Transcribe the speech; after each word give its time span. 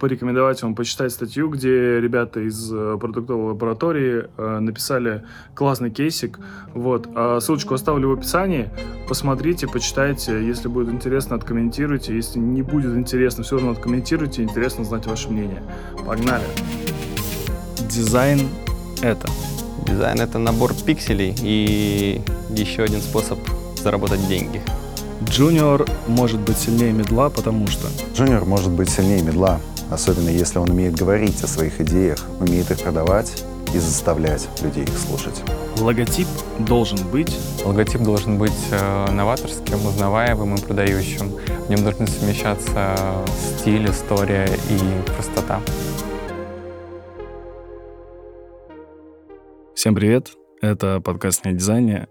порекомендовать 0.00 0.60
вам 0.64 0.74
почитать 0.74 1.12
статью, 1.12 1.48
где 1.48 2.00
ребята 2.00 2.40
из 2.40 2.68
э, 2.72 2.98
продуктовой 3.00 3.50
лаборатории 3.50 4.24
э, 4.36 4.58
написали 4.58 5.22
классный 5.54 5.92
кейсик. 5.92 6.40
Вот. 6.74 7.08
А 7.14 7.38
ссылочку 7.38 7.74
оставлю 7.74 8.08
в 8.08 8.12
описании. 8.14 8.70
Посмотрите, 9.08 9.68
почитайте. 9.68 10.44
Если 10.44 10.66
будет 10.66 10.92
интересно, 10.92 11.36
откомментируйте. 11.36 12.12
Если 12.12 12.40
не 12.40 12.62
будет 12.62 12.96
интересно, 12.96 13.44
все 13.44 13.54
равно 13.54 13.70
откомментируйте. 13.70 14.42
Интересно 14.42 14.82
знать 14.82 15.06
ваше 15.06 15.28
мнение. 15.28 15.62
Погнали. 16.04 16.42
Дизайн— 17.88 18.48
это? 19.00 19.28
Дизайн— 19.86 20.20
это 20.20 20.38
набор 20.38 20.72
пикселей 20.74 21.36
и 21.40 22.20
еще 22.50 22.82
один 22.82 23.00
способ 23.00 23.38
заработать 23.76 24.26
деньги. 24.26 24.60
Джуниор 25.24 25.84
может 26.06 26.38
быть 26.38 26.58
сильнее 26.58 26.92
мидла, 26.92 27.28
потому 27.28 27.66
что... 27.66 27.88
Джуниор 28.14 28.44
может 28.44 28.70
быть 28.70 28.88
сильнее 28.88 29.20
мидла, 29.20 29.60
особенно 29.90 30.28
если 30.28 30.58
он 30.58 30.70
умеет 30.70 30.94
говорить 30.94 31.42
о 31.42 31.48
своих 31.48 31.80
идеях, 31.80 32.24
умеет 32.38 32.70
их 32.70 32.78
продавать 32.80 33.42
и 33.74 33.78
заставлять 33.78 34.48
людей 34.62 34.84
их 34.84 34.96
слушать. 34.96 35.42
Логотип 35.80 36.28
должен 36.60 36.98
быть... 37.10 37.36
Логотип 37.64 38.02
должен 38.02 38.38
быть 38.38 38.52
э, 38.70 39.10
новаторским, 39.10 39.84
узнаваемым 39.86 40.54
и 40.54 40.60
продающим. 40.60 41.30
В 41.30 41.68
нем 41.68 41.82
должны 41.82 42.06
совмещаться 42.06 42.96
стиль, 43.58 43.90
история 43.90 44.48
и 44.70 45.10
простота. 45.10 45.60
Всем 49.74 49.96
привет! 49.96 50.30
Это 50.62 51.00
подкаст 51.00 51.44
«Не 51.44 51.54
дизайне». 51.54 52.06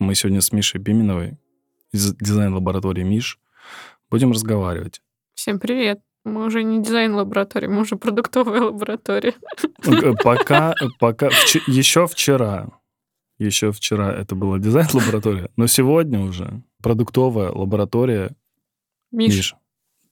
Мы 0.00 0.16
сегодня 0.16 0.40
с 0.40 0.50
Мишей 0.50 0.80
Пименовой, 0.80 1.38
из 1.94 2.14
дизайн-лаборатории 2.16 3.04
МИШ. 3.04 3.38
Будем 4.10 4.32
разговаривать. 4.32 5.00
Всем 5.34 5.60
привет. 5.60 6.00
Мы 6.24 6.44
уже 6.44 6.62
не 6.64 6.82
дизайн-лаборатория, 6.82 7.68
мы 7.68 7.82
уже 7.82 7.96
продуктовая 7.96 8.62
лаборатория. 8.62 9.34
Пока, 10.22 10.74
пока, 10.98 11.28
еще 11.66 12.06
вчера, 12.06 12.68
еще 13.38 13.72
вчера 13.72 14.12
это 14.12 14.34
была 14.34 14.58
дизайн-лаборатория, 14.58 15.50
но 15.56 15.66
сегодня 15.66 16.20
уже 16.20 16.62
продуктовая 16.82 17.50
лаборатория 17.50 18.34
Миш. 19.12 19.36
Миш. 19.36 19.54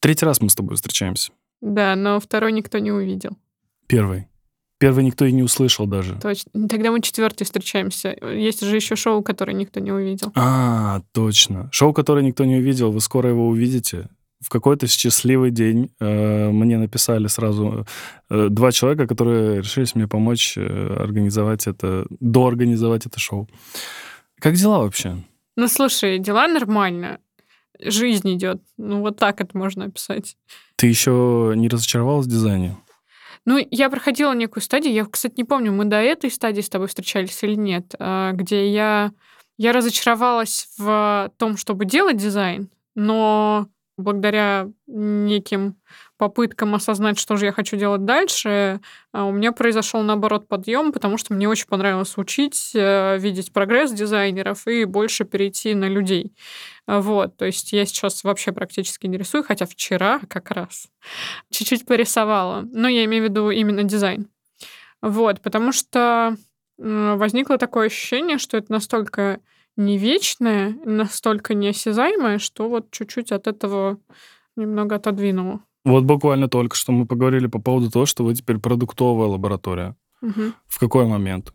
Третий 0.01 0.27
раз 0.27 0.41
мы 0.41 0.51
с 0.51 0.55
тобой 0.55 0.77
встречаемся. 0.77 1.33
Да, 1.61 1.97
но 1.97 2.21
второй 2.21 2.53
никто 2.53 2.79
не 2.79 2.93
увидел. 2.93 3.39
Первый. 3.87 4.29
Первый 4.83 5.05
никто 5.05 5.25
и 5.25 5.31
не 5.31 5.45
услышал 5.45 5.87
даже. 5.87 6.19
Точно. 6.21 6.69
Тогда 6.69 6.91
мы 6.91 7.01
четвертый 7.01 7.45
встречаемся. 7.45 8.17
Есть 8.21 8.63
же 8.65 8.75
еще 8.75 8.97
шоу, 8.97 9.23
которое 9.23 9.53
никто 9.53 9.79
не 9.79 9.93
увидел. 9.93 10.33
А, 10.35 11.03
точно. 11.13 11.69
Шоу, 11.71 11.93
которое 11.93 12.25
никто 12.25 12.45
не 12.45 12.57
увидел, 12.57 12.91
вы 12.91 13.01
скоро 13.01 13.31
его 13.31 13.47
увидите. 13.47 14.09
В 14.41 14.49
какой-то 14.49 14.89
счастливый 14.89 15.53
день 15.53 15.93
э, 16.01 16.51
мне 16.51 16.79
написали 16.79 17.29
сразу 17.29 17.87
э, 18.29 18.49
два 18.51 18.73
человека, 18.73 19.07
которые 19.07 19.59
решились 19.61 19.95
мне 19.95 20.09
помочь 20.09 20.55
э, 20.57 20.97
организовать 20.99 21.69
это, 21.69 22.05
доорганизовать 22.19 23.07
это 23.07 23.21
шоу. 23.21 23.49
Как 24.41 24.55
дела 24.55 24.81
вообще? 24.81 25.17
Ну, 25.55 25.69
слушай, 25.69 26.19
дела 26.19 26.49
нормально. 26.49 27.21
Жизнь 27.79 28.35
идет. 28.35 28.61
Ну, 28.79 28.99
вот 28.99 29.17
так 29.17 29.41
это 29.41 29.57
можно 29.57 29.85
описать. 29.85 30.37
Ты 30.75 30.89
еще 30.89 31.53
не 31.55 31.69
разочаровалась 31.69 32.27
в 32.27 32.31
дизайне? 32.31 32.77
Ну, 33.45 33.59
я 33.71 33.91
проходила 33.91 34.33
некую 34.35 34.63
стадию, 34.63 34.95
я, 34.95 35.05
кстати, 35.05 35.35
не 35.37 35.45
помню, 35.45 35.73
мы 35.73 35.85
до 35.85 35.97
этой 35.97 36.31
стадии 36.31 36.61
с 36.61 36.69
тобой 36.69 36.87
встречались 36.87 37.43
или 37.43 37.55
нет, 37.55 37.95
а, 37.99 38.33
где 38.33 38.69
я, 38.73 39.13
я 39.59 39.73
разочаровалась 39.73 40.69
в 40.79 41.33
том, 41.39 41.57
чтобы 41.57 41.85
делать 41.85 42.17
дизайн, 42.17 42.71
но 42.95 43.67
благодаря 43.97 44.69
неким 44.87 45.77
попыткам 46.23 46.73
осознать, 46.77 47.19
что 47.19 47.37
же 47.37 47.47
я 47.47 47.53
хочу 47.53 47.77
делать 47.77 48.05
дальше, 48.05 48.79
а, 49.11 49.25
у 49.25 49.33
меня 49.33 49.51
произошел 49.51 50.03
наоборот 50.03 50.47
подъем, 50.47 50.93
потому 50.93 51.19
что 51.19 51.35
мне 51.35 51.49
очень 51.49 51.67
понравилось 51.67 52.17
учить, 52.17 52.71
э, 52.77 53.19
видеть 53.19 53.53
прогресс 53.53 53.91
дизайнеров 53.91 54.69
и 54.69 54.85
больше 54.85 55.25
перейти 55.25 55.75
на 55.75 55.89
людей. 55.89 56.33
А, 56.87 57.01
вот, 57.01 57.37
то 57.37 57.45
есть 57.45 57.73
я 57.73 57.85
сейчас 57.87 58.23
вообще 58.23 58.53
практически 58.53 59.09
не 59.09 59.19
рисую, 59.19 59.43
хотя 59.43 59.67
вчера 59.67 60.21
как 60.29 60.53
раз 60.53 60.87
чуть-чуть 61.51 61.87
порисовала. 61.87 62.69
Но 62.73 62.87
я 62.87 63.05
имею 63.07 63.25
в 63.25 63.29
виду 63.29 63.51
именно 63.51 63.83
дизайн. 63.83 64.29
Вот, 65.01 65.41
потому 65.41 65.73
что 65.73 66.37
возникло 66.79 67.59
такое 67.59 67.87
ощущение, 67.87 68.39
что 68.39 68.57
это 68.57 68.71
настолько 68.71 69.41
не 69.77 69.99
вечное, 69.99 70.77
настолько 70.85 71.55
неосязаемое, 71.55 72.39
что 72.39 72.69
вот 72.69 72.93
чуть-чуть 72.93 73.33
от 73.33 73.49
этого 73.49 73.99
немного 74.55 74.95
отодвинуло. 74.95 75.63
Вот 75.85 76.05
буквально 76.05 76.49
только 76.49 76.77
что 76.77 76.93
мы 76.93 77.07
поговорили 77.07 77.47
по 77.47 77.61
поводу 77.61 77.91
того, 77.91 78.07
что 78.07 78.25
вы 78.25 78.35
теперь 78.35 78.59
продуктовая 78.59 79.29
лаборатория. 79.29 79.97
Угу. 80.21 80.53
В 80.69 80.79
какой 80.79 81.07
момент? 81.07 81.53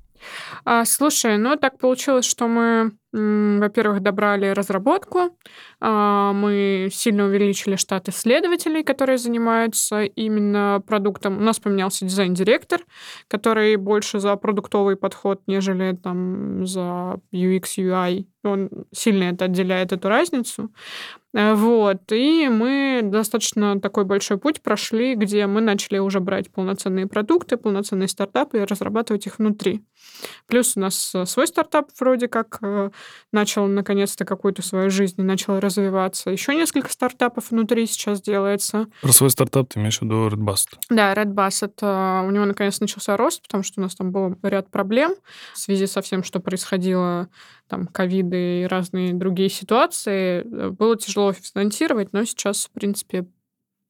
А, 0.65 0.83
слушай, 0.85 1.38
ну 1.38 1.55
так 1.55 1.77
получилось, 1.77 2.25
что 2.25 2.47
мы, 2.47 2.91
во-первых, 3.17 4.01
добрали 4.01 4.47
разработку, 4.47 5.38
а, 5.79 6.33
мы 6.33 6.89
сильно 6.91 7.25
увеличили 7.25 7.75
штат 7.75 8.09
исследователей, 8.09 8.83
которые 8.83 9.17
занимаются 9.17 10.03
именно 10.03 10.81
продуктом. 10.85 11.38
У 11.38 11.41
нас 11.41 11.59
поменялся 11.59 12.06
дизайн-директор, 12.06 12.81
который 13.27 13.75
больше 13.75 14.19
за 14.19 14.35
продуктовый 14.35 14.95
подход, 14.95 15.41
нежели 15.47 15.95
там 15.95 16.66
за 16.66 17.19
UX, 17.33 17.63
UI. 17.77 18.25
Он 18.44 18.69
сильно 18.94 19.25
это 19.25 19.45
отделяет 19.45 19.91
эту 19.91 20.07
разницу. 20.09 20.72
Э, 21.33 21.53
вот. 21.53 22.11
И 22.11 22.47
мы 22.50 23.01
достаточно 23.03 23.79
такой 23.79 24.06
большой 24.06 24.38
путь 24.38 24.61
прошли, 24.61 25.16
где 25.16 25.45
мы 25.47 25.61
начали 25.61 26.00
уже 26.00 26.19
брать 26.19 26.51
полноценные 26.51 27.07
продукты, 27.07 27.57
полноценные 27.57 28.07
стартапы 28.07 28.57
и 28.59 28.63
разрабатывать 28.63 29.27
их 29.27 29.38
внутри. 29.38 29.83
Плюс 30.47 30.75
у 30.75 30.79
нас 30.79 31.13
э, 31.13 31.25
свой 31.25 31.47
стартап 31.47 31.89
вроде 32.00 32.27
как 32.27 32.57
э, 32.61 32.89
начал 33.31 33.68
наконец-то 33.68 34.25
какую-то 34.25 34.62
свою 34.62 34.90
жизнь 34.90 35.16
и 35.19 35.23
начал 35.23 35.59
развиваться. 35.59 36.29
Еще 36.29 36.56
несколько 36.56 36.91
стартапов 36.91 37.51
внутри 37.51 37.85
сейчас 37.88 38.22
делается. 38.22 38.88
Про 39.01 39.12
свой 39.12 39.29
стартап 39.29 39.73
ты 39.73 39.79
имеешь 39.79 40.00
в 40.00 40.01
виду 40.03 40.28
Redbust? 40.28 40.78
Да, 40.90 41.13
Redbus. 41.13 41.66
Это 41.66 42.23
у 42.25 42.31
него 42.31 42.45
наконец 42.45 42.79
начался 42.79 43.18
рост, 43.18 43.41
потому 43.41 43.63
что 43.63 43.79
у 43.79 43.84
нас 43.84 43.95
там 43.95 44.12
был 44.12 44.35
ряд 44.44 44.69
проблем 44.72 45.16
в 45.53 45.57
связи 45.57 45.88
со 45.88 46.01
всем, 46.01 46.23
что 46.23 46.40
происходило 46.40 47.29
там, 47.68 47.88
ковиды 47.88 48.62
и 48.62 48.66
разные 48.66 49.13
другие 49.13 49.50
ситуации, 49.50 50.41
э, 50.41 50.69
было 50.69 50.97
тяжело 50.97 51.34
финансировать, 51.34 52.13
но 52.13 52.24
сейчас, 52.24 52.66
в 52.66 52.72
принципе, 52.72 53.25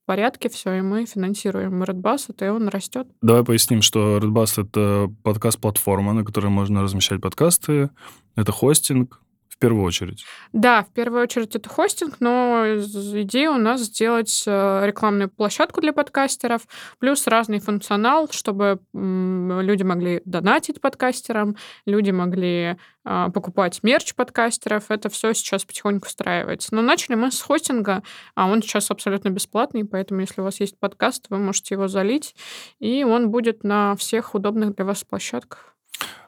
порядке 0.07 0.49
все, 0.49 0.73
и 0.73 0.81
мы 0.81 1.05
финансируем. 1.05 1.83
Redbus, 1.83 2.33
и 2.43 2.49
он 2.49 2.69
растет. 2.69 3.07
Давай 3.21 3.43
поясним, 3.43 3.83
что 3.83 4.17
Redbus— 4.17 4.63
это 4.63 5.13
подкаст-платформа, 5.21 6.13
на 6.13 6.25
которой 6.25 6.47
можно 6.47 6.81
размещать 6.81 7.21
подкасты, 7.21 7.91
это 8.35 8.51
хостинг, 8.51 9.21
в 9.57 9.59
первую 9.59 9.83
очередь? 9.85 10.23
Да, 10.53 10.83
в 10.83 10.93
первую 10.93 11.23
очередь 11.23 11.55
это 11.55 11.67
хостинг, 11.67 12.17
но 12.19 12.63
идея 12.67 13.49
у 13.49 13.57
нас 13.57 13.81
сделать 13.81 14.43
э, 14.45 14.85
рекламную 14.85 15.29
площадку 15.29 15.81
для 15.81 15.93
подкастеров, 15.93 16.61
плюс 16.99 17.25
разный 17.25 17.59
функционал, 17.59 18.29
чтобы 18.31 18.79
люди 18.93 19.81
могли 19.81 20.21
донатить 20.25 20.79
подкастерам, 20.79 21.57
люди 21.85 22.11
могли 22.11 22.77
а, 23.03 23.29
покупать 23.29 23.81
мерч 23.83 24.13
подкастеров. 24.13 24.91
Это 24.91 25.09
все 25.09 25.33
сейчас 25.33 25.63
потихоньку 25.63 26.07
встраивается. 26.07 26.75
Но 26.75 26.81
начали 26.81 27.15
мы 27.15 27.31
с 27.31 27.41
хостинга, 27.41 28.03
а 28.35 28.47
он 28.47 28.61
сейчас 28.61 28.91
абсолютно 28.91 29.29
бесплатный, 29.29 29.85
поэтому 29.85 30.19
если 30.19 30.41
у 30.41 30.43
вас 30.43 30.59
есть 30.59 30.77
подкаст, 30.77 31.27
вы 31.29 31.37
можете 31.37 31.75
его 31.75 31.87
залить, 31.87 32.35
и 32.79 33.03
он 33.03 33.31
будет 33.31 33.63
на 33.63 33.95
всех 33.95 34.35
удобных 34.35 34.75
для 34.75 34.85
вас 34.85 35.03
площадках. 35.03 35.73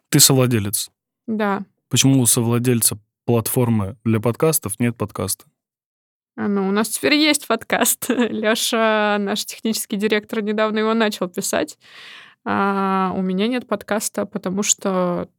Ты 0.08 0.20
совладелец? 0.20 0.90
Да. 1.28 1.64
Почему 1.90 2.22
у 2.22 2.26
совладельца 2.26 2.98
платформы 3.30 3.96
для 4.04 4.20
подкастов 4.20 4.80
нет 4.80 4.98
подкаста? 4.98 5.46
А, 6.36 6.48
ну, 6.48 6.68
у 6.68 6.72
нас 6.72 6.90
теперь 6.90 7.14
есть 7.14 7.48
подкаст. 7.48 8.06
Лёша, 8.10 9.18
наш 9.20 9.46
технический 9.46 9.98
директор, 9.98 10.42
недавно 10.42 10.80
его 10.80 10.96
начал 10.96 11.30
писать. 11.30 11.78
А 12.44 13.14
у 13.16 13.22
меня 13.22 13.48
нет 13.48 13.68
подкаста, 13.68 14.26
потому 14.26 14.64
что 14.64 15.30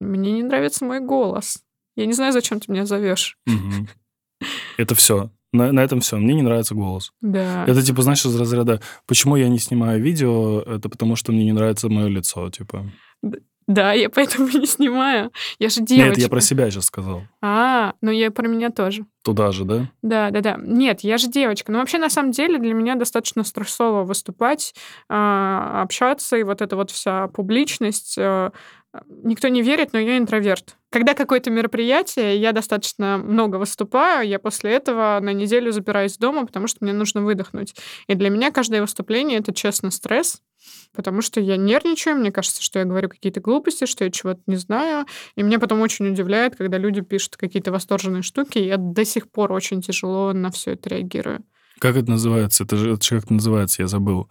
мне 0.00 0.32
не 0.32 0.44
нравится 0.44 0.86
мой 0.86 1.00
голос. 1.00 1.62
Я 1.94 2.06
не 2.06 2.14
знаю, 2.14 2.32
зачем 2.32 2.58
ты 2.58 2.72
меня 2.72 2.86
зовешь. 2.86 3.36
Угу. 3.46 3.86
Это 4.78 4.94
все. 4.94 5.30
На, 5.52 5.72
на 5.72 5.80
этом 5.80 6.00
все. 6.00 6.16
Мне 6.16 6.32
не 6.32 6.42
нравится 6.42 6.74
голос. 6.74 7.12
Да. 7.20 7.66
Это 7.66 7.82
типа, 7.82 8.00
знаешь, 8.00 8.24
из 8.24 8.34
разряда, 8.34 8.80
почему 9.06 9.36
я 9.36 9.50
не 9.50 9.58
снимаю 9.58 10.02
видео, 10.02 10.62
это 10.62 10.88
потому 10.88 11.16
что 11.16 11.32
мне 11.32 11.44
не 11.44 11.52
нравится 11.52 11.90
мое 11.90 12.08
лицо, 12.08 12.48
типа. 12.50 12.90
Да, 13.66 13.92
я 13.92 14.08
поэтому 14.08 14.48
не 14.54 14.66
снимаю. 14.66 15.32
Я 15.58 15.68
же 15.68 15.80
девочка. 15.80 16.08
Нет, 16.10 16.18
я 16.18 16.28
про 16.28 16.40
себя 16.40 16.70
сейчас 16.70 16.86
сказал. 16.86 17.22
А, 17.42 17.94
ну 18.00 18.10
я 18.10 18.30
про 18.30 18.46
меня 18.46 18.70
тоже. 18.70 19.04
Туда 19.22 19.50
же, 19.50 19.64
да? 19.64 19.90
Да, 20.02 20.30
да, 20.30 20.40
да. 20.40 20.56
Нет, 20.56 21.00
я 21.00 21.18
же 21.18 21.28
девочка. 21.28 21.72
Но 21.72 21.80
вообще, 21.80 21.98
на 21.98 22.08
самом 22.08 22.30
деле, 22.30 22.58
для 22.58 22.74
меня 22.74 22.94
достаточно 22.94 23.42
стрессово 23.42 24.04
выступать, 24.04 24.72
а, 25.08 25.82
общаться, 25.82 26.36
и 26.36 26.44
вот 26.44 26.62
эта 26.62 26.76
вот 26.76 26.92
вся 26.92 27.26
публичность, 27.28 28.16
э, 28.18 28.50
Никто 29.08 29.48
не 29.48 29.62
верит, 29.62 29.92
но 29.92 29.98
я 29.98 30.18
интроверт. 30.18 30.76
Когда 30.90 31.14
какое-то 31.14 31.50
мероприятие, 31.50 32.38
я 32.38 32.52
достаточно 32.52 33.18
много 33.18 33.56
выступаю, 33.56 34.26
я 34.26 34.38
после 34.38 34.72
этого 34.72 35.18
на 35.20 35.32
неделю 35.32 35.72
запираюсь 35.72 36.16
дома, 36.16 36.46
потому 36.46 36.66
что 36.66 36.78
мне 36.80 36.92
нужно 36.92 37.22
выдохнуть. 37.22 37.74
И 38.06 38.14
для 38.14 38.30
меня 38.30 38.50
каждое 38.50 38.80
выступление— 38.80 39.38
это, 39.40 39.52
честно, 39.52 39.90
стресс, 39.90 40.42
потому 40.94 41.22
что 41.22 41.40
я 41.40 41.56
нервничаю, 41.56 42.16
мне 42.16 42.32
кажется, 42.32 42.62
что 42.62 42.78
я 42.78 42.84
говорю 42.84 43.08
какие-то 43.08 43.40
глупости, 43.40 43.86
что 43.86 44.04
я 44.04 44.10
чего-то 44.10 44.40
не 44.46 44.56
знаю. 44.56 45.06
И 45.34 45.42
мне 45.42 45.58
потом 45.58 45.80
очень 45.80 46.08
удивляет, 46.08 46.56
когда 46.56 46.78
люди 46.78 47.00
пишут 47.00 47.36
какие-то 47.36 47.72
восторженные 47.72 48.22
штуки, 48.22 48.58
и 48.58 48.66
я 48.66 48.76
до 48.76 49.04
сих 49.04 49.30
пор 49.30 49.52
очень 49.52 49.82
тяжело 49.82 50.32
на 50.32 50.50
все 50.50 50.72
это 50.72 50.88
реагирую. 50.90 51.44
Как 51.78 51.96
это 51.96 52.10
называется? 52.10 52.64
Это 52.64 52.76
же 52.76 52.92
это 52.94 53.04
же 53.04 53.16
как 53.16 53.24
это 53.24 53.34
называется, 53.34 53.82
я 53.82 53.88
забыл. 53.88 54.30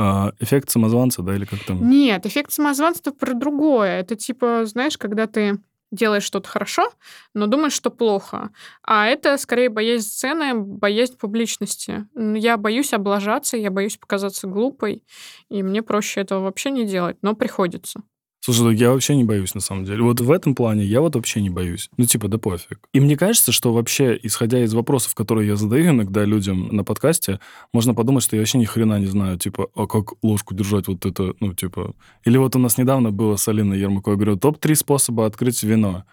А, 0.00 0.32
эффект 0.38 0.70
самозванца, 0.70 1.22
да, 1.22 1.34
или 1.34 1.44
как 1.44 1.58
там? 1.64 1.90
Нет, 1.90 2.24
эффект 2.24 2.52
самозванства 2.52 3.10
про 3.10 3.34
другое. 3.34 3.98
Это 3.98 4.14
типа, 4.14 4.62
знаешь, 4.64 4.96
когда 4.96 5.26
ты 5.26 5.58
делаешь 5.90 6.22
что-то 6.22 6.48
хорошо, 6.48 6.92
но 7.34 7.48
думаешь, 7.48 7.72
что 7.72 7.90
плохо. 7.90 8.50
А 8.82 9.06
это 9.06 9.36
скорее 9.38 9.70
боязнь 9.70 10.06
сцены, 10.06 10.54
боязнь 10.54 11.16
публичности. 11.16 12.06
Я 12.14 12.56
боюсь 12.58 12.92
облажаться, 12.92 13.56
я 13.56 13.72
боюсь 13.72 13.96
показаться 13.96 14.46
глупой, 14.46 15.02
и 15.48 15.64
мне 15.64 15.82
проще 15.82 16.20
этого 16.20 16.42
вообще 16.42 16.70
не 16.70 16.84
делать, 16.84 17.16
но 17.22 17.34
приходится. 17.34 18.02
Слушай, 18.40 18.62
ну 18.62 18.70
я 18.70 18.92
вообще 18.92 19.16
не 19.16 19.24
боюсь, 19.24 19.54
на 19.54 19.60
самом 19.60 19.84
деле. 19.84 20.02
Вот 20.02 20.20
в 20.20 20.30
этом 20.30 20.54
плане 20.54 20.84
я 20.84 21.00
вот 21.00 21.16
вообще 21.16 21.40
не 21.40 21.50
боюсь. 21.50 21.90
Ну, 21.96 22.04
типа, 22.04 22.28
да 22.28 22.38
пофиг. 22.38 22.78
И 22.92 23.00
мне 23.00 23.16
кажется, 23.16 23.50
что 23.52 23.72
вообще, 23.72 24.18
исходя 24.22 24.62
из 24.62 24.72
вопросов, 24.74 25.14
которые 25.14 25.48
я 25.48 25.56
задаю 25.56 25.90
иногда 25.90 26.24
людям 26.24 26.68
на 26.68 26.84
подкасте, 26.84 27.40
можно 27.72 27.94
подумать, 27.94 28.22
что 28.22 28.36
я 28.36 28.42
вообще 28.42 28.58
ни 28.58 28.64
хрена 28.64 29.00
не 29.00 29.06
знаю, 29.06 29.38
типа, 29.38 29.68
а 29.74 29.86
как 29.86 30.12
ложку 30.22 30.54
держать 30.54 30.86
вот 30.86 31.04
это, 31.04 31.34
ну, 31.40 31.52
типа... 31.52 31.94
Или 32.24 32.38
вот 32.38 32.54
у 32.54 32.58
нас 32.58 32.78
недавно 32.78 33.10
было 33.10 33.36
с 33.36 33.48
Алиной 33.48 33.80
Ермаковой, 33.80 34.16
я 34.16 34.24
говорю, 34.24 34.38
топ-3 34.38 34.74
способа 34.76 35.26
открыть 35.26 35.62
вино. 35.62 36.04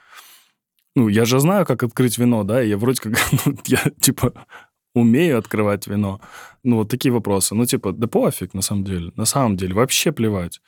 Ну, 0.96 1.10
я 1.10 1.26
же 1.26 1.40
знаю, 1.40 1.66
как 1.66 1.84
открыть 1.84 2.18
вино, 2.18 2.44
да, 2.44 2.64
и 2.64 2.70
я 2.70 2.78
вроде 2.78 3.02
как, 3.02 3.14
ну, 3.46 3.56
я, 3.68 3.84
типа, 4.02 4.34
умею 4.96 5.38
открывать 5.38 5.86
вино. 5.88 6.22
Ну, 6.64 6.78
вот 6.78 6.90
такие 6.90 7.12
вопросы. 7.12 7.54
Ну, 7.54 7.66
типа, 7.66 7.92
да 7.92 8.08
пофиг, 8.08 8.54
на 8.54 8.62
самом 8.62 8.84
деле. 8.84 9.12
На 9.16 9.26
самом 9.26 9.58
деле, 9.58 9.76
вообще 9.76 10.12
плевать. 10.12 10.62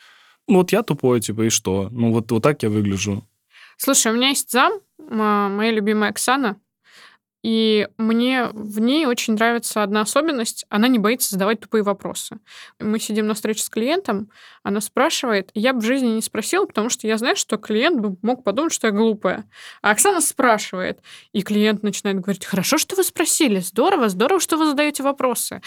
Ну, 0.48 0.60
вот 0.60 0.72
я 0.72 0.84
тупой, 0.84 1.20
типа, 1.20 1.44
и 1.44 1.50
что? 1.50 1.90
Ну, 1.92 2.12
вот, 2.12 2.32
вот 2.32 2.44
так 2.44 2.64
я 2.64 2.70
выгляжу. 2.70 3.24
Слушай, 3.78 4.12
у 4.12 4.16
меня 4.16 4.30
есть 4.30 4.52
зам, 4.52 4.74
моя 4.98 5.72
любимая 5.72 6.10
Оксана, 6.10 6.60
и 7.44 7.88
мне 7.98 8.50
в 8.52 8.80
ней 8.80 9.06
очень 9.06 9.36
нравится 9.36 9.84
одна 9.84 10.02
особенность. 10.02 10.66
Она 10.70 10.88
не 10.88 11.00
боится 11.00 11.30
задавать 11.32 11.60
тупые 11.60 11.84
вопросы. 11.84 12.40
Мы 12.80 13.00
сидим 13.00 13.28
на 13.28 13.36
встрече 13.36 13.64
с 13.64 13.70
клиентом, 13.70 14.30
она 14.64 14.82
спрашивает. 14.82 15.52
Я 15.54 15.74
бы 15.74 15.80
в 15.80 15.86
жизни 15.86 16.08
не 16.08 16.22
спросила, 16.22 16.66
потому 16.66 16.90
что 16.90 17.08
я 17.08 17.18
знаю, 17.18 17.36
что 17.36 17.58
клиент 17.58 18.02
бы 18.02 18.18
мог 18.22 18.44
подумать, 18.44 18.74
что 18.74 18.88
я 18.88 18.94
глупая. 18.94 19.50
А 19.82 19.92
Оксана 19.92 20.20
спрашивает. 20.20 21.00
И 21.32 21.42
клиент 21.42 21.84
начинает 21.84 22.20
говорить, 22.20 22.44
хорошо, 22.44 22.78
что 22.78 22.96
вы 22.96 23.04
спросили, 23.04 23.60
здорово, 23.60 24.10
здорово, 24.10 24.42
что 24.42 24.58
вы 24.58 24.66
задаете 24.66 25.04
вопросы. 25.04 25.62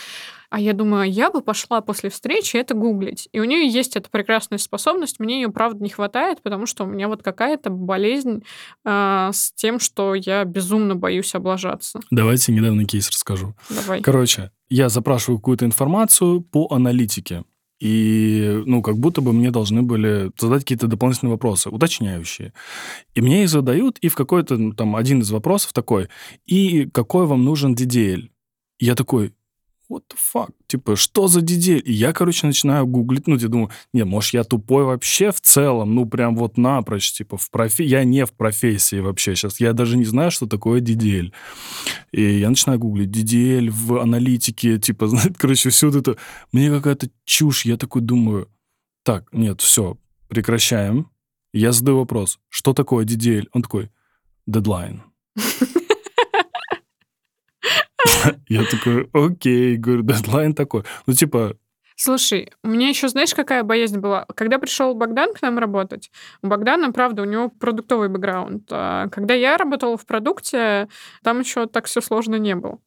А 0.50 0.60
я 0.60 0.72
думаю, 0.72 1.10
я 1.10 1.30
бы 1.30 1.42
пошла 1.42 1.80
после 1.80 2.10
встречи 2.10 2.56
это 2.56 2.74
гуглить. 2.74 3.28
И 3.32 3.38
у 3.38 3.44
нее 3.44 3.68
есть 3.68 3.96
эта 3.96 4.10
прекрасная 4.10 4.58
способность, 4.58 5.20
мне 5.20 5.40
ее, 5.40 5.48
правда, 5.48 5.82
не 5.82 5.90
хватает, 5.90 6.42
потому 6.42 6.66
что 6.66 6.84
у 6.84 6.86
меня 6.88 7.06
вот 7.06 7.22
какая-то 7.22 7.70
болезнь 7.70 8.42
э, 8.84 9.30
с 9.32 9.52
тем, 9.54 9.78
что 9.78 10.14
я 10.14 10.44
безумно 10.44 10.96
боюсь 10.96 11.34
облажаться. 11.36 12.00
Давайте 12.10 12.52
недавно 12.52 12.84
кейс 12.84 13.08
расскажу. 13.08 13.54
Давай. 13.68 14.02
Короче, 14.02 14.50
я 14.68 14.88
запрашиваю 14.88 15.38
какую-то 15.38 15.64
информацию 15.64 16.40
по 16.40 16.66
аналитике. 16.72 17.44
И, 17.80 18.62
ну, 18.66 18.82
как 18.82 18.98
будто 18.98 19.22
бы 19.22 19.32
мне 19.32 19.50
должны 19.50 19.82
были 19.82 20.30
задать 20.38 20.62
какие-то 20.62 20.86
дополнительные 20.86 21.32
вопросы, 21.32 21.70
уточняющие. 21.70 22.52
И 23.14 23.22
мне 23.22 23.44
их 23.44 23.48
задают, 23.48 23.98
и 23.98 24.08
в 24.08 24.16
какой-то, 24.16 24.58
ну, 24.58 24.72
там, 24.72 24.96
один 24.96 25.20
из 25.20 25.30
вопросов 25.30 25.72
такой, 25.72 26.08
и 26.44 26.90
какой 26.90 27.26
вам 27.26 27.42
нужен 27.44 27.74
DDL? 27.74 28.28
Я 28.80 28.94
такой, 28.94 29.32
what 29.90 30.02
the 30.08 30.16
fuck? 30.16 30.52
Типа, 30.66 30.96
что 30.96 31.28
за 31.28 31.40
дидель? 31.40 31.82
И 31.84 31.92
я, 31.92 32.12
короче, 32.12 32.46
начинаю 32.46 32.86
гуглить, 32.86 33.26
ну, 33.26 33.36
я 33.36 33.48
думаю, 33.48 33.70
не, 33.92 34.04
может, 34.04 34.32
я 34.34 34.44
тупой 34.44 34.84
вообще 34.84 35.32
в 35.32 35.40
целом, 35.40 35.94
ну, 35.94 36.06
прям 36.06 36.36
вот 36.36 36.56
напрочь, 36.56 37.12
типа, 37.12 37.36
в 37.36 37.50
профи... 37.50 37.82
я 37.82 38.04
не 38.04 38.24
в 38.24 38.32
профессии 38.32 39.00
вообще 39.00 39.34
сейчас, 39.34 39.60
я 39.60 39.72
даже 39.72 39.96
не 39.96 40.04
знаю, 40.04 40.30
что 40.30 40.46
такое 40.46 40.80
дидель. 40.80 41.32
И 42.12 42.22
я 42.38 42.48
начинаю 42.48 42.78
гуглить 42.78 43.10
дидель 43.10 43.70
в 43.70 44.00
аналитике, 44.00 44.78
типа, 44.78 45.10
короче, 45.36 45.70
все 45.70 45.88
это, 45.90 46.16
мне 46.52 46.70
какая-то 46.70 47.08
чушь, 47.24 47.64
я 47.64 47.76
такой 47.76 48.02
думаю, 48.02 48.48
так, 49.02 49.28
нет, 49.32 49.60
все, 49.60 49.98
прекращаем. 50.28 51.10
Я 51.52 51.72
задаю 51.72 51.98
вопрос, 51.98 52.38
что 52.48 52.72
такое 52.74 53.04
DDL? 53.04 53.48
Он 53.52 53.62
такой, 53.62 53.90
дедлайн. 54.46 55.02
Я 58.48 58.64
такой, 58.64 59.08
окей, 59.12 59.76
говорю, 59.76 60.02
дедлайн 60.02 60.54
такой. 60.54 60.84
Ну, 61.06 61.12
типа, 61.12 61.56
Слушай, 62.02 62.50
у 62.64 62.68
меня 62.68 62.88
еще, 62.88 63.08
знаешь, 63.08 63.34
какая 63.34 63.62
боязнь 63.62 63.98
была? 63.98 64.24
Когда 64.34 64.58
пришел 64.58 64.94
Богдан 64.94 65.34
к 65.34 65.42
нам 65.42 65.58
работать, 65.58 66.10
у 66.40 66.46
Богдана, 66.46 66.92
правда, 66.92 67.20
у 67.20 67.26
него 67.26 67.50
продуктовый 67.50 68.08
бэкграунд. 68.08 68.62
А 68.70 69.08
когда 69.08 69.34
я 69.34 69.58
работала 69.58 69.98
в 69.98 70.06
продукте, 70.06 70.88
там 71.22 71.40
еще 71.40 71.66
так 71.66 71.84
все 71.84 72.00
сложно 72.00 72.36
не 72.36 72.54
было. 72.54 72.78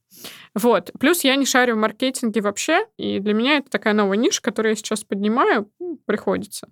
Вот. 0.55 0.89
Плюс 0.99 1.23
я 1.23 1.35
не 1.35 1.45
шарю 1.45 1.75
в 1.75 1.77
маркетинге 1.77 2.41
вообще, 2.41 2.87
и 2.97 3.19
для 3.19 3.35
меня 3.35 3.57
это 3.57 3.69
такая 3.69 3.93
новая 3.93 4.17
ниша, 4.17 4.41
которую 4.41 4.71
я 4.71 4.75
сейчас 4.75 5.03
поднимаю, 5.03 5.69
приходится. 6.07 6.69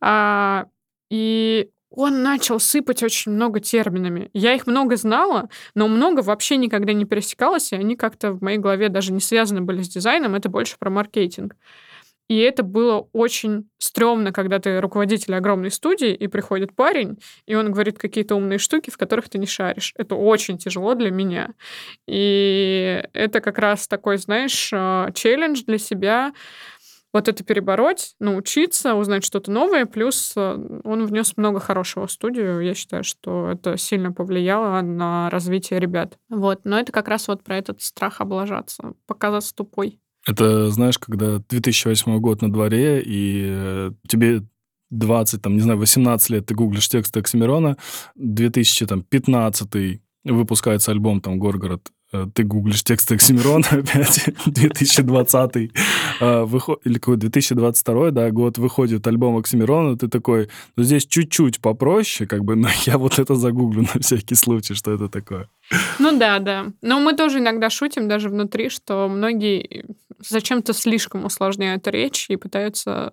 А, 0.00 0.68
и 1.10 1.68
он 1.94 2.22
начал 2.22 2.60
сыпать 2.60 3.02
очень 3.02 3.32
много 3.32 3.60
терминами. 3.60 4.30
Я 4.32 4.54
их 4.54 4.66
много 4.66 4.96
знала, 4.96 5.48
но 5.74 5.88
много 5.88 6.20
вообще 6.20 6.56
никогда 6.56 6.92
не 6.92 7.04
пересекалось, 7.04 7.72
и 7.72 7.76
они 7.76 7.96
как-то 7.96 8.32
в 8.32 8.42
моей 8.42 8.58
голове 8.58 8.88
даже 8.88 9.12
не 9.12 9.20
связаны 9.20 9.60
были 9.60 9.82
с 9.82 9.88
дизайном, 9.88 10.34
это 10.34 10.48
больше 10.48 10.76
про 10.78 10.90
маркетинг. 10.90 11.56
И 12.28 12.38
это 12.38 12.62
было 12.62 13.08
очень 13.12 13.68
стрёмно, 13.78 14.32
когда 14.32 14.58
ты 14.58 14.80
руководитель 14.80 15.34
огромной 15.34 15.70
студии, 15.70 16.14
и 16.14 16.28
приходит 16.28 16.74
парень, 16.74 17.18
и 17.46 17.54
он 17.54 17.70
говорит 17.72 17.98
какие-то 17.98 18.36
умные 18.36 18.58
штуки, 18.58 18.90
в 18.90 18.96
которых 18.96 19.28
ты 19.28 19.38
не 19.38 19.46
шаришь. 19.46 19.92
Это 19.98 20.14
очень 20.14 20.56
тяжело 20.56 20.94
для 20.94 21.10
меня. 21.10 21.50
И 22.06 23.02
это 23.12 23.40
как 23.40 23.58
раз 23.58 23.86
такой, 23.86 24.16
знаешь, 24.16 24.70
э, 24.72 25.08
челлендж 25.14 25.62
для 25.66 25.78
себя, 25.78 26.32
вот 27.12 27.28
это 27.28 27.44
перебороть, 27.44 28.14
научиться, 28.18 28.94
узнать 28.94 29.24
что-то 29.24 29.50
новое, 29.50 29.86
плюс 29.86 30.32
э, 30.36 30.80
он 30.84 31.06
внес 31.06 31.36
много 31.36 31.60
хорошего 31.60 32.06
в 32.06 32.12
студию. 32.12 32.60
Я 32.60 32.74
считаю, 32.74 33.04
что 33.04 33.50
это 33.50 33.76
сильно 33.76 34.12
повлияло 34.12 34.80
на 34.80 35.28
развитие 35.30 35.78
ребят. 35.78 36.18
Вот, 36.30 36.60
но 36.64 36.78
это 36.78 36.92
как 36.92 37.08
раз 37.08 37.28
вот 37.28 37.42
про 37.42 37.56
этот 37.56 37.82
страх 37.82 38.20
облажаться, 38.20 38.94
показаться 39.06 39.54
тупой. 39.54 39.98
Это, 40.26 40.70
знаешь, 40.70 40.98
когда 40.98 41.38
2008 41.38 42.18
год 42.20 42.42
на 42.42 42.52
дворе, 42.52 43.02
и 43.04 43.44
э, 43.46 43.90
тебе 44.08 44.42
20, 44.90 45.42
там, 45.42 45.54
не 45.54 45.60
знаю, 45.60 45.78
18 45.78 46.30
лет 46.30 46.46
ты 46.46 46.54
гуглишь 46.54 46.88
текст 46.88 47.16
Оксимирона, 47.16 47.76
2015 48.14 50.00
выпускается 50.24 50.92
альбом 50.92 51.20
там 51.20 51.38
«Горгород», 51.38 51.90
ты 52.34 52.42
гуглишь 52.44 52.84
текст 52.84 53.10
Оксимирона 53.10 53.64
опять, 53.70 54.28
2020 54.46 55.72
а, 56.20 56.46
или 56.84 56.94
какой 56.94 57.16
2022 57.16 58.10
да, 58.10 58.30
год 58.30 58.58
выходит 58.58 59.06
альбом 59.06 59.36
Оксимирона, 59.38 59.96
ты 59.96 60.08
такой, 60.08 60.48
ну 60.76 60.82
здесь 60.84 61.06
чуть-чуть 61.06 61.60
попроще, 61.60 62.28
как 62.28 62.44
бы, 62.44 62.54
но 62.54 62.68
я 62.86 62.98
вот 62.98 63.18
это 63.18 63.34
загуглю 63.34 63.82
на 63.94 64.00
всякий 64.00 64.34
случай, 64.34 64.74
что 64.74 64.92
это 64.92 65.08
такое. 65.08 65.48
Ну 65.98 66.18
да, 66.18 66.38
да. 66.38 66.66
Но 66.82 67.00
мы 67.00 67.14
тоже 67.14 67.38
иногда 67.38 67.70
шутим 67.70 68.08
даже 68.08 68.28
внутри, 68.28 68.68
что 68.68 69.08
многие 69.08 69.86
зачем-то 70.28 70.72
слишком 70.72 71.24
усложняют 71.24 71.86
речь 71.88 72.26
и 72.28 72.36
пытаются 72.36 73.10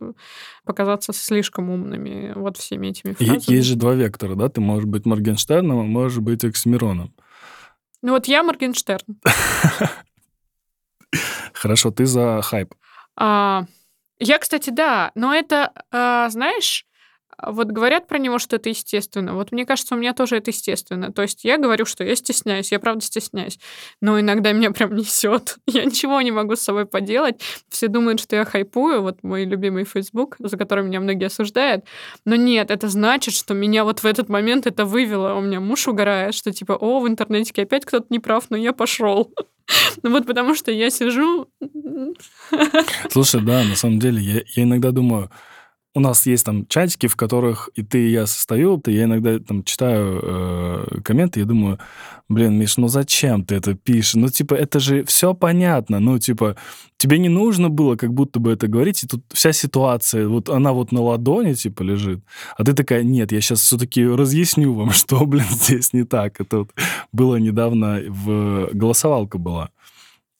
показаться 0.65 1.13
слишком 1.13 1.69
умными 1.69 2.33
вот 2.35 2.57
всеми 2.57 2.87
этими 2.87 3.13
фразами. 3.13 3.55
Есть 3.55 3.67
же 3.67 3.75
два 3.75 3.93
вектора, 3.93 4.35
да? 4.35 4.49
Ты 4.49 4.61
можешь 4.61 4.85
быть 4.85 5.05
Моргенштерном, 5.05 5.79
а 5.79 5.83
можешь 5.83 6.19
быть 6.19 6.43
Оксимироном. 6.43 7.13
Ну 8.01 8.13
вот 8.13 8.27
я 8.27 8.43
Моргенштерн. 8.43 9.19
Хорошо, 11.53 11.91
ты 11.91 12.05
за 12.05 12.41
хайп. 12.41 12.73
А, 13.15 13.65
я, 14.19 14.37
кстати, 14.37 14.69
да, 14.69 15.11
но 15.15 15.33
это, 15.33 15.73
а, 15.91 16.29
знаешь, 16.29 16.85
вот 17.45 17.67
говорят 17.67 18.07
про 18.07 18.17
него, 18.17 18.39
что 18.39 18.57
это 18.57 18.69
естественно. 18.69 19.33
Вот 19.33 19.51
мне 19.51 19.65
кажется, 19.65 19.95
у 19.95 19.97
меня 19.97 20.13
тоже 20.13 20.37
это 20.37 20.51
естественно. 20.51 21.11
То 21.11 21.21
есть 21.21 21.43
я 21.43 21.57
говорю, 21.57 21.85
что 21.85 22.03
я 22.03 22.15
стесняюсь, 22.15 22.71
я 22.71 22.79
правда 22.79 23.03
стесняюсь. 23.03 23.59
Но 24.01 24.19
иногда 24.19 24.51
меня 24.51 24.71
прям 24.71 24.95
несет. 24.95 25.57
Я 25.67 25.85
ничего 25.85 26.21
не 26.21 26.31
могу 26.31 26.55
с 26.55 26.61
собой 26.61 26.85
поделать. 26.85 27.41
Все 27.69 27.87
думают, 27.87 28.19
что 28.19 28.35
я 28.35 28.43
хайпую. 28.43 29.01
Вот 29.01 29.23
мой 29.23 29.45
любимый 29.45 29.85
Facebook, 29.85 30.35
за 30.39 30.57
который 30.57 30.83
меня 30.83 30.99
многие 30.99 31.25
осуждают. 31.25 31.85
Но 32.25 32.35
нет, 32.35 32.71
это 32.71 32.89
значит, 32.89 33.33
что 33.33 33.53
меня 33.53 33.83
вот 33.83 33.99
в 33.99 34.05
этот 34.05 34.29
момент 34.29 34.67
это 34.67 34.85
вывело. 34.85 35.33
У 35.35 35.41
меня 35.41 35.59
муж 35.59 35.87
угорает, 35.87 36.33
что 36.33 36.51
типа, 36.51 36.73
о, 36.73 36.99
в 36.99 37.07
интернете 37.07 37.53
опять 37.61 37.85
кто-то 37.85 38.07
не 38.09 38.19
прав, 38.19 38.49
но 38.49 38.57
я 38.57 38.73
пошел. 38.73 39.31
Ну 40.01 40.09
вот 40.09 40.25
потому 40.25 40.55
что 40.55 40.71
я 40.71 40.89
сижу... 40.89 41.47
Слушай, 43.11 43.41
да, 43.41 43.63
на 43.63 43.75
самом 43.75 43.99
деле, 43.99 44.19
я, 44.19 44.41
я 44.55 44.63
иногда 44.63 44.89
думаю, 44.89 45.29
у 45.95 45.99
нас 45.99 46.27
есть 46.27 46.45
там 46.45 46.67
чатики, 46.67 47.07
в 47.07 47.15
которых 47.15 47.69
и 47.75 47.81
ты, 47.83 48.07
и 48.07 48.11
я 48.11 48.27
состою, 48.27 48.81
и 48.85 48.91
я 48.91 49.05
иногда 49.05 49.39
там 49.39 49.63
читаю 49.63 50.19
э, 50.21 51.01
комменты, 51.03 51.39
я 51.39 51.45
думаю, 51.45 51.79
блин, 52.27 52.59
Миш, 52.59 52.77
ну 52.77 52.87
зачем 52.87 53.43
ты 53.43 53.55
это 53.55 53.73
пишешь? 53.73 54.13
Ну, 54.13 54.29
типа, 54.29 54.53
это 54.53 54.79
же 54.79 55.03
все 55.05 55.33
понятно. 55.33 55.99
Ну, 55.99 56.19
типа, 56.19 56.55
тебе 56.97 57.17
не 57.17 57.29
нужно 57.29 57.69
было 57.69 57.95
как 57.95 58.13
будто 58.13 58.39
бы 58.39 58.51
это 58.51 58.67
говорить, 58.67 59.03
и 59.03 59.07
тут 59.07 59.23
вся 59.29 59.51
ситуация, 59.51 60.27
вот 60.27 60.49
она 60.49 60.73
вот 60.73 60.91
на 60.91 61.01
ладони, 61.01 61.53
типа, 61.53 61.81
лежит, 61.81 62.23
а 62.55 62.63
ты 62.63 62.73
такая, 62.73 63.03
нет, 63.03 63.31
я 63.31 63.41
сейчас 63.41 63.61
все-таки 63.61 64.05
разъясню 64.05 64.73
вам, 64.73 64.91
что, 64.91 65.25
блин, 65.25 65.45
здесь 65.49 65.93
не 65.93 66.03
так. 66.03 66.39
Это 66.39 66.59
вот 66.59 66.71
было 67.11 67.37
недавно, 67.37 67.99
в 68.07 68.69
голосовалка 68.73 69.39
была 69.39 69.71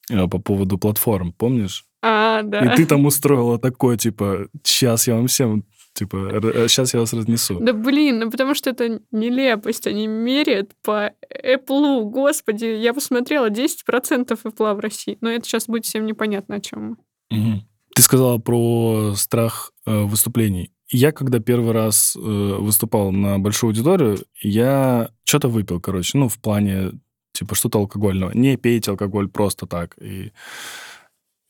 э, 0.08 0.28
по 0.28 0.38
поводу 0.38 0.78
платформ, 0.78 1.32
помнишь? 1.32 1.89
А, 2.02 2.42
да. 2.42 2.72
И 2.72 2.76
ты 2.76 2.86
там 2.86 3.04
устроила 3.06 3.58
такое, 3.58 3.96
типа, 3.96 4.48
сейчас 4.62 5.06
я 5.06 5.16
вам 5.16 5.26
всем, 5.26 5.64
типа, 5.92 6.40
сейчас 6.68 6.94
я 6.94 7.00
вас 7.00 7.12
разнесу. 7.12 7.58
Да 7.60 7.72
блин, 7.72 8.20
ну 8.20 8.30
потому 8.30 8.54
что 8.54 8.70
это 8.70 9.00
нелепость. 9.10 9.86
Они 9.86 10.06
меряют 10.06 10.72
по 10.82 11.12
Apple. 11.44 12.04
Господи, 12.04 12.64
я 12.64 12.94
посмотрела 12.94 13.50
10% 13.50 14.26
Apple 14.28 14.74
в 14.74 14.80
России. 14.80 15.18
Но 15.20 15.30
это 15.30 15.44
сейчас 15.44 15.66
будет 15.66 15.84
всем 15.84 16.06
непонятно, 16.06 16.56
о 16.56 16.60
чем 16.60 16.96
мы. 17.30 17.38
Угу. 17.38 17.60
Ты 17.94 18.02
сказала 18.02 18.38
про 18.38 19.14
страх 19.16 19.72
э, 19.84 20.02
выступлений. 20.02 20.72
Я, 20.88 21.12
когда 21.12 21.38
первый 21.38 21.72
раз 21.72 22.16
э, 22.16 22.20
выступал 22.20 23.12
на 23.12 23.38
большую 23.38 23.68
аудиторию, 23.68 24.18
я 24.40 25.10
что-то 25.24 25.48
выпил, 25.48 25.80
короче, 25.80 26.18
ну, 26.18 26.28
в 26.28 26.38
плане, 26.40 26.92
типа, 27.32 27.54
что-то 27.54 27.78
алкогольного. 27.78 28.32
Не 28.32 28.56
пейте 28.56 28.90
алкоголь 28.90 29.28
просто 29.28 29.66
так. 29.66 29.96
И 30.00 30.32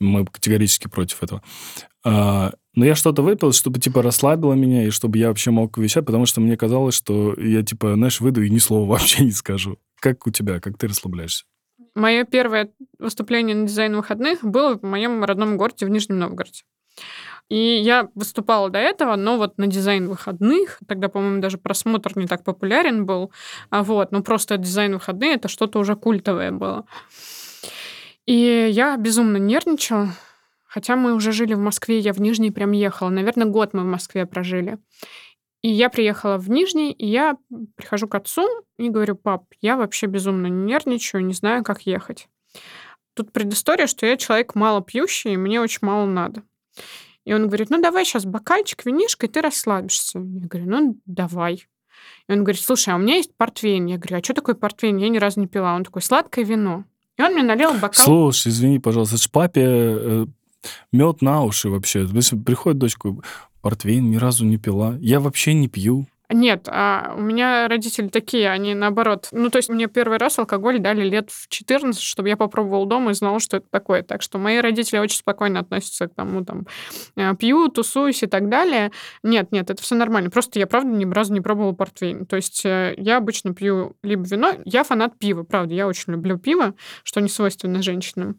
мы 0.01 0.27
категорически 0.27 0.89
против 0.89 1.23
этого. 1.23 1.43
А, 2.05 2.53
но 2.75 2.85
я 2.85 2.95
что-то 2.95 3.23
выпил, 3.23 3.53
чтобы, 3.53 3.79
типа, 3.79 4.03
расслабило 4.03 4.55
меня, 4.55 4.87
и 4.87 4.91
чтобы 4.91 5.19
я 5.19 5.29
вообще 5.29 5.51
мог 5.51 5.77
вещать, 5.79 6.07
потому 6.07 6.27
что 6.27 6.41
мне 6.41 6.57
казалось, 6.57 6.95
что 6.95 7.35
я, 7.39 7.63
типа, 7.63 7.95
знаешь, 7.95 8.21
выйду 8.21 8.43
и 8.43 8.51
ни 8.51 8.59
слова 8.59 8.89
вообще 8.91 9.25
не 9.25 9.33
скажу. 9.33 9.79
Как 10.01 10.27
у 10.27 10.31
тебя? 10.31 10.61
Как 10.61 10.79
ты 10.79 10.89
расслабляешься? 10.89 11.45
Мое 11.95 12.25
первое 12.25 12.71
выступление 12.99 13.57
на 13.57 13.67
дизайн 13.67 13.97
выходных 13.97 14.43
было 14.43 14.79
в 14.79 14.83
моем 14.83 15.25
родном 15.25 15.57
городе, 15.57 15.87
в 15.87 15.91
Нижнем 15.91 16.19
Новгороде. 16.19 16.63
И 17.49 17.57
я 17.57 18.09
выступала 18.15 18.71
до 18.71 18.79
этого, 18.79 19.17
но 19.17 19.37
вот 19.37 19.59
на 19.59 19.67
дизайн 19.67 20.09
выходных, 20.09 20.79
тогда, 20.87 21.09
по-моему, 21.09 21.41
даже 21.41 21.59
просмотр 21.59 22.13
не 22.15 22.29
так 22.29 22.45
популярен 22.45 23.07
был, 23.07 23.33
а 23.71 23.83
вот, 23.83 24.13
ну 24.13 24.23
просто 24.23 24.57
дизайн 24.57 24.95
выходные 24.95 25.35
это 25.35 25.49
что-то 25.49 25.81
уже 25.81 25.97
культовое 25.97 26.53
было. 26.53 26.87
И 28.31 28.69
я 28.71 28.97
безумно 28.97 29.39
нервничала, 29.39 30.11
хотя 30.65 30.95
мы 30.95 31.15
уже 31.15 31.33
жили 31.33 31.55
в 31.55 31.59
Москве, 31.59 31.99
я 31.99 32.13
в 32.13 32.21
Нижний 32.21 32.53
прям 32.53 32.71
ехала. 32.71 33.09
Наверное, 33.09 33.49
год 33.49 33.75
мы 33.75 33.83
в 33.83 33.87
Москве 33.87 34.25
прожили. 34.25 34.79
И 35.63 35.69
я 35.69 35.91
приехала 35.91 36.39
в 36.39 36.49
Нижний, 36.49 36.93
и 36.93 37.09
я 37.09 37.37
прихожу 37.75 38.07
к 38.07 38.15
отцу 38.15 38.47
и 38.79 38.89
говорю, 38.89 39.17
пап, 39.17 39.47
я 39.61 39.77
вообще 39.77 40.07
безумно 40.07 40.47
нервничаю, 40.47 41.25
не 41.25 41.35
знаю, 41.35 41.65
как 41.65 41.83
ехать. 41.87 42.29
Тут 43.15 43.33
предыстория, 43.33 43.89
что 43.89 44.07
я 44.07 44.17
человек 44.17 44.55
мало 44.55 44.81
пьющий, 44.81 45.33
и 45.33 45.37
мне 45.37 45.61
очень 45.61 45.81
мало 45.83 46.07
надо. 46.07 46.45
И 47.25 47.35
он 47.35 47.49
говорит, 47.49 47.71
ну 47.71 47.83
давай 47.83 48.05
сейчас 48.05 48.27
бокальчик, 48.27 48.87
винишко, 48.87 49.27
и 49.27 49.29
ты 49.29 49.41
расслабишься. 49.41 50.21
Я 50.21 50.47
говорю, 50.47 50.71
ну 50.71 51.01
давай. 51.05 51.67
И 52.29 52.33
он 52.33 52.45
говорит, 52.45 52.63
слушай, 52.63 52.95
а 52.95 52.97
у 52.97 53.01
меня 53.01 53.17
есть 53.17 53.37
портвейн. 53.37 53.87
Я 53.87 53.97
говорю, 53.97 54.19
а 54.19 54.23
что 54.23 54.35
такое 54.35 54.55
портвейн? 54.55 54.99
Я 54.99 55.09
ни 55.09 55.19
разу 55.19 55.41
не 55.41 55.49
пила. 55.49 55.75
Он 55.75 55.83
такой, 55.83 56.01
сладкое 56.01 56.45
вино. 56.45 56.85
И 57.21 57.23
он 57.23 57.35
мне 57.35 57.43
налил 57.43 57.75
бокал. 57.75 58.03
Слушай, 58.03 58.49
извини, 58.49 58.79
пожалуйста, 58.79 59.17
это 59.17 59.25
ж 59.25 59.31
папе 59.31 59.63
э, 59.63 60.27
мед 60.91 61.21
на 61.21 61.43
уши 61.43 61.69
вообще. 61.69 62.07
Приходит 62.07 62.79
дочка, 62.79 63.15
портвейн 63.61 64.11
ни 64.11 64.17
разу 64.17 64.47
не 64.47 64.57
пила. 64.57 64.97
Я 65.01 65.21
вообще 65.21 65.53
не 65.53 65.69
пью. 65.69 66.07
Нет, 66.33 66.69
а 66.71 67.15
у 67.17 67.21
меня 67.21 67.67
родители 67.67 68.07
такие, 68.07 68.51
они 68.51 68.75
наоборот. 68.75 69.29
Ну, 69.33 69.51
то 69.51 69.59
есть 69.59 69.69
мне 69.69 69.89
первый 69.89 70.19
раз 70.19 70.39
алкоголь 70.39 70.79
дали 70.79 71.03
лет 71.03 71.31
в 71.31 71.49
14, 71.49 72.01
чтобы 72.01 72.29
я 72.29 72.37
попробовал 72.37 72.87
дома 72.87 73.11
и 73.11 73.15
знала, 73.15 73.41
что 73.41 73.57
это 73.57 73.67
такое. 73.69 74.03
Так 74.03 74.23
что 74.23 74.39
мои 74.39 74.59
родители 74.59 74.99
очень 74.99 75.19
спокойно 75.19 75.59
относятся 75.59 76.07
к 76.07 76.15
тому, 76.15 76.45
там, 76.45 76.67
э, 77.17 77.35
пью, 77.35 77.69
тусуюсь 77.69 78.23
и 78.23 78.27
так 78.29 78.49
далее. 78.49 78.93
Нет, 79.25 79.51
нет, 79.51 79.71
это 79.71 79.83
все 79.83 79.97
нормально. 79.97 80.31
Просто 80.31 80.61
я, 80.61 80.69
правда, 80.69 80.91
ни 80.91 81.05
разу 81.13 81.33
не 81.33 81.41
пробовала 81.41 81.73
портвейн. 81.73 82.27
То 82.27 82.37
есть 82.37 82.65
э, 82.65 82.95
я 82.97 83.17
обычно 83.17 83.53
пью 83.53 83.97
либо 84.05 84.23
вино, 84.23 84.53
я 84.65 84.85
фанат 84.85 85.19
пива, 85.19 85.43
правда, 85.43 85.75
я 85.75 85.89
очень 85.89 86.13
люблю 86.13 86.39
пиво, 86.39 86.75
что 87.03 87.21
не 87.21 87.29
свойственно 87.29 87.83
женщинам. 87.83 88.39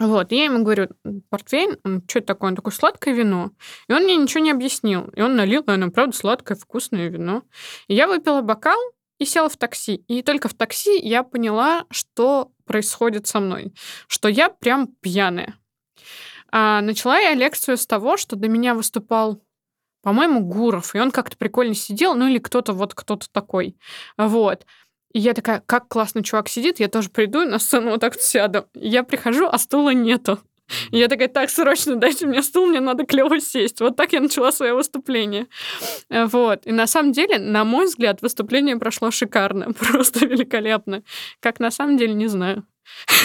Вот, 0.00 0.30
и 0.30 0.36
я 0.36 0.44
ему 0.44 0.62
говорю, 0.62 0.88
портвейн, 1.28 1.78
что 2.08 2.20
это 2.20 2.28
такое? 2.28 2.50
Он 2.50 2.56
такое 2.56 2.72
сладкое 2.72 3.14
вино. 3.14 3.50
И 3.88 3.92
он 3.92 4.04
мне 4.04 4.16
ничего 4.16 4.42
не 4.42 4.52
объяснил. 4.52 5.08
И 5.08 5.20
он 5.20 5.34
налил, 5.34 5.64
оно, 5.66 5.90
правда, 5.90 6.16
сладкое, 6.16 6.56
вкусное 6.56 7.08
вино. 7.08 7.42
И 7.88 7.94
я 7.94 8.06
выпила 8.06 8.40
бокал 8.40 8.78
и 9.18 9.24
села 9.24 9.48
в 9.48 9.56
такси. 9.56 9.96
И 10.06 10.22
только 10.22 10.48
в 10.48 10.54
такси 10.54 10.98
я 11.00 11.24
поняла, 11.24 11.84
что 11.90 12.52
происходит 12.64 13.26
со 13.26 13.40
мной. 13.40 13.74
Что 14.06 14.28
я 14.28 14.50
прям 14.50 14.86
пьяная. 15.00 15.58
А 16.52 16.80
начала 16.80 17.18
я 17.18 17.34
лекцию 17.34 17.76
с 17.76 17.86
того, 17.86 18.16
что 18.16 18.36
до 18.36 18.48
меня 18.48 18.74
выступал 18.74 19.42
по-моему, 20.00 20.40
Гуров, 20.40 20.94
и 20.94 21.00
он 21.00 21.10
как-то 21.10 21.36
прикольно 21.36 21.74
сидел, 21.74 22.14
ну 22.14 22.28
или 22.28 22.38
кто-то 22.38 22.72
вот 22.72 22.94
кто-то 22.94 23.26
такой. 23.30 23.76
Вот. 24.16 24.64
И 25.12 25.20
я 25.20 25.34
такая, 25.34 25.62
как 25.66 25.88
классно 25.88 26.22
чувак 26.22 26.48
сидит, 26.48 26.80
я 26.80 26.88
тоже 26.88 27.08
приду 27.08 27.44
на 27.44 27.58
сцену 27.58 27.90
вот 27.92 28.00
так 28.00 28.14
вот 28.14 28.22
сяду. 28.22 28.66
Я 28.74 29.02
прихожу, 29.02 29.48
а 29.50 29.58
стула 29.58 29.90
нету. 29.90 30.38
Я 30.90 31.08
такая, 31.08 31.28
так, 31.28 31.50
срочно 31.50 31.96
дайте 31.96 32.26
мне 32.26 32.42
стул, 32.42 32.66
мне 32.66 32.80
надо 32.80 33.06
клево 33.06 33.40
сесть. 33.40 33.80
Вот 33.80 33.96
так 33.96 34.12
я 34.12 34.20
начала 34.20 34.52
свое 34.52 34.74
выступление. 34.74 35.46
Э, 36.10 36.26
вот. 36.26 36.66
И 36.66 36.72
на 36.72 36.86
самом 36.86 37.12
деле, 37.12 37.38
на 37.38 37.64
мой 37.64 37.86
взгляд, 37.86 38.20
выступление 38.20 38.76
прошло 38.76 39.10
шикарно, 39.10 39.72
просто 39.92 40.26
великолепно. 40.26 41.02
Как 41.40 41.58
на 41.60 41.70
самом 41.70 41.96
деле, 41.96 42.12
не 42.12 42.26
знаю. 42.26 42.64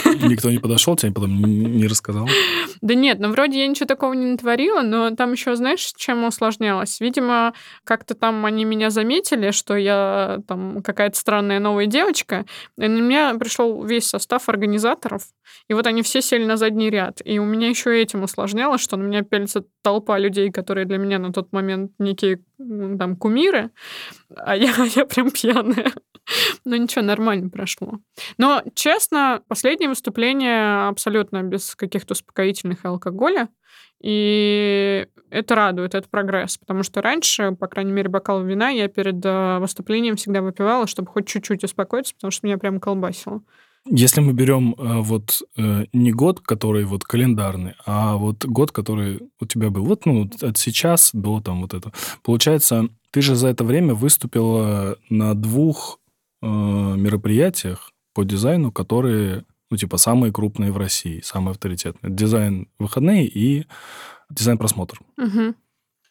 Никто 0.05 0.49
не 0.49 0.59
подошел, 0.59 0.95
тебе 0.95 1.11
потом 1.11 1.39
не 1.41 1.87
рассказал? 1.87 2.27
Да 2.81 2.95
нет, 2.95 3.19
ну 3.19 3.29
вроде 3.31 3.59
я 3.59 3.67
ничего 3.67 3.85
такого 3.85 4.13
не 4.13 4.25
натворила, 4.25 4.81
но 4.81 5.11
там 5.11 5.31
еще, 5.31 5.55
знаешь, 5.55 5.93
чем 5.95 6.23
усложнялось? 6.25 6.99
Видимо, 6.99 7.53
как-то 7.83 8.13
там 8.13 8.45
они 8.45 8.65
меня 8.65 8.89
заметили, 8.89 9.51
что 9.51 9.75
я 9.75 10.39
там 10.47 10.81
какая-то 10.81 11.17
странная 11.17 11.59
новая 11.59 11.85
девочка, 11.85 12.45
и 12.77 12.87
на 12.87 12.99
меня 12.99 13.33
пришел 13.35 13.83
весь 13.83 14.07
состав 14.07 14.49
организаторов, 14.49 15.23
и 15.69 15.73
вот 15.73 15.87
они 15.87 16.01
все 16.01 16.21
сели 16.21 16.45
на 16.45 16.57
задний 16.57 16.89
ряд. 16.89 17.21
И 17.23 17.39
у 17.39 17.45
меня 17.45 17.69
еще 17.69 18.01
этим 18.01 18.23
усложнялось, 18.23 18.81
что 18.81 18.97
на 18.97 19.03
меня 19.03 19.23
пялится 19.23 19.63
толпа 19.81 20.17
людей, 20.17 20.51
которые 20.51 20.85
для 20.85 20.97
меня 20.97 21.19
на 21.19 21.31
тот 21.31 21.51
момент 21.51 21.91
некие 21.99 22.41
там 22.57 23.15
кумиры, 23.15 23.71
а 24.35 24.55
я, 24.55 24.73
я 24.95 25.05
прям 25.05 25.31
пьяная. 25.31 25.91
Но 26.65 26.75
ничего, 26.75 27.03
нормально 27.03 27.49
прошло. 27.49 27.99
Но, 28.37 28.63
честно, 28.75 29.41
последнее 29.47 29.89
выступление 29.89 30.87
абсолютно 30.87 31.43
без 31.43 31.75
каких-то 31.75 32.13
успокоительных 32.13 32.85
и 32.85 32.87
алкоголя. 32.87 33.49
И 34.01 35.07
это 35.29 35.55
радует, 35.55 35.95
это 35.95 36.07
прогресс. 36.09 36.57
Потому 36.57 36.83
что 36.83 37.01
раньше, 37.01 37.53
по 37.53 37.67
крайней 37.67 37.91
мере, 37.91 38.09
бокал 38.09 38.43
вина 38.43 38.69
я 38.69 38.87
перед 38.87 39.25
э, 39.25 39.59
выступлением 39.59 40.15
всегда 40.15 40.41
выпивала, 40.41 40.87
чтобы 40.87 41.09
хоть 41.09 41.27
чуть-чуть 41.27 41.63
успокоиться, 41.63 42.13
потому 42.13 42.31
что 42.31 42.45
меня 42.45 42.57
прям 42.57 42.79
колбасило. 42.79 43.41
Если 43.89 44.21
мы 44.21 44.31
берем 44.33 44.75
э, 44.77 45.01
вот 45.01 45.41
э, 45.57 45.85
не 45.91 46.11
год, 46.13 46.39
который 46.39 46.85
вот 46.85 47.03
календарный, 47.03 47.73
а 47.85 48.15
вот 48.15 48.45
год, 48.45 48.71
который 48.71 49.19
у 49.41 49.45
тебя 49.45 49.69
был, 49.69 49.85
вот 49.85 50.05
ну 50.05 50.29
от 50.41 50.57
сейчас 50.57 51.11
до 51.13 51.41
там 51.41 51.61
вот 51.61 51.73
это, 51.73 51.91
получается, 52.23 52.87
ты 53.11 53.21
же 53.21 53.35
за 53.35 53.49
это 53.49 53.63
время 53.65 53.93
выступила 53.93 54.97
на 55.09 55.33
двух 55.35 55.99
э, 56.41 56.45
мероприятиях 56.47 57.91
по 58.13 58.23
дизайну, 58.23 58.71
которые 58.71 59.43
ну 59.69 59.75
типа 59.77 59.97
самые 59.97 60.31
крупные 60.31 60.71
в 60.71 60.77
России, 60.77 61.19
самые 61.21 61.51
авторитетные. 61.51 62.13
Дизайн 62.13 62.69
выходные 62.79 63.27
и 63.27 63.65
дизайн 64.29 64.57
просмотр. 64.57 64.99
Угу. 65.17 65.55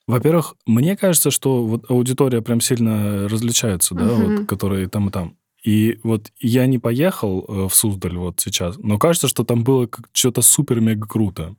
Во-первых, 0.08 0.56
мне 0.66 0.96
кажется, 0.96 1.30
что 1.30 1.64
вот 1.64 1.90
аудитория 1.90 2.42
прям 2.42 2.60
сильно 2.60 3.28
различается, 3.28 3.94
да, 3.94 4.04
Мгм. 4.04 4.36
вот, 4.36 4.46
которые 4.46 4.88
там 4.88 5.08
и 5.08 5.12
там. 5.12 5.36
И 5.62 6.00
вот 6.02 6.32
я 6.38 6.66
не 6.66 6.78
поехал 6.78 7.44
э, 7.46 7.68
в 7.68 7.74
Суздаль 7.74 8.16
вот 8.16 8.40
сейчас, 8.40 8.76
но 8.78 8.98
кажется, 8.98 9.28
что 9.28 9.44
там 9.44 9.62
было 9.62 9.88
что-то 10.12 10.42
супер-мега 10.42 11.06
круто. 11.06 11.54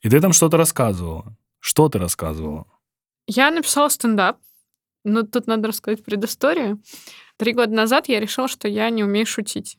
И 0.00 0.08
ты 0.08 0.20
там 0.20 0.32
что-то 0.32 0.56
рассказывала. 0.56 1.36
Что 1.60 1.88
ты 1.88 1.98
рассказывала? 1.98 2.66
Я 3.26 3.50
написала 3.50 3.88
стендап, 3.88 4.38
но 5.04 5.22
тут 5.22 5.46
надо 5.46 5.68
рассказать 5.68 6.04
предысторию. 6.04 6.82
Три 7.36 7.52
года 7.52 7.72
назад 7.72 8.08
я 8.08 8.18
решила, 8.18 8.48
что 8.48 8.66
я 8.66 8.88
не 8.90 9.04
умею 9.04 9.26
шутить. 9.26 9.78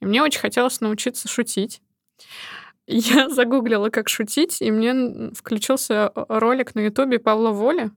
И 0.00 0.06
мне 0.06 0.22
очень 0.22 0.40
хотелось 0.40 0.80
научиться 0.80 1.28
шутить. 1.28 1.82
Я 2.86 3.28
загуглила, 3.30 3.90
как 3.90 4.08
шутить, 4.08 4.60
и 4.60 4.70
мне 4.70 5.32
включился 5.34 6.12
э, 6.14 6.24
ролик 6.28 6.74
на 6.74 6.80
ютубе 6.80 7.18
Павла 7.18 7.50
Воли. 7.50 7.90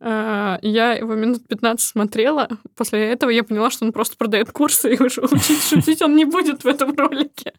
И 0.00 0.68
Я 0.68 0.92
его 0.92 1.14
минут 1.14 1.46
15 1.48 1.86
смотрела. 1.86 2.48
После 2.74 3.10
этого 3.10 3.30
я 3.30 3.44
поняла, 3.44 3.70
что 3.70 3.84
он 3.84 3.92
просто 3.92 4.16
продает 4.16 4.52
курсы, 4.52 4.94
и 4.94 5.02
уже 5.02 5.22
учить 5.22 5.62
шутить 5.62 6.02
он 6.02 6.14
не 6.16 6.24
будет 6.24 6.64
в 6.64 6.66
этом 6.66 6.94
ролике. 6.94 7.52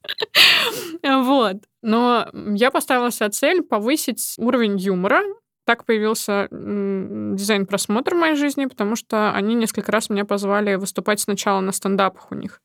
Вот. 1.04 1.58
Но 1.82 2.30
я 2.34 2.72
поставила 2.72 3.12
себе 3.12 3.30
цель 3.30 3.62
повысить 3.64 4.36
уровень 4.38 4.78
юмора, 4.78 5.24
так 5.66 5.86
появился 5.86 6.48
дизайн-просмотр 6.52 8.14
в 8.14 8.20
моей 8.20 8.36
жизни, 8.36 8.66
потому 8.66 8.96
что 8.96 9.32
они 9.34 9.56
несколько 9.56 9.92
раз 9.92 10.10
меня 10.10 10.26
позвали 10.26 10.76
выступать 10.76 11.20
сначала 11.20 11.60
на 11.60 11.72
стендапах 11.72 12.32
у 12.32 12.36
них. 12.36 12.62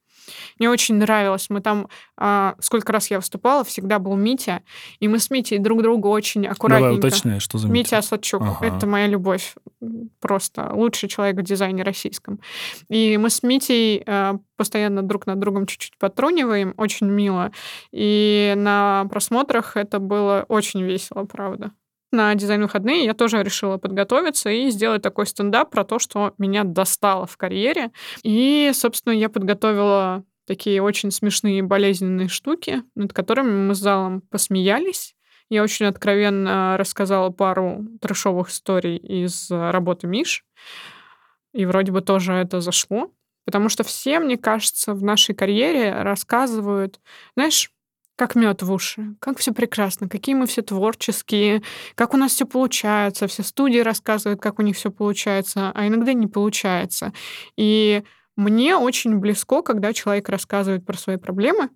Мне 0.58 0.70
очень 0.70 0.96
нравилось. 0.96 1.46
Мы 1.50 1.60
там, 1.60 1.88
а, 2.16 2.54
сколько 2.60 2.92
раз 2.92 3.10
я 3.10 3.18
выступала, 3.18 3.64
всегда 3.64 3.98
был 3.98 4.16
Митя, 4.16 4.62
и 5.00 5.08
мы 5.08 5.18
с 5.18 5.30
Митей 5.30 5.58
друг 5.58 5.82
другу 5.82 6.08
очень 6.08 6.46
аккуратненько... 6.46 6.96
Давай 6.96 7.10
уточняй, 7.10 7.40
что 7.40 7.58
за 7.58 7.68
Митя? 7.68 7.78
Митя 7.78 7.98
Осадчук. 7.98 8.42
Ага. 8.42 8.66
Это 8.66 8.86
моя 8.86 9.06
любовь. 9.06 9.54
Просто 10.20 10.70
лучший 10.72 11.08
человек 11.08 11.36
в 11.36 11.42
дизайне 11.42 11.82
российском. 11.82 12.40
И 12.88 13.16
мы 13.16 13.30
с 13.30 13.42
Митей 13.42 14.02
а, 14.06 14.38
постоянно 14.56 15.02
друг 15.02 15.26
над 15.26 15.38
другом 15.38 15.66
чуть-чуть 15.66 15.98
потруниваем, 15.98 16.74
очень 16.76 17.08
мило. 17.08 17.52
И 17.90 18.54
на 18.56 19.06
просмотрах 19.10 19.76
это 19.76 19.98
было 19.98 20.44
очень 20.48 20.82
весело, 20.82 21.24
правда 21.24 21.72
на 22.12 22.34
дизайн-выходные 22.34 23.04
я 23.04 23.14
тоже 23.14 23.42
решила 23.42 23.78
подготовиться 23.78 24.50
и 24.50 24.70
сделать 24.70 25.02
такой 25.02 25.26
стендап 25.26 25.70
про 25.70 25.84
то, 25.84 25.98
что 25.98 26.34
меня 26.38 26.64
достало 26.64 27.26
в 27.26 27.36
карьере. 27.36 27.90
И, 28.22 28.70
собственно, 28.74 29.12
я 29.12 29.28
подготовила 29.28 30.24
такие 30.46 30.82
очень 30.82 31.10
смешные 31.10 31.62
болезненные 31.62 32.28
штуки, 32.28 32.82
над 32.94 33.12
которыми 33.12 33.68
мы 33.68 33.74
с 33.74 33.78
залом 33.78 34.20
посмеялись. 34.22 35.14
Я 35.48 35.62
очень 35.62 35.86
откровенно 35.86 36.76
рассказала 36.78 37.30
пару 37.30 37.84
трешовых 38.00 38.50
историй 38.50 38.96
из 38.96 39.50
работы 39.50 40.06
Миш. 40.06 40.44
И 41.52 41.66
вроде 41.66 41.92
бы 41.92 42.00
тоже 42.00 42.32
это 42.34 42.60
зашло. 42.60 43.10
Потому 43.44 43.68
что 43.68 43.82
все, 43.82 44.20
мне 44.20 44.38
кажется, 44.38 44.94
в 44.94 45.02
нашей 45.02 45.34
карьере 45.34 46.02
рассказывают, 46.02 47.00
знаешь, 47.34 47.71
как 48.16 48.34
мед 48.34 48.62
в 48.62 48.72
уши, 48.72 49.16
как 49.20 49.38
все 49.38 49.52
прекрасно, 49.52 50.08
какие 50.08 50.34
мы 50.34 50.46
все 50.46 50.62
творческие, 50.62 51.62
как 51.94 52.14
у 52.14 52.16
нас 52.16 52.32
все 52.32 52.46
получается. 52.46 53.26
Все 53.26 53.42
студии 53.42 53.78
рассказывают, 53.78 54.40
как 54.40 54.58
у 54.58 54.62
них 54.62 54.76
все 54.76 54.90
получается, 54.90 55.72
а 55.74 55.86
иногда 55.86 56.12
не 56.12 56.26
получается. 56.26 57.12
И 57.56 58.02
мне 58.36 58.76
очень 58.76 59.18
близко, 59.18 59.62
когда 59.62 59.92
человек 59.92 60.28
рассказывает 60.28 60.84
про 60.86 60.96
свои 60.96 61.16
проблемы, 61.16 61.70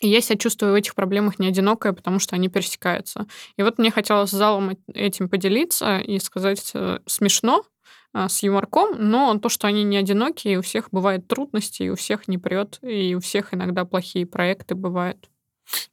и 0.00 0.08
я 0.08 0.20
себя 0.20 0.38
чувствую 0.38 0.72
в 0.72 0.76
этих 0.76 0.94
проблемах 0.94 1.40
не 1.40 1.48
одинокая, 1.48 1.92
потому 1.92 2.20
что 2.20 2.36
они 2.36 2.48
пересекаются. 2.48 3.26
И 3.56 3.62
вот 3.62 3.78
мне 3.78 3.90
хотелось 3.90 4.30
с 4.30 4.36
залом 4.36 4.78
этим 4.94 5.28
поделиться 5.28 5.98
и 5.98 6.20
сказать 6.20 6.70
э, 6.74 7.00
смешно, 7.06 7.64
а, 8.12 8.28
с 8.28 8.42
юморком, 8.42 8.96
но 8.98 9.36
то, 9.38 9.48
что 9.48 9.66
они 9.66 9.84
не 9.84 9.96
одинокие, 9.96 10.58
у 10.58 10.62
всех 10.62 10.88
бывают 10.90 11.28
трудности, 11.28 11.88
у 11.88 11.94
всех 11.96 12.26
не 12.26 12.38
прет, 12.38 12.78
и 12.82 13.14
у 13.14 13.20
всех 13.20 13.52
иногда 13.52 13.84
плохие 13.84 14.24
проекты 14.26 14.74
бывают. 14.74 15.28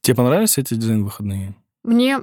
Тебе 0.01 0.15
понравились 0.15 0.57
эти 0.57 0.73
дизайн-выходные? 0.73 1.55
Мне 1.83 2.19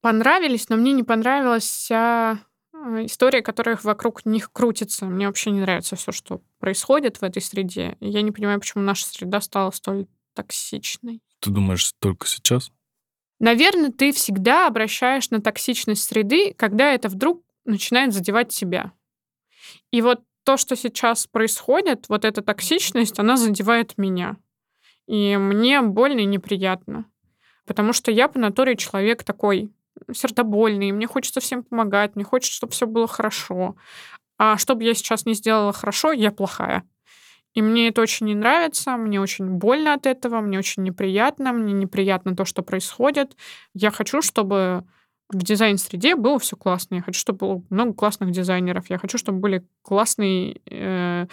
понравились, 0.00 0.68
но 0.68 0.76
мне 0.76 0.92
не 0.92 1.02
понравилась 1.02 1.64
вся 1.64 2.38
а, 2.72 3.04
история, 3.04 3.42
которая 3.42 3.78
вокруг 3.82 4.24
них 4.24 4.52
крутится. 4.52 5.06
Мне 5.06 5.26
вообще 5.26 5.50
не 5.50 5.60
нравится 5.60 5.96
все, 5.96 6.12
что 6.12 6.42
происходит 6.58 7.18
в 7.18 7.22
этой 7.22 7.42
среде. 7.42 7.96
И 8.00 8.08
я 8.08 8.22
не 8.22 8.32
понимаю, 8.32 8.60
почему 8.60 8.82
наша 8.84 9.06
среда 9.06 9.40
стала 9.40 9.70
столь 9.70 10.06
токсичной. 10.34 11.22
Ты 11.40 11.50
думаешь, 11.50 11.92
только 11.98 12.26
сейчас? 12.26 12.70
Наверное, 13.38 13.90
ты 13.90 14.12
всегда 14.12 14.66
обращаешь 14.66 15.30
на 15.30 15.40
токсичность 15.40 16.04
среды, 16.04 16.54
когда 16.54 16.92
это 16.92 17.08
вдруг 17.08 17.42
начинает 17.64 18.14
задевать 18.14 18.48
тебя. 18.48 18.92
И 19.90 20.00
вот 20.00 20.22
то, 20.44 20.56
что 20.56 20.76
сейчас 20.76 21.26
происходит, 21.26 22.08
вот 22.08 22.24
эта 22.24 22.40
токсичность, 22.40 23.18
она 23.18 23.36
задевает 23.36 23.98
меня. 23.98 24.36
И 25.06 25.36
мне 25.36 25.82
больно 25.82 26.20
и 26.20 26.24
неприятно. 26.24 27.06
Потому 27.66 27.92
что 27.92 28.10
я 28.10 28.28
по 28.28 28.38
натуре 28.38 28.76
человек 28.76 29.24
такой 29.24 29.72
сердобольный, 30.12 30.92
мне 30.92 31.06
хочется 31.06 31.40
всем 31.40 31.62
помогать, 31.62 32.16
мне 32.16 32.24
хочется, 32.24 32.56
чтобы 32.56 32.72
все 32.72 32.86
было 32.86 33.06
хорошо. 33.06 33.76
А 34.38 34.58
что 34.58 34.74
бы 34.74 34.84
я 34.84 34.94
сейчас 34.94 35.26
не 35.26 35.34
сделала 35.34 35.72
хорошо, 35.72 36.12
я 36.12 36.30
плохая. 36.30 36.84
И 37.54 37.62
мне 37.62 37.88
это 37.88 38.02
очень 38.02 38.26
не 38.26 38.34
нравится, 38.34 38.98
мне 38.98 39.18
очень 39.18 39.48
больно 39.48 39.94
от 39.94 40.04
этого, 40.04 40.40
мне 40.40 40.58
очень 40.58 40.82
неприятно, 40.82 41.52
мне 41.54 41.72
неприятно 41.72 42.36
то, 42.36 42.44
что 42.44 42.62
происходит. 42.62 43.34
Я 43.72 43.90
хочу, 43.90 44.20
чтобы 44.20 44.84
в 45.30 45.42
дизайн-среде 45.42 46.16
было 46.16 46.38
все 46.38 46.54
классно. 46.56 46.96
Я 46.96 47.02
хочу, 47.02 47.18
чтобы 47.18 47.38
было 47.38 47.62
много 47.70 47.94
классных 47.94 48.30
дизайнеров. 48.30 48.90
Я 48.90 48.98
хочу, 48.98 49.16
чтобы 49.16 49.38
были 49.38 49.66
классные 49.80 50.60
э, 50.70 51.26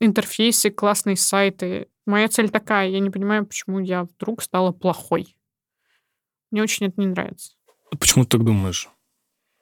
интерфейсы, 0.00 0.70
классные 0.70 1.16
сайты. 1.16 1.88
Моя 2.06 2.28
цель 2.28 2.50
такая. 2.50 2.88
Я 2.88 2.98
не 3.00 3.10
понимаю, 3.10 3.46
почему 3.46 3.78
я 3.78 4.04
вдруг 4.04 4.42
стала 4.42 4.72
плохой. 4.72 5.36
Мне 6.50 6.62
очень 6.62 6.86
это 6.86 7.00
не 7.00 7.06
нравится. 7.06 7.52
Почему 7.98 8.24
ты 8.24 8.30
так 8.38 8.44
думаешь? 8.44 8.88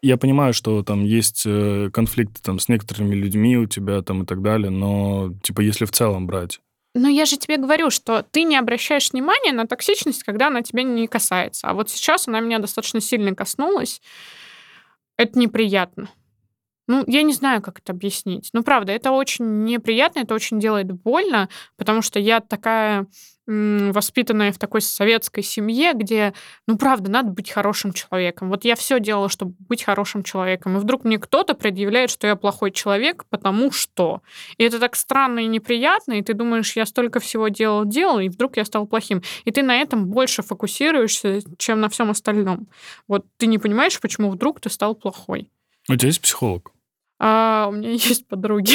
Я 0.00 0.16
понимаю, 0.16 0.54
что 0.54 0.82
там 0.82 1.04
есть 1.04 1.42
э, 1.44 1.90
конфликты 1.92 2.40
там 2.40 2.58
с 2.60 2.68
некоторыми 2.68 3.14
людьми 3.16 3.58
у 3.58 3.66
тебя 3.66 4.00
там 4.02 4.22
и 4.22 4.26
так 4.26 4.42
далее, 4.42 4.70
но 4.70 5.34
типа 5.42 5.60
если 5.60 5.84
в 5.84 5.90
целом 5.90 6.26
брать. 6.26 6.60
Но 6.94 7.08
я 7.08 7.26
же 7.26 7.36
тебе 7.36 7.58
говорю, 7.58 7.90
что 7.90 8.22
ты 8.22 8.44
не 8.44 8.56
обращаешь 8.56 9.12
внимания 9.12 9.52
на 9.52 9.66
токсичность, 9.66 10.22
когда 10.22 10.48
она 10.48 10.62
тебя 10.62 10.82
не 10.82 11.06
касается. 11.06 11.68
А 11.68 11.74
вот 11.74 11.90
сейчас 11.90 12.28
она 12.28 12.40
меня 12.40 12.58
достаточно 12.58 13.00
сильно 13.00 13.34
коснулась. 13.34 14.00
Это 15.16 15.38
неприятно. 15.38 16.08
Ну, 16.88 17.04
я 17.06 17.22
не 17.22 17.32
знаю, 17.32 17.62
как 17.62 17.78
это 17.78 17.92
объяснить. 17.92 18.50
Ну, 18.52 18.64
правда, 18.64 18.92
это 18.92 19.12
очень 19.12 19.64
неприятно, 19.64 20.20
это 20.20 20.34
очень 20.34 20.58
делает 20.58 20.90
больно, 20.90 21.48
потому 21.76 22.02
что 22.02 22.18
я 22.18 22.40
такая 22.40 23.06
воспитанная 23.48 24.52
в 24.52 24.58
такой 24.58 24.82
советской 24.82 25.42
семье, 25.42 25.94
где, 25.94 26.34
ну, 26.66 26.76
правда, 26.76 27.10
надо 27.10 27.30
быть 27.30 27.50
хорошим 27.50 27.94
человеком. 27.94 28.50
Вот 28.50 28.66
я 28.66 28.76
все 28.76 29.00
делала, 29.00 29.30
чтобы 29.30 29.54
быть 29.58 29.82
хорошим 29.82 30.22
человеком. 30.22 30.76
И 30.76 30.80
вдруг 30.80 31.04
мне 31.04 31.18
кто-то 31.18 31.54
предъявляет, 31.54 32.10
что 32.10 32.26
я 32.26 32.36
плохой 32.36 32.70
человек, 32.70 33.24
потому 33.30 33.72
что. 33.72 34.20
И 34.58 34.64
это 34.64 34.78
так 34.78 34.96
странно 34.96 35.38
и 35.40 35.46
неприятно, 35.46 36.12
и 36.12 36.22
ты 36.22 36.34
думаешь, 36.34 36.76
я 36.76 36.84
столько 36.84 37.20
всего 37.20 37.48
делал, 37.48 37.86
делал, 37.86 38.18
и 38.18 38.28
вдруг 38.28 38.58
я 38.58 38.66
стал 38.66 38.86
плохим. 38.86 39.22
И 39.46 39.50
ты 39.50 39.62
на 39.62 39.76
этом 39.76 40.08
больше 40.08 40.42
фокусируешься, 40.42 41.40
чем 41.56 41.80
на 41.80 41.88
всем 41.88 42.10
остальном. 42.10 42.68
Вот 43.08 43.24
ты 43.38 43.46
не 43.46 43.56
понимаешь, 43.56 43.98
почему 43.98 44.30
вдруг 44.30 44.60
ты 44.60 44.68
стал 44.68 44.94
плохой. 44.94 45.50
У 45.88 45.96
тебя 45.96 46.08
есть 46.08 46.20
психолог? 46.20 46.72
А, 47.18 47.66
у 47.68 47.72
меня 47.72 47.90
есть 47.92 48.26
подруги. 48.26 48.72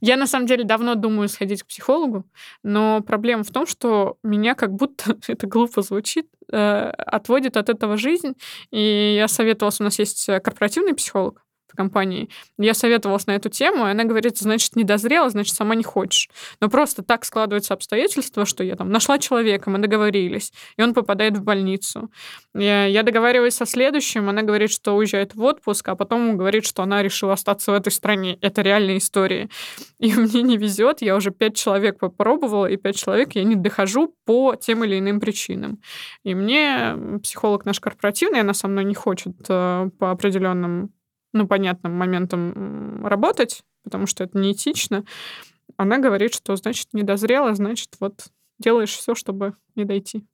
Я 0.00 0.16
на 0.16 0.26
самом 0.26 0.46
деле 0.46 0.64
давно 0.64 0.94
думаю 0.94 1.28
сходить 1.28 1.62
к 1.62 1.66
психологу, 1.66 2.24
но 2.62 3.00
проблема 3.00 3.44
в 3.44 3.50
том, 3.50 3.66
что 3.66 4.16
меня 4.22 4.54
как 4.54 4.72
будто, 4.72 5.16
это 5.28 5.46
глупо 5.46 5.82
звучит, 5.82 6.26
э, 6.52 6.90
отводит 6.96 7.56
от 7.56 7.68
этого 7.68 7.96
жизнь. 7.96 8.34
И 8.70 9.14
я 9.16 9.28
советовалась, 9.28 9.80
у 9.80 9.84
нас 9.84 9.98
есть 9.98 10.26
корпоративный 10.42 10.94
психолог, 10.94 11.44
в 11.72 11.76
компании. 11.76 12.28
Я 12.58 12.74
советовалась 12.74 13.26
на 13.26 13.32
эту 13.32 13.48
тему, 13.48 13.86
и 13.86 13.90
она 13.90 14.04
говорит, 14.04 14.38
значит, 14.38 14.76
не 14.76 14.84
дозрела, 14.84 15.30
значит, 15.30 15.54
сама 15.54 15.74
не 15.74 15.84
хочешь. 15.84 16.28
Но 16.60 16.68
просто 16.68 17.02
так 17.02 17.24
складываются 17.24 17.74
обстоятельства, 17.74 18.44
что 18.44 18.64
я 18.64 18.76
там 18.76 18.90
нашла 18.90 19.18
человека, 19.18 19.70
мы 19.70 19.78
договорились, 19.78 20.52
и 20.76 20.82
он 20.82 20.94
попадает 20.94 21.36
в 21.36 21.42
больницу. 21.42 22.10
Я, 22.54 22.86
я 22.86 23.02
договариваюсь 23.02 23.54
со 23.54 23.66
следующим, 23.66 24.28
она 24.28 24.42
говорит, 24.42 24.70
что 24.70 24.96
уезжает 24.96 25.34
в 25.34 25.42
отпуск, 25.42 25.88
а 25.88 25.96
потом 25.96 26.36
говорит, 26.36 26.66
что 26.66 26.82
она 26.82 27.02
решила 27.02 27.34
остаться 27.34 27.70
в 27.70 27.74
этой 27.74 27.92
стране. 27.92 28.38
Это 28.40 28.62
реальная 28.62 28.98
история. 28.98 29.48
И 29.98 30.12
мне 30.14 30.42
не 30.42 30.56
везет, 30.56 31.02
я 31.02 31.16
уже 31.16 31.30
пять 31.30 31.56
человек 31.56 31.98
попробовала, 31.98 32.66
и 32.66 32.76
пять 32.76 32.96
человек 32.96 33.32
я 33.32 33.44
не 33.44 33.54
дохожу 33.54 34.14
по 34.24 34.56
тем 34.56 34.84
или 34.84 34.98
иным 34.98 35.20
причинам. 35.20 35.78
И 36.24 36.34
мне 36.34 36.96
психолог 37.22 37.64
наш 37.64 37.80
корпоративный, 37.80 38.40
она 38.40 38.54
со 38.54 38.68
мной 38.68 38.84
не 38.84 38.94
хочет 38.94 39.36
э, 39.48 39.90
по 39.98 40.10
определенным 40.10 40.90
ну, 41.32 41.46
понятным 41.46 41.94
моментом 41.94 43.06
работать, 43.06 43.62
потому 43.84 44.06
что 44.06 44.24
это 44.24 44.38
неэтично, 44.38 45.04
она 45.76 45.98
говорит, 45.98 46.34
что, 46.34 46.56
значит, 46.56 46.88
не 46.92 47.02
дозрела, 47.02 47.54
значит, 47.54 47.96
вот 48.00 48.28
делаешь 48.58 48.90
все, 48.90 49.14
чтобы 49.14 49.54
не 49.76 49.84
дойти. 49.84 50.26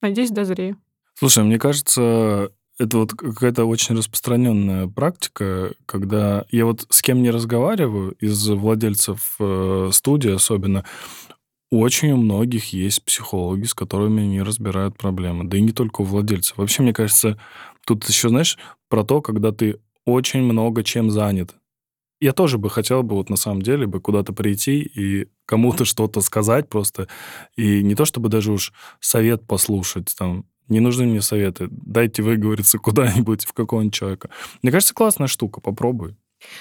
Надеюсь, 0.00 0.30
дозрею. 0.30 0.80
Слушай, 1.14 1.44
мне 1.44 1.58
кажется, 1.58 2.52
это 2.78 2.98
вот 2.98 3.12
какая-то 3.12 3.64
очень 3.64 3.96
распространенная 3.96 4.86
практика, 4.86 5.72
когда 5.86 6.44
я 6.50 6.66
вот 6.66 6.86
с 6.90 7.00
кем 7.00 7.22
не 7.22 7.30
разговариваю, 7.30 8.12
из 8.20 8.48
владельцев 8.48 9.36
э, 9.38 9.88
студии 9.92 10.30
особенно, 10.30 10.84
очень 11.70 12.12
у 12.12 12.16
многих 12.16 12.72
есть 12.72 13.02
психологи, 13.04 13.64
с 13.64 13.74
которыми 13.74 14.22
они 14.22 14.42
разбирают 14.42 14.96
проблемы. 14.96 15.44
Да 15.44 15.56
и 15.56 15.62
не 15.62 15.72
только 15.72 16.02
у 16.02 16.04
владельцев. 16.04 16.58
Вообще, 16.58 16.82
мне 16.82 16.92
кажется, 16.92 17.40
тут 17.84 18.08
еще, 18.08 18.28
знаешь, 18.28 18.58
про 18.88 19.02
то, 19.04 19.20
когда 19.20 19.50
ты 19.50 19.80
очень 20.06 20.42
много 20.42 20.82
чем 20.82 21.10
занят. 21.10 21.54
Я 22.18 22.32
тоже 22.32 22.56
бы 22.56 22.70
хотел 22.70 23.02
бы 23.02 23.16
вот 23.16 23.28
на 23.28 23.36
самом 23.36 23.60
деле 23.60 23.86
бы 23.86 24.00
куда-то 24.00 24.32
прийти 24.32 24.80
и 24.80 25.28
кому-то 25.44 25.84
что-то 25.84 26.22
сказать 26.22 26.68
просто. 26.68 27.08
И 27.56 27.82
не 27.82 27.94
то 27.94 28.06
чтобы 28.06 28.30
даже 28.30 28.52
уж 28.52 28.72
совет 29.00 29.46
послушать, 29.46 30.14
там, 30.18 30.46
не 30.68 30.80
нужны 30.80 31.04
мне 31.04 31.20
советы. 31.20 31.68
Дайте 31.70 32.22
выговориться 32.22 32.78
куда-нибудь 32.78 33.44
в 33.44 33.52
какого-нибудь 33.52 33.94
человека. 33.94 34.30
Мне 34.62 34.72
кажется, 34.72 34.94
классная 34.94 35.26
штука. 35.26 35.60
Попробуй. 35.60 36.16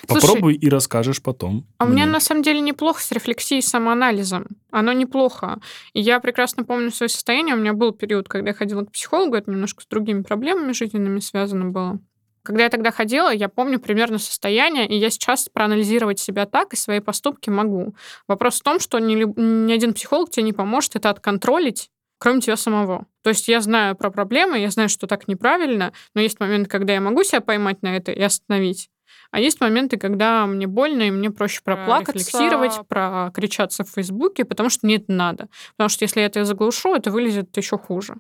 Слушай, 0.07 0.21
Попробуй 0.21 0.53
и 0.55 0.69
расскажешь 0.69 1.21
потом. 1.21 1.67
А 1.77 1.85
у 1.85 1.89
меня 1.89 2.05
на 2.05 2.19
самом 2.19 2.43
деле 2.43 2.61
неплохо 2.61 3.01
с 3.01 3.11
рефлексией 3.11 3.59
и 3.59 3.61
самоанализом. 3.61 4.47
Оно 4.71 4.93
неплохо. 4.93 5.59
И 5.93 6.01
я 6.01 6.19
прекрасно 6.19 6.63
помню 6.63 6.91
свое 6.91 7.09
состояние. 7.09 7.55
У 7.55 7.59
меня 7.59 7.73
был 7.73 7.91
период, 7.91 8.27
когда 8.27 8.49
я 8.49 8.53
ходила 8.53 8.83
к 8.83 8.91
психологу, 8.91 9.35
это 9.35 9.51
немножко 9.51 9.83
с 9.83 9.87
другими 9.87 10.21
проблемами 10.21 10.71
жизненными 10.71 11.19
связано 11.19 11.65
было. 11.65 11.99
Когда 12.45 12.63
я 12.63 12.69
тогда 12.69 12.91
ходила, 12.91 13.33
я 13.33 13.49
помню 13.49 13.79
примерно 13.79 14.19
состояние, 14.19 14.87
и 14.87 14.95
я 14.95 15.09
сейчас 15.09 15.49
проанализировать 15.51 16.19
себя 16.19 16.45
так 16.45 16.73
и 16.73 16.77
свои 16.77 16.99
поступки 16.99 17.49
могу. 17.49 17.95
Вопрос 18.27 18.59
в 18.59 18.63
том, 18.63 18.79
что 18.79 18.99
ни, 18.99 19.15
ни 19.15 19.73
один 19.73 19.95
психолог 19.95 20.29
тебе 20.29 20.43
не 20.43 20.53
поможет 20.53 20.95
это 20.95 21.09
отконтролить, 21.09 21.89
кроме 22.19 22.41
тебя 22.41 22.55
самого. 22.55 23.07
То 23.23 23.31
есть 23.31 23.47
я 23.47 23.61
знаю 23.61 23.95
про 23.95 24.11
проблемы, 24.11 24.59
я 24.59 24.69
знаю, 24.69 24.89
что 24.89 25.07
так 25.07 25.27
неправильно, 25.27 25.91
но 26.13 26.21
есть 26.21 26.39
моменты, 26.39 26.69
когда 26.69 26.93
я 26.93 27.01
могу 27.01 27.23
себя 27.23 27.41
поймать 27.41 27.81
на 27.81 27.97
это 27.97 28.11
и 28.11 28.21
остановить. 28.21 28.89
А 29.31 29.39
есть 29.39 29.61
моменты, 29.61 29.97
когда 29.97 30.45
мне 30.45 30.67
больно, 30.67 31.03
и 31.03 31.11
мне 31.11 31.31
проще 31.31 31.61
проплакаться, 31.63 32.13
рефлексировать, 32.13 32.79
прокричаться 32.87 33.83
в 33.83 33.89
Фейсбуке, 33.89 34.45
потому 34.45 34.69
что 34.69 34.85
мне 34.85 34.95
это 34.95 35.11
надо. 35.11 35.47
Потому 35.75 35.89
что 35.89 36.03
если 36.03 36.21
я 36.21 36.27
это 36.27 36.45
заглушу, 36.45 36.95
это 36.95 37.11
вылезет 37.11 37.55
еще 37.57 37.77
хуже. 37.77 38.15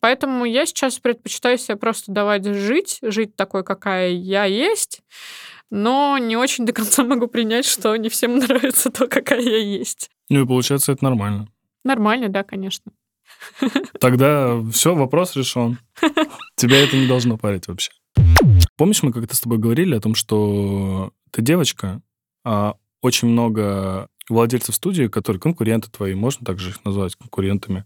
Поэтому 0.00 0.44
я 0.44 0.66
сейчас 0.66 0.98
предпочитаю 0.98 1.58
себе 1.58 1.76
просто 1.76 2.12
давать 2.12 2.44
жить, 2.44 2.98
жить 3.02 3.36
такой, 3.36 3.64
какая 3.64 4.10
я 4.10 4.44
есть, 4.44 5.02
но 5.70 6.18
не 6.18 6.36
очень 6.36 6.64
до 6.66 6.72
конца 6.72 7.04
могу 7.04 7.28
принять, 7.28 7.66
что 7.66 7.94
не 7.96 8.08
всем 8.08 8.38
нравится 8.38 8.90
то, 8.90 9.06
какая 9.06 9.40
я 9.40 9.58
есть. 9.58 10.10
Ну 10.28 10.42
и 10.42 10.46
получается, 10.46 10.92
это 10.92 11.04
нормально. 11.04 11.48
Нормально, 11.84 12.28
да, 12.28 12.42
конечно. 12.42 12.92
Тогда 14.00 14.60
все, 14.72 14.94
вопрос 14.94 15.36
решен. 15.36 15.78
Тебя 16.56 16.82
это 16.82 16.96
не 16.96 17.06
должно 17.06 17.36
парить 17.36 17.68
вообще. 17.68 17.92
Помнишь, 18.78 19.02
мы 19.02 19.12
как-то 19.12 19.34
с 19.34 19.40
тобой 19.40 19.58
говорили 19.58 19.96
о 19.96 20.00
том, 20.00 20.14
что 20.14 21.12
ты 21.32 21.42
девочка, 21.42 22.00
а 22.44 22.76
очень 23.02 23.26
много 23.26 24.08
владельцев 24.28 24.76
студии, 24.76 25.08
которые 25.08 25.40
конкуренты 25.40 25.90
твои, 25.90 26.14
можно 26.14 26.46
также 26.46 26.70
их 26.70 26.84
назвать 26.84 27.16
конкурентами, 27.16 27.84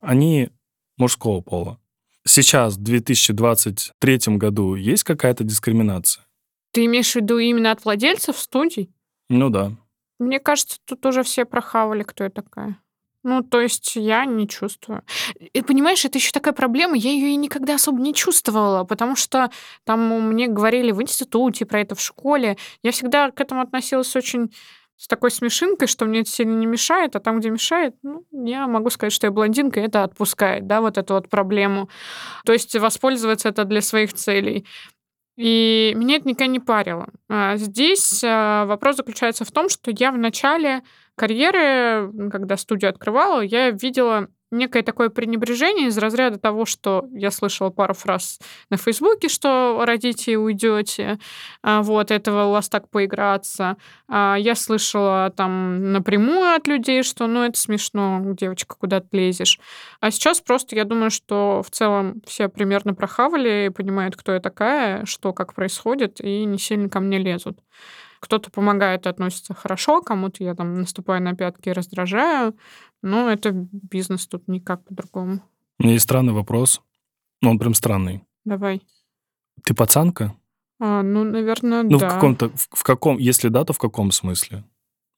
они 0.00 0.48
мужского 0.96 1.42
пола. 1.42 1.78
Сейчас, 2.24 2.76
в 2.76 2.82
2023 2.82 4.18
году, 4.38 4.74
есть 4.74 5.04
какая-то 5.04 5.44
дискриминация? 5.44 6.24
Ты 6.72 6.86
имеешь 6.86 7.12
в 7.12 7.16
виду 7.16 7.36
именно 7.36 7.70
от 7.70 7.84
владельцев 7.84 8.38
студий? 8.38 8.90
Ну 9.28 9.50
да. 9.50 9.72
Мне 10.18 10.40
кажется, 10.40 10.78
тут 10.86 11.04
уже 11.04 11.24
все 11.24 11.44
прохавали, 11.44 12.04
кто 12.04 12.24
я 12.24 12.30
такая. 12.30 12.78
Ну, 13.24 13.42
то 13.42 13.60
есть 13.60 13.94
я 13.96 14.24
не 14.24 14.48
чувствую. 14.48 15.02
И 15.52 15.62
понимаешь, 15.62 16.04
это 16.04 16.18
еще 16.18 16.32
такая 16.32 16.54
проблема, 16.54 16.96
я 16.96 17.10
ее 17.10 17.30
и 17.30 17.36
никогда 17.36 17.74
особо 17.74 18.00
не 18.00 18.14
чувствовала, 18.14 18.84
потому 18.84 19.14
что 19.16 19.50
там 19.84 20.00
мне 20.28 20.48
говорили 20.48 20.90
в 20.90 21.00
институте 21.00 21.64
про 21.64 21.80
это, 21.80 21.94
в 21.94 22.00
школе. 22.00 22.56
Я 22.82 22.90
всегда 22.90 23.30
к 23.30 23.40
этому 23.40 23.60
относилась 23.60 24.14
очень 24.16 24.52
с 25.02 25.08
такой 25.08 25.32
смешинкой, 25.32 25.88
что 25.88 26.04
мне 26.04 26.20
это 26.20 26.30
сильно 26.30 26.56
не 26.56 26.66
мешает, 26.66 27.16
а 27.16 27.20
там, 27.20 27.40
где 27.40 27.50
мешает, 27.50 27.96
ну, 28.02 28.24
я 28.30 28.68
могу 28.68 28.88
сказать, 28.88 29.12
что 29.12 29.26
я 29.26 29.32
блондинка, 29.32 29.80
и 29.80 29.82
это 29.82 30.04
отпускает, 30.04 30.68
да, 30.68 30.80
вот 30.80 30.96
эту 30.96 31.14
вот 31.14 31.28
проблему. 31.28 31.88
То 32.44 32.52
есть 32.52 32.76
воспользоваться 32.76 33.48
это 33.48 33.64
для 33.64 33.80
своих 33.82 34.12
целей. 34.12 34.64
И 35.36 35.92
меня 35.96 36.16
это 36.16 36.28
никогда 36.28 36.46
не 36.46 36.60
парило. 36.60 37.08
А 37.28 37.56
здесь 37.56 38.22
а, 38.24 38.66
вопрос 38.66 38.96
заключается 38.96 39.44
в 39.44 39.50
том, 39.50 39.68
что 39.68 39.90
я 39.90 40.12
в 40.12 40.18
начале 40.18 40.82
карьеры, 41.16 42.12
когда 42.30 42.56
студию 42.56 42.90
открывала, 42.90 43.40
я 43.40 43.70
видела 43.70 44.28
некое 44.52 44.82
такое 44.82 45.08
пренебрежение 45.08 45.88
из 45.88 45.98
разряда 45.98 46.38
того, 46.38 46.64
что 46.64 47.06
я 47.12 47.30
слышала 47.30 47.70
пару 47.70 47.94
фраз 47.94 48.38
на 48.70 48.76
Фейсбуке, 48.76 49.28
что 49.28 49.82
родите 49.84 50.32
и 50.32 50.36
уйдете, 50.36 51.18
а, 51.62 51.82
вот, 51.82 52.10
этого 52.10 52.44
у 52.44 52.50
вас 52.52 52.68
так 52.68 52.88
поиграться. 52.88 53.76
А, 54.08 54.36
я 54.38 54.54
слышала 54.54 55.32
там 55.36 55.92
напрямую 55.92 56.54
от 56.54 56.66
людей, 56.68 57.02
что, 57.02 57.26
ну, 57.26 57.42
это 57.42 57.58
смешно, 57.58 58.20
девочка, 58.38 58.76
куда 58.78 59.00
ты 59.00 59.08
лезешь. 59.12 59.58
А 60.00 60.10
сейчас 60.10 60.40
просто 60.40 60.76
я 60.76 60.84
думаю, 60.84 61.10
что 61.10 61.62
в 61.66 61.70
целом 61.70 62.22
все 62.26 62.48
примерно 62.48 62.94
прохавали 62.94 63.66
и 63.66 63.70
понимают, 63.70 64.16
кто 64.16 64.32
я 64.32 64.40
такая, 64.40 65.04
что 65.06 65.32
как 65.32 65.54
происходит, 65.54 66.20
и 66.20 66.44
не 66.44 66.58
сильно 66.58 66.88
ко 66.88 67.00
мне 67.00 67.18
лезут. 67.18 67.58
Кто-то 68.22 68.52
помогает 68.52 69.04
и 69.04 69.08
относится 69.08 69.52
хорошо, 69.52 70.00
кому-то 70.00 70.44
я 70.44 70.54
там 70.54 70.78
наступаю 70.78 71.20
на 71.20 71.34
пятки 71.34 71.70
и 71.70 71.72
раздражаю. 71.72 72.56
Но 73.02 73.28
это 73.28 73.50
бизнес, 73.50 74.28
тут 74.28 74.46
никак 74.46 74.84
по-другому. 74.84 75.40
У 75.80 75.82
меня 75.82 75.94
есть 75.94 76.04
странный 76.04 76.32
вопрос. 76.32 76.80
Ну, 77.40 77.50
он 77.50 77.58
прям 77.58 77.74
странный. 77.74 78.22
Давай. 78.44 78.80
Ты 79.64 79.74
пацанка? 79.74 80.36
А, 80.78 81.02
ну, 81.02 81.24
наверное, 81.24 81.82
ну, 81.82 81.98
да. 81.98 82.06
Ну, 82.06 82.10
в 82.10 82.14
каком-то, 82.14 82.48
в, 82.50 82.68
в 82.70 82.82
каком, 82.84 83.18
если 83.18 83.48
да, 83.48 83.64
то 83.64 83.72
в 83.72 83.78
каком 83.78 84.12
смысле? 84.12 84.62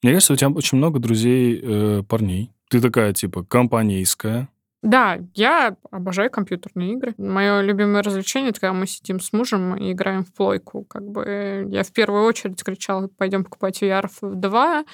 Мне 0.03 0.12
кажется, 0.12 0.33
у 0.33 0.37
тебя 0.37 0.49
очень 0.49 0.79
много 0.79 0.99
друзей 0.99 1.61
э, 1.62 2.03
парней. 2.09 2.53
Ты 2.71 2.81
такая, 2.81 3.12
типа, 3.12 3.45
компанейская. 3.45 4.49
Да, 4.85 5.18
я 5.33 5.77
обожаю 5.90 6.31
компьютерные 6.31 6.92
игры. 6.92 7.14
Мое 7.16 7.62
любимое 7.62 8.03
развлечение 8.03 8.51
это 8.51 8.61
когда 8.61 8.75
мы 8.75 8.87
сидим 8.87 9.18
с 9.18 9.33
мужем 9.33 9.75
и 9.77 9.92
играем 9.92 10.27
в 10.27 10.35
плойку. 10.35 10.85
Как 10.85 11.03
бы 11.03 11.66
я 11.70 11.83
в 11.85 11.90
первую 11.90 12.25
очередь 12.25 12.62
кричала, 12.62 13.09
пойдем 13.09 13.44
покупать 13.44 13.83
VR 13.83 14.11
2. 14.20 14.85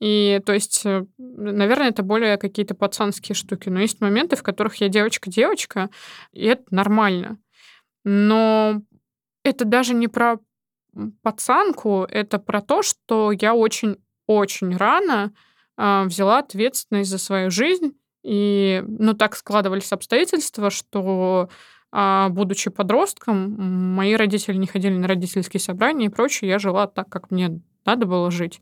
И 0.00 0.42
то 0.44 0.52
есть, 0.52 0.84
э, 0.84 1.06
наверное, 1.16 1.88
это 1.88 2.02
более 2.02 2.36
какие-то 2.36 2.74
пацанские 2.74 3.34
штуки. 3.34 3.70
Но 3.70 3.80
есть 3.80 4.02
моменты, 4.02 4.36
в 4.36 4.42
которых 4.42 4.76
я 4.82 4.88
девочка-девочка, 4.90 5.88
и 6.32 6.44
это 6.44 6.64
нормально. 6.70 7.38
Но 8.04 8.82
это 9.44 9.64
даже 9.64 9.94
не 9.94 10.08
про 10.08 10.40
пацанку, 11.22 12.06
это 12.10 12.38
про 12.38 12.60
то, 12.60 12.82
что 12.82 13.32
я 13.32 13.54
очень-очень 13.54 14.76
рано 14.76 15.32
э, 15.78 16.02
взяла 16.04 16.40
ответственность 16.40 17.08
за 17.08 17.16
свою 17.16 17.50
жизнь 17.50 17.94
и, 18.22 18.82
ну, 18.86 19.14
так 19.14 19.36
складывались 19.36 19.92
обстоятельства, 19.92 20.70
что, 20.70 21.48
а, 21.92 22.28
будучи 22.28 22.70
подростком, 22.70 23.94
мои 23.94 24.14
родители 24.14 24.56
не 24.56 24.66
ходили 24.66 24.94
на 24.94 25.08
родительские 25.08 25.60
собрания 25.60 26.06
и 26.06 26.10
прочее. 26.10 26.50
Я 26.50 26.58
жила 26.58 26.86
так, 26.86 27.08
как 27.08 27.30
мне 27.30 27.60
надо 27.84 28.06
было 28.06 28.30
жить. 28.30 28.60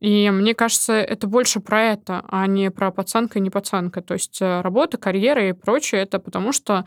И 0.00 0.30
мне 0.30 0.54
кажется, 0.54 0.92
это 0.92 1.26
больше 1.26 1.60
про 1.60 1.82
это, 1.82 2.24
а 2.28 2.46
не 2.46 2.70
про 2.70 2.90
пацанка 2.90 3.38
и 3.38 3.42
не 3.42 3.50
пацанка. 3.50 4.02
То 4.02 4.14
есть 4.14 4.40
э, 4.42 4.60
работа, 4.60 4.98
карьера 4.98 5.48
и 5.48 5.52
прочее, 5.52 6.02
это 6.02 6.18
потому 6.18 6.52
что 6.52 6.84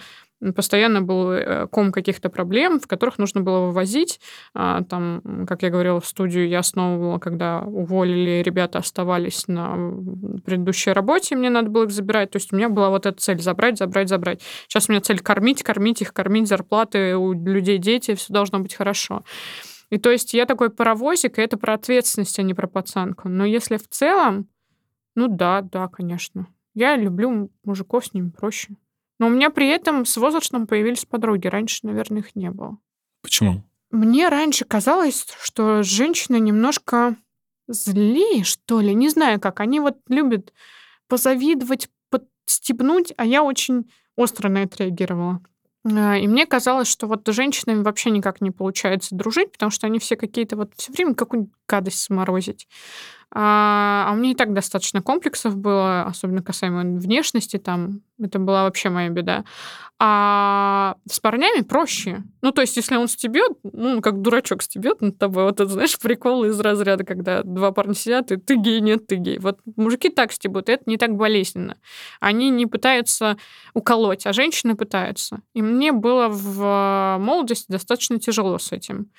постоянно 0.56 1.02
был 1.02 1.32
э, 1.32 1.68
ком 1.68 1.92
каких-то 1.92 2.30
проблем, 2.30 2.80
в 2.80 2.88
которых 2.88 3.18
нужно 3.18 3.42
было 3.42 3.68
вывозить. 3.68 4.20
А, 4.54 4.84
там, 4.84 5.46
как 5.48 5.64
я 5.64 5.70
говорила, 5.70 6.00
в 6.00 6.06
студию 6.06 6.48
я 6.48 6.60
основывала, 6.60 7.20
когда 7.20 7.62
уволили, 7.62 8.42
ребята 8.44 8.80
оставались 8.80 9.48
на 9.48 9.76
предыдущей 10.46 10.92
работе, 10.92 11.36
мне 11.36 11.50
надо 11.50 11.70
было 11.70 11.84
их 11.84 11.92
забирать. 11.92 12.32
То 12.32 12.38
есть 12.38 12.54
у 12.54 12.56
меня 12.56 12.70
была 12.70 12.90
вот 12.90 13.06
эта 13.06 13.20
цель 13.20 13.40
забрать, 13.40 13.78
забрать, 13.78 14.10
забрать. 14.10 14.42
Сейчас 14.68 14.88
у 14.88 14.92
меня 14.92 15.02
цель 15.02 15.20
кормить, 15.20 15.64
кормить 15.64 16.02
их, 16.02 16.14
кормить 16.14 16.48
зарплаты 16.48 17.18
у 17.18 17.34
людей 17.34 17.78
дети, 17.78 18.16
все 18.16 18.34
должно 18.34 18.60
быть 18.60 18.76
хорошо. 18.76 19.24
И 19.90 19.98
то 19.98 20.12
есть 20.12 20.34
я 20.34 20.46
такой 20.46 20.70
паровозик, 20.70 21.40
и 21.40 21.42
это 21.42 21.58
про 21.58 21.74
ответственность, 21.74 22.38
а 22.40 22.44
не 22.44 22.54
про 22.54 22.68
пацанку. 22.68 23.28
Но 23.28 23.46
если 23.46 23.78
в 23.78 23.88
целом, 23.88 24.48
ну 25.16 25.28
да, 25.28 25.62
да, 25.62 25.88
конечно. 25.88 26.48
Я 26.76 26.96
люблю 26.96 27.52
мужиков, 27.64 28.06
с 28.06 28.14
ними 28.14 28.30
проще. 28.30 28.76
Но 29.20 29.28
у 29.28 29.30
меня 29.30 29.50
при 29.50 29.68
этом 29.68 30.06
с 30.06 30.16
возрастом 30.18 30.66
появились 30.66 31.06
подруги. 31.06 31.48
Раньше, 31.48 31.80
наверное, 31.84 32.20
их 32.20 32.36
не 32.36 32.50
было. 32.50 32.78
Почему? 33.22 33.64
Мне 33.92 34.30
раньше 34.30 34.66
казалось, 34.66 35.26
что 35.42 35.84
женщины 35.84 36.40
немножко 36.40 37.16
злее, 37.68 38.44
что 38.44 38.80
ли. 38.82 38.94
Не 38.94 39.10
знаю 39.10 39.40
как. 39.40 39.60
Они 39.60 39.80
вот 39.80 39.98
любят 40.08 40.54
позавидовать, 41.08 41.90
подстебнуть, 42.10 43.14
а 43.18 43.26
я 43.26 43.44
очень 43.44 43.92
остро 44.16 44.48
на 44.50 44.64
это 44.64 44.84
реагировала. 44.84 45.42
А, 45.86 46.18
и 46.18 46.28
мне 46.28 46.46
казалось, 46.46 46.88
что 46.88 47.08
вот 47.08 47.28
с 47.28 47.34
женщинами 47.34 47.82
вообще 47.82 48.12
никак 48.12 48.42
не 48.42 48.52
получается 48.52 49.16
дружить, 49.16 49.52
потому 49.52 49.72
что 49.72 49.88
они 49.88 50.00
все 50.00 50.16
какие-то 50.16 50.56
вот 50.56 50.74
все 50.76 50.92
время 50.92 51.16
какую-нибудь 51.16 51.54
гадость 51.68 52.00
сморозить. 52.00 52.68
А, 53.32 54.06
а 54.08 54.14
у 54.14 54.16
меня 54.16 54.32
и 54.32 54.36
так 54.36 54.54
достаточно 54.54 55.02
комплексов 55.02 55.56
было, 55.56 56.04
особенно 56.04 56.42
касаемо 56.42 57.00
внешности, 57.00 57.58
там, 57.58 58.02
это 58.20 58.40
была 58.40 58.64
вообще 58.64 58.90
моя 58.90 59.10
беда. 59.10 59.44
А 60.02 60.96
с 61.10 61.20
парнями 61.20 61.62
проще. 61.62 62.24
Ну, 62.42 62.52
то 62.52 62.62
есть, 62.62 62.78
если 62.78 62.96
он 62.96 63.08
стебет, 63.08 63.52
ну, 63.64 64.02
как 64.02 64.22
дурачок 64.22 64.64
стебет 64.64 65.02
над 65.02 65.18
тобой, 65.18 65.44
вот 65.44 65.60
это, 65.60 65.70
знаешь, 65.70 66.00
прикол 66.02 66.46
из 66.46 66.60
разряда, 66.60 67.04
когда 67.04 67.44
два 67.44 67.72
парня 67.72 67.94
сидят, 67.94 68.32
и 68.32 68.38
ты 68.38 68.56
гей, 68.56 68.80
нет, 68.80 69.06
ты 69.08 69.18
гей. 69.18 69.40
Вот 69.40 69.60
мужики 69.76 70.10
так 70.10 70.32
стебут, 70.32 70.70
это 70.70 70.84
не 70.86 70.98
так 70.98 71.16
болезненно. 71.16 71.78
Они 72.22 72.50
не 72.50 72.66
пытаются 72.66 73.38
уколоть, 73.74 74.26
а 74.26 74.34
женщины 74.34 74.76
пытаются. 74.76 75.42
И 75.54 75.62
мне 75.62 75.92
было 75.92 76.30
в 76.30 77.18
молодости 77.20 77.66
достаточно 77.70 78.20
тяжело 78.20 78.58
с 78.58 78.72
этим. 78.72 79.12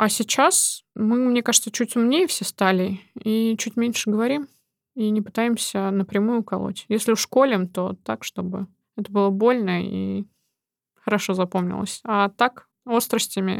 А 0.00 0.08
сейчас 0.08 0.84
мы, 0.94 1.16
мне 1.16 1.42
кажется, 1.42 1.72
чуть 1.72 1.96
умнее 1.96 2.28
все 2.28 2.44
стали 2.44 3.00
и 3.20 3.56
чуть 3.58 3.76
меньше 3.76 4.08
говорим 4.08 4.46
и 4.94 5.10
не 5.10 5.20
пытаемся 5.20 5.90
напрямую 5.90 6.42
уколоть. 6.42 6.84
Если 6.88 7.10
уж 7.10 7.26
колем, 7.26 7.66
то 7.66 7.96
так, 8.04 8.22
чтобы 8.22 8.68
это 8.96 9.10
было 9.10 9.30
больно 9.30 9.82
и 9.82 10.24
хорошо 10.94 11.34
запомнилось. 11.34 11.98
А 12.04 12.28
так, 12.28 12.68
остростями, 12.84 13.56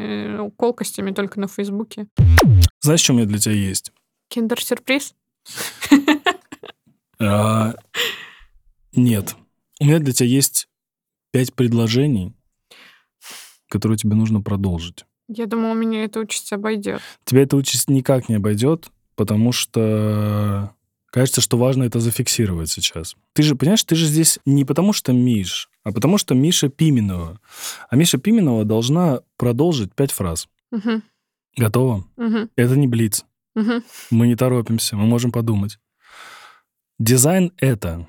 э, 0.46 0.50
колкостями 0.56 1.10
только 1.10 1.40
на 1.40 1.48
Фейсбуке. 1.48 2.06
Знаешь, 2.82 3.00
что 3.00 3.14
у 3.14 3.16
меня 3.16 3.26
для 3.26 3.38
тебя 3.38 3.54
есть? 3.54 3.90
Киндер-сюрприз? 4.28 5.16
А, 7.20 7.74
нет. 8.92 9.34
У 9.80 9.86
меня 9.86 9.98
для 9.98 10.12
тебя 10.12 10.28
есть 10.28 10.68
пять 11.32 11.52
предложений, 11.52 12.32
которую 13.68 13.98
тебе 13.98 14.14
нужно 14.14 14.40
продолжить. 14.40 15.04
Я 15.28 15.46
думала, 15.46 15.74
меня 15.74 16.04
эта 16.04 16.20
участь 16.20 16.52
обойдет. 16.52 17.00
Тебя 17.24 17.42
эта 17.42 17.56
участь 17.56 17.88
никак 17.90 18.28
не 18.28 18.36
обойдет, 18.36 18.88
потому 19.14 19.52
что 19.52 20.72
кажется, 21.10 21.40
что 21.40 21.56
важно 21.58 21.84
это 21.84 22.00
зафиксировать 22.00 22.70
сейчас. 22.70 23.14
Ты 23.34 23.42
же, 23.42 23.54
понимаешь, 23.54 23.84
ты 23.84 23.94
же 23.94 24.06
здесь 24.06 24.38
не 24.46 24.64
потому 24.64 24.92
что 24.92 25.12
Миш, 25.12 25.68
а 25.84 25.92
потому 25.92 26.18
что 26.18 26.34
Миша 26.34 26.68
Пименова. 26.68 27.40
А 27.90 27.96
Миша 27.96 28.18
Пименова 28.18 28.64
должна 28.64 29.20
продолжить 29.36 29.94
пять 29.94 30.12
фраз. 30.12 30.48
Мгм, 30.70 31.02
Готово? 31.56 32.04
мгм, 32.16 32.50
Это 32.56 32.76
не 32.76 32.86
блиц. 32.86 33.24
мгм. 33.54 33.82
Мы 34.10 34.28
не 34.28 34.36
торопимся, 34.36 34.96
мы 34.96 35.06
можем 35.06 35.32
подумать. 35.32 35.78
Дизайн— 36.98 37.52
это... 37.58 38.08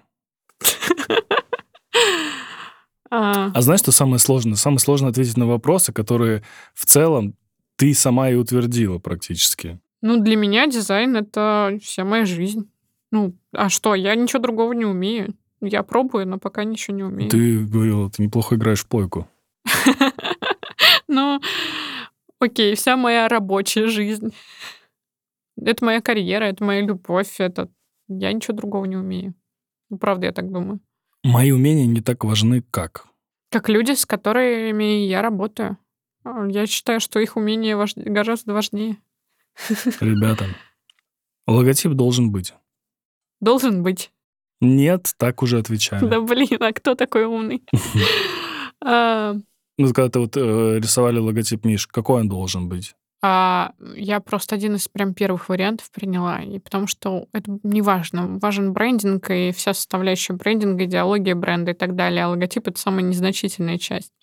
А, 3.12 3.52
А 3.54 3.62
знаешь, 3.62 3.82
что 3.82 3.92
самое 3.92 4.20
сложное? 4.20 4.56
Самое 4.56 4.80
сложное 4.80 5.10
ответить 5.10 5.38
на 5.38 5.48
вопросы, 5.48 5.92
которые 5.94 6.44
в 6.74 6.86
целом 6.86 7.36
ты 7.76 7.94
сама 7.94 8.30
и 8.30 8.36
утвердила 8.36 9.00
практически. 9.00 9.80
Ну, 10.02 10.22
для 10.22 10.36
меня 10.36 10.68
дизайн— 10.68 11.16
это 11.18 11.78
вся 11.82 12.06
моя 12.06 12.26
жизнь. 12.26 12.70
Ну, 13.12 13.36
а 13.54 13.70
что, 13.70 13.96
я 13.96 14.16
ничего 14.16 14.42
другого 14.42 14.74
не 14.74 14.86
умею. 14.86 15.34
Я 15.62 15.84
пробую, 15.84 16.28
но 16.28 16.38
пока 16.38 16.64
ничего 16.64 16.96
не 16.96 17.04
умею. 17.04 17.30
Ты 17.30 17.66
говорила, 17.66 18.10
ты 18.10 18.24
неплохо 18.24 18.56
играешь 18.56 18.84
в 18.84 18.88
плойку. 18.88 19.28
Ну, 21.12 21.42
окей, 22.40 22.76
вся 22.76 22.96
моя 22.96 23.28
рабочая 23.28 23.88
жизнь. 23.88 24.32
Это 25.58 25.84
моя 25.84 26.02
карьера, 26.02 26.46
это 26.46 26.64
моя 26.64 26.82
любовь, 26.82 27.40
это... 27.40 27.68
Я 28.08 28.32
ничего 28.32 28.56
другого 28.56 28.86
не 28.86 28.96
умею. 28.96 29.34
Ну, 29.90 29.98
правда, 29.98 30.28
я 30.28 30.32
так 30.32 30.52
думаю. 30.52 30.80
Мои 31.24 31.52
умения 31.52 31.86
не 31.86 32.02
так 32.02 32.24
важны, 32.24 32.62
как. 32.72 33.06
Как 33.52 33.68
люди, 33.70 33.92
с 33.94 34.06
которыми 34.06 35.06
я 35.06 35.22
работаю. 35.22 35.78
А, 36.24 36.46
Я 36.48 36.66
считаю, 36.68 37.00
что 37.00 37.20
их 37.20 37.36
умения 37.36 37.76
важ- 37.76 37.94
гораздо 37.96 38.54
важнее. 38.54 38.98
Ребята, 40.00 40.46
логотип 41.48 41.92
должен 41.94 42.32
быть. 42.32 42.54
Должен 43.42 43.84
быть. 43.84 44.12
Нет, 44.62 45.14
так 45.18 45.42
уже 45.42 45.58
отвечали. 45.60 46.06
Да 46.06 46.22
блин, 46.22 46.62
а 46.62 46.74
кто 46.74 46.96
такой 46.96 47.26
умный? 47.26 47.64
А, 48.82 49.36
Ну, 49.78 49.94
когда 49.94 50.10
ты 50.10 50.20
вот 50.20 50.38
э, 50.38 50.80
рисовали 50.80 51.20
логотип 51.20 51.66
Миш, 51.66 51.86
какой 51.88 52.22
он 52.22 52.30
должен 52.30 52.70
быть? 52.70 52.96
А, 53.22 53.74
Я 53.96 54.20
просто 54.20 54.56
один 54.56 54.76
из 54.76 54.88
прям 54.88 55.14
первых 55.14 55.50
вариантов 55.50 55.92
приняла. 55.92 56.42
И 56.42 56.60
потому 56.60 56.88
что 56.88 57.28
это 57.34 57.60
не 57.64 57.82
важно. 57.82 58.40
Важен 58.40 58.74
брендинг 58.74 59.30
и 59.30 59.52
вся 59.52 59.74
составляющая 59.74 60.34
брендинга, 60.34 60.86
идеология 60.86 61.36
бренда 61.36 61.72
и 61.72 61.74
так 61.74 61.96
далее. 61.96 62.26
А 62.26 62.30
логотип— 62.30 62.68
это 62.70 62.80
самая 62.80 63.04
незначительная 63.04 63.78
часть. 63.78 64.14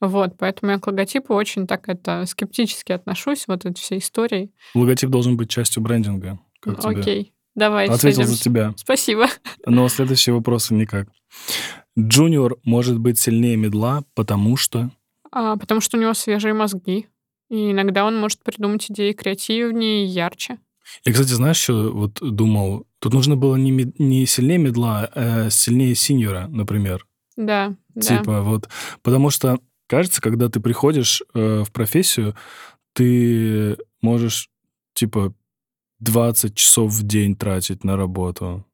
Вот, 0.00 0.36
поэтому 0.38 0.72
я 0.72 0.78
к 0.78 0.86
логотипу 0.86 1.34
очень 1.34 1.66
так 1.66 1.88
это 1.88 2.24
скептически 2.26 2.92
отношусь, 2.92 3.44
вот 3.46 3.64
этой 3.64 3.78
всей 3.80 3.98
историей. 3.98 4.52
Логотип 4.74 5.10
должен 5.10 5.36
быть 5.36 5.50
частью 5.50 5.82
брендинга. 5.82 6.38
Как 6.60 6.80
тебе? 6.80 7.00
Окей, 7.00 7.32
давай 7.54 7.88
Ответил 7.88 8.22
за 8.22 8.36
сойдёмся. 8.36 8.44
тебя. 8.44 8.74
Спасибо. 8.76 9.26
Но 9.66 9.88
следующие 9.88 10.34
вопросы 10.34 10.74
никак. 10.74 11.08
Джуниор 11.98 12.56
может 12.64 12.98
быть 12.98 13.18
сильнее 13.18 13.56
медла, 13.56 14.04
потому 14.14 14.56
что... 14.56 14.90
А, 15.32 15.56
потому 15.56 15.80
что 15.80 15.96
у 15.96 16.00
него 16.00 16.14
свежие 16.14 16.54
мозги. 16.54 17.06
И 17.50 17.72
иногда 17.72 18.04
он 18.04 18.16
может 18.16 18.42
придумать 18.42 18.90
идеи 18.90 19.12
креативнее 19.12 20.04
и 20.04 20.08
ярче. 20.08 20.58
Я, 21.04 21.12
кстати, 21.12 21.32
знаешь, 21.32 21.56
что 21.58 21.92
вот 21.92 22.18
думал? 22.20 22.86
Тут 23.00 23.12
нужно 23.12 23.36
было 23.36 23.56
не, 23.56 23.70
мед- 23.70 23.98
не 23.98 24.26
сильнее 24.26 24.58
медла, 24.58 25.08
а 25.14 25.50
сильнее 25.50 25.94
синьора, 25.94 26.46
например. 26.48 27.06
Да, 27.36 27.76
да. 27.94 28.18
Типа 28.18 28.42
вот, 28.42 28.68
потому 29.02 29.30
что 29.30 29.58
кажется, 29.86 30.20
когда 30.20 30.48
ты 30.48 30.60
приходишь 30.60 31.22
э, 31.34 31.64
в 31.64 31.72
профессию, 31.72 32.34
ты 32.92 33.76
можешь 34.02 34.48
типа 34.94 35.34
20 36.00 36.54
часов 36.54 36.92
в 36.92 37.02
день 37.02 37.36
тратить 37.36 37.84
на 37.84 37.96
работу. 37.96 38.64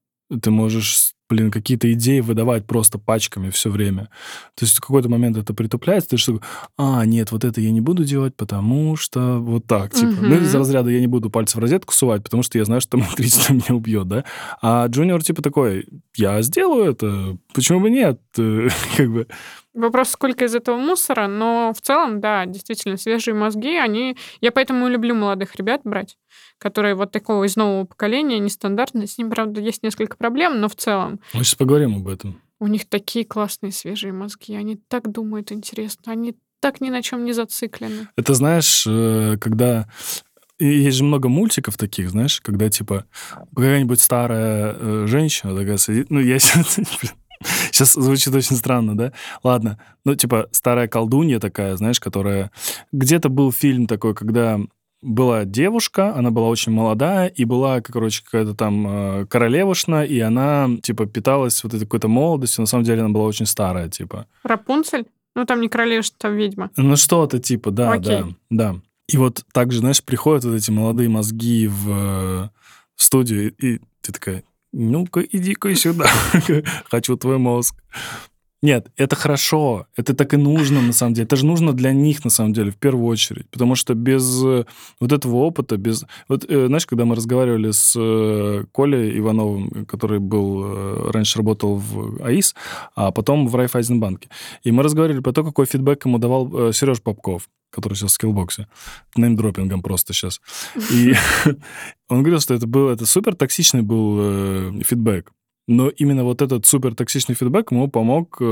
Ты 0.43 0.51
можешь, 0.51 1.15
блин, 1.29 1.51
какие-то 1.51 1.93
идеи 1.93 2.21
выдавать 2.21 2.67
просто 2.67 2.99
пачками 2.99 3.51
все 3.51 3.71
время. 3.71 4.09
То 4.55 4.65
есть 4.65 4.77
в 4.77 4.81
какой-то 4.81 5.09
момент 5.09 5.37
это 5.37 5.55
притупляется, 5.55 6.11
ты 6.11 6.17
что, 6.17 6.41
а, 6.79 7.05
нет, 7.05 7.33
вот 7.33 7.45
это 7.45 7.61
я 7.61 7.71
не 7.71 7.81
буду 7.81 8.05
делать, 8.05 8.35
потому 8.37 8.97
что 8.97 9.39
вот 9.41 9.67
так, 9.67 9.93
типа. 9.93 10.13
Ну, 10.21 10.35
Мгм. 10.37 10.45
из 10.45 10.55
разряда 10.55 10.91
я 10.91 11.01
не 11.01 11.07
буду 11.07 11.31
пальцы 11.31 11.57
в 11.57 11.61
розетку 11.61 11.93
сувать, 11.93 12.23
потому 12.23 12.43
что 12.43 12.59
я 12.59 12.65
знаю, 12.65 12.81
что 12.81 12.99
электричество 12.99 13.53
меня 13.55 13.75
убьет, 13.75 14.07
да? 14.09 14.25
А 14.63 14.87
джуниор 14.87 15.23
типа 15.23 15.43
такой, 15.43 15.87
я 16.17 16.41
сделаю 16.43 16.91
это, 16.91 17.37
почему 17.53 17.81
бы 17.81 17.91
нет? 17.91 18.21
Как 18.97 19.11
бы, 19.11 19.27
Вопрос, 19.77 20.09
сколько 20.09 20.47
из 20.47 20.55
этого 20.55 20.79
мусора, 20.79 21.29
но 21.29 21.73
в 21.77 21.83
целом, 21.83 22.21
да, 22.21 22.47
действительно, 22.47 22.97
свежие 22.97 23.35
мозги, 23.35 23.77
они... 23.77 24.17
Я 24.41 24.51
поэтому 24.51 24.89
и 24.89 24.91
люблю 24.91 25.15
молодых 25.15 25.55
ребят 25.57 25.83
брать, 25.85 26.17
которые 26.59 26.95
вот 26.95 27.13
такого 27.13 27.45
из 27.45 27.57
нового 27.57 27.85
поколения, 27.85 28.39
нестандартные. 28.39 29.07
С 29.07 29.19
ним, 29.19 29.31
правда, 29.31 29.61
есть 29.61 29.83
несколько 29.83 30.17
проблем, 30.17 30.61
но 30.61 30.69
в 30.69 30.77
целом 30.77 31.21
мы 31.35 31.45
сейчас 31.45 31.57
поговорим 31.57 31.97
об 31.97 32.09
этом. 32.09 32.41
у 32.59 32.67
них 32.69 32.89
такие 32.89 33.27
классные 33.27 33.71
свежие 33.71 34.15
мозги, 34.15 34.55
они 34.55 34.77
так 34.89 35.13
думают 35.13 35.53
интересно, 35.53 36.13
они 36.13 36.35
так 36.61 36.81
ни 36.81 36.89
на 36.89 37.03
чем 37.03 37.27
не 37.27 37.33
зациклены. 37.33 38.09
Это 38.17 38.33
знаешь, 38.33 38.87
э, 38.89 39.37
когда 39.39 39.87
и 40.59 40.67
есть 40.67 40.97
же 40.97 41.05
много 41.05 41.29
мультиков 41.29 41.77
таких, 41.77 42.11
знаешь, 42.11 42.41
когда 42.41 42.71
типа 42.71 43.05
какая-нибудь 43.55 44.01
старая 44.01 44.75
э, 44.75 45.05
женщина 45.07 45.55
такая 45.55 45.77
сидит, 45.77 46.11
ну 46.11 46.19
я 46.19 46.39
сейчас 47.71 47.95
звучит 47.95 48.35
очень 48.35 48.57
странно, 48.57 48.97
да? 48.97 49.13
Ладно, 49.43 49.79
ну 50.05 50.15
типа 50.15 50.49
старая 50.53 50.89
колдунья 50.89 51.39
такая, 51.39 51.77
знаешь, 51.77 52.01
которая 52.01 52.51
где-то 52.93 53.29
был 53.29 53.53
фильм 53.53 53.87
такой, 53.87 54.15
когда 54.15 54.61
была 55.03 55.45
девушка, 55.45 56.15
она 56.15 56.31
была 56.31 56.49
очень 56.49 56.73
молодая, 56.73 57.29
и 57.29 57.45
была, 57.45 57.81
короче, 57.81 58.25
какая-то 58.25 58.55
там 58.55 58.87
э, 58.89 59.27
королевушна, 59.27 60.05
и 60.05 60.19
она, 60.21 60.69
типа, 60.83 61.07
питалась 61.07 61.63
вот 61.63 61.75
этой 61.75 61.85
какой-то 61.85 62.09
молодостью, 62.09 62.63
на 62.63 62.67
самом 62.67 62.85
деле 62.85 63.03
она 63.03 63.11
была 63.11 63.25
очень 63.25 63.47
старая, 63.47 63.89
типа. 63.89 64.27
Рапунцель? 64.43 65.07
Ну, 65.37 65.45
там 65.45 65.61
не 65.61 65.69
королевство, 65.69 66.17
там 66.19 66.35
ведьма. 66.35 66.71
Ну, 66.77 66.97
что-то 66.97 67.39
типа, 67.39 67.71
да, 67.71 67.93
Окей. 67.93 68.23
да, 68.51 68.73
да. 68.73 68.81
И 69.09 69.19
вот 69.19 69.45
так 69.53 69.71
же, 69.71 69.79
знаешь, 69.79 70.03
приходят 70.03 70.45
вот 70.45 70.55
эти 70.55 70.71
молодые 70.71 71.09
мозги 71.09 71.69
в 71.69 71.89
э, 71.89 72.49
студию, 72.97 73.53
и, 73.53 73.75
и 73.75 73.81
ты 74.01 74.13
такая, 74.13 74.43
ну-ка, 74.79 75.21
иди-ка 75.21 75.75
сюда, 75.75 76.07
хочу 76.91 77.17
твой 77.17 77.39
мозг. 77.39 77.75
Нет, 78.63 78.89
это 78.97 79.17
хорошо, 79.17 79.87
это 79.97 80.15
так 80.15 80.33
и 80.33 80.39
нужно, 80.39 80.81
на 80.81 80.93
самом 80.93 81.13
деле. 81.13 81.27
Это 81.27 81.37
же 81.37 81.45
нужно 81.45 81.73
для 81.75 81.93
них, 81.93 82.25
на 82.25 82.31
самом 82.31 82.55
деле, 82.55 82.71
в 82.71 82.77
первую 82.77 83.07
очередь. 83.07 83.51
Потому 83.51 83.75
что 83.75 83.95
без 83.95 84.43
э, 84.45 84.65
вот 84.99 85.13
этого 85.13 85.37
опыта, 85.37 85.77
без... 85.77 86.05
Вот, 86.29 86.45
э, 86.49 86.67
знаешь, 86.67 86.87
когда 86.87 87.05
мы 87.05 87.17
разговаривали 87.17 87.71
с 87.71 87.95
э, 87.97 88.65
Колей 88.73 89.19
Ивановым, 89.19 89.85
который 89.85 90.21
был, 90.21 91.11
раньше 91.13 91.39
работал 91.39 91.77
в 91.77 92.23
АИС, 92.25 92.55
а 92.95 93.11
потом 93.11 93.47
в 93.47 93.55
Райфайзенбанке, 93.55 94.31
и 94.65 94.73
мы 94.73 94.83
разговаривали 94.83 95.21
про 95.21 95.33
то, 95.33 95.45
какой 95.45 95.67
фидбэк 95.67 96.07
ему 96.07 96.19
давал 96.19 96.73
Сереж 96.73 97.03
Попков, 97.03 97.49
который 97.71 97.95
сейчас 97.95 98.13
в 98.13 98.15
скиллбоксе. 98.15 98.69
Неймдропингом 99.17 99.83
просто 99.83 100.15
сейчас. 100.15 100.41
И 100.91 101.13
он 102.09 102.23
говорил, 102.23 102.41
что 102.41 102.55
это 102.55 102.67
был, 102.67 102.89
это 102.89 103.05
супер 103.05 103.35
токсичный 103.35 103.83
был 103.83 104.83
фидбэк. 104.83 105.31
Но 105.69 105.89
именно 105.89 106.23
вот 106.25 106.43
этот 106.43 106.65
супер 106.65 106.95
токсичный 106.95 107.35
фидбэк 107.35 107.73
ему 107.73 107.89
помог 107.89 108.37
э, 108.41 108.45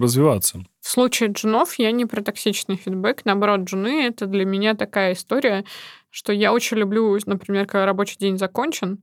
развиваться. 0.00 0.64
В 0.80 0.88
случае 0.88 1.30
джунов 1.32 1.78
я 1.78 1.90
не 1.90 2.06
про 2.06 2.22
токсичный 2.22 2.76
фидбэк. 2.76 3.24
Наоборот, 3.24 3.62
джуны— 3.62 4.06
это 4.06 4.26
для 4.26 4.44
меня 4.44 4.74
такая 4.74 5.14
история, 5.14 5.64
что 6.10 6.32
я 6.32 6.52
очень 6.52 6.76
люблю, 6.76 7.18
например, 7.26 7.66
когда 7.66 7.86
рабочий 7.86 8.16
день 8.18 8.38
закончен, 8.38 9.00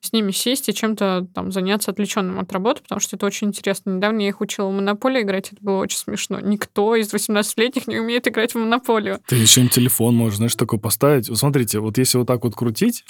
с 0.00 0.12
ними 0.12 0.30
сесть 0.30 0.68
и 0.68 0.74
чем-то 0.74 1.26
там 1.34 1.52
заняться 1.52 1.90
отвлеченным 1.90 2.38
от 2.38 2.52
работы, 2.52 2.82
потому 2.82 3.00
что 3.00 3.16
это 3.16 3.26
очень 3.26 3.48
интересно. 3.48 3.90
Недавно 3.90 4.20
я 4.20 4.28
их 4.28 4.40
учила 4.40 4.68
в 4.68 4.72
монополию 4.72 5.22
играть, 5.22 5.52
это 5.52 5.62
было 5.62 5.78
очень 5.78 5.98
смешно. 5.98 6.40
Никто 6.40 6.94
из 6.94 7.12
18-летних 7.12 7.86
не 7.86 7.98
умеет 7.98 8.28
играть 8.28 8.54
в 8.54 8.58
монополию. 8.58 9.20
Ты 9.26 9.36
еще 9.36 9.62
на 9.62 9.68
телефон 9.68 10.14
можешь, 10.14 10.36
знаешь, 10.36 10.54
такой 10.54 10.78
поставить. 10.78 11.26
Смотрите, 11.36 11.80
вот 11.80 11.98
если 11.98 12.18
вот 12.18 12.26
так 12.26 12.44
вот 12.44 12.54
крутить, 12.54 13.04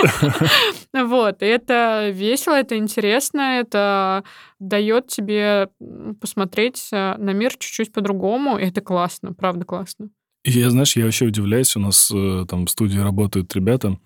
Вот, 0.92 1.42
и 1.42 1.46
это 1.46 2.10
весело, 2.10 2.54
это 2.54 2.76
интересно, 2.76 3.60
это 3.60 4.24
дает 4.58 5.08
тебе 5.08 5.68
посмотреть 6.20 6.88
э, 6.92 7.16
на 7.16 7.32
мир 7.32 7.52
чуть-чуть 7.52 7.92
по-другому, 7.92 8.58
и 8.58 8.64
это 8.64 8.80
классно, 8.80 9.32
правда 9.32 9.64
классно. 9.64 10.08
Я, 10.44 10.70
знаешь, 10.70 10.96
я 10.96 11.04
вообще 11.04 11.26
удивляюсь, 11.26 11.76
у 11.76 11.80
нас 11.80 12.10
э, 12.14 12.46
там 12.48 12.64
в 12.64 12.70
студии 12.70 12.98
работают 12.98 13.54
ребята, 13.54 13.98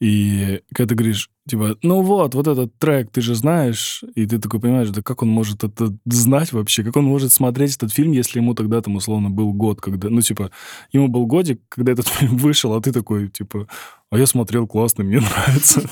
и 0.00 0.60
когда 0.72 0.90
ты 0.90 0.94
говоришь, 0.94 1.30
типа, 1.48 1.76
ну 1.82 2.02
вот, 2.02 2.34
вот 2.34 2.46
этот 2.46 2.78
трек, 2.78 3.10
ты 3.10 3.20
же 3.20 3.34
знаешь, 3.34 4.04
и 4.14 4.24
ты 4.24 4.38
такой 4.38 4.60
понимаешь, 4.60 4.90
да 4.90 5.02
как 5.02 5.22
он 5.22 5.30
может 5.30 5.64
это 5.64 5.96
знать 6.04 6.52
вообще, 6.52 6.84
как 6.84 6.94
он 6.96 7.04
может 7.04 7.32
смотреть 7.32 7.74
этот 7.74 7.92
фильм, 7.92 8.12
если 8.12 8.38
ему 8.38 8.54
тогда 8.54 8.80
там 8.82 8.94
условно 8.94 9.30
был 9.30 9.52
год, 9.52 9.80
когда, 9.80 10.10
ну 10.10 10.20
типа, 10.20 10.52
ему 10.92 11.08
был 11.08 11.26
годик, 11.26 11.60
когда 11.68 11.90
этот 11.92 12.06
фильм 12.08 12.36
вышел, 12.36 12.72
а 12.74 12.80
ты 12.80 12.92
такой, 12.92 13.28
типа, 13.28 13.66
а 14.10 14.18
я 14.18 14.26
смотрел 14.26 14.68
классно, 14.68 15.02
мне 15.02 15.20
нравится. 15.46 15.82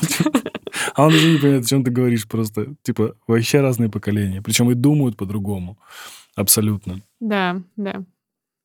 А 0.95 1.05
он 1.05 1.13
уже 1.13 1.31
не 1.31 1.37
понимает, 1.37 1.65
о 1.65 1.67
чем 1.67 1.83
ты 1.83 1.91
говоришь, 1.91 2.27
просто, 2.27 2.75
типа, 2.83 3.15
вообще 3.27 3.61
разные 3.61 3.89
поколения, 3.89 4.41
причем 4.41 4.69
и 4.71 4.73
думают 4.73 5.17
по-другому, 5.17 5.77
абсолютно. 6.35 7.01
Да, 7.19 7.61
да. 7.77 8.03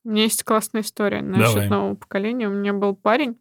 У 0.08 0.10
меня 0.10 0.22
есть 0.22 0.42
классная 0.42 0.80
история 0.80 1.20
насчет 1.20 1.52
Давай. 1.52 1.68
нового 1.68 1.94
поколения. 1.94 2.48
У 2.48 2.52
меня 2.52 2.72
был 2.72 2.96
парень, 2.96 3.36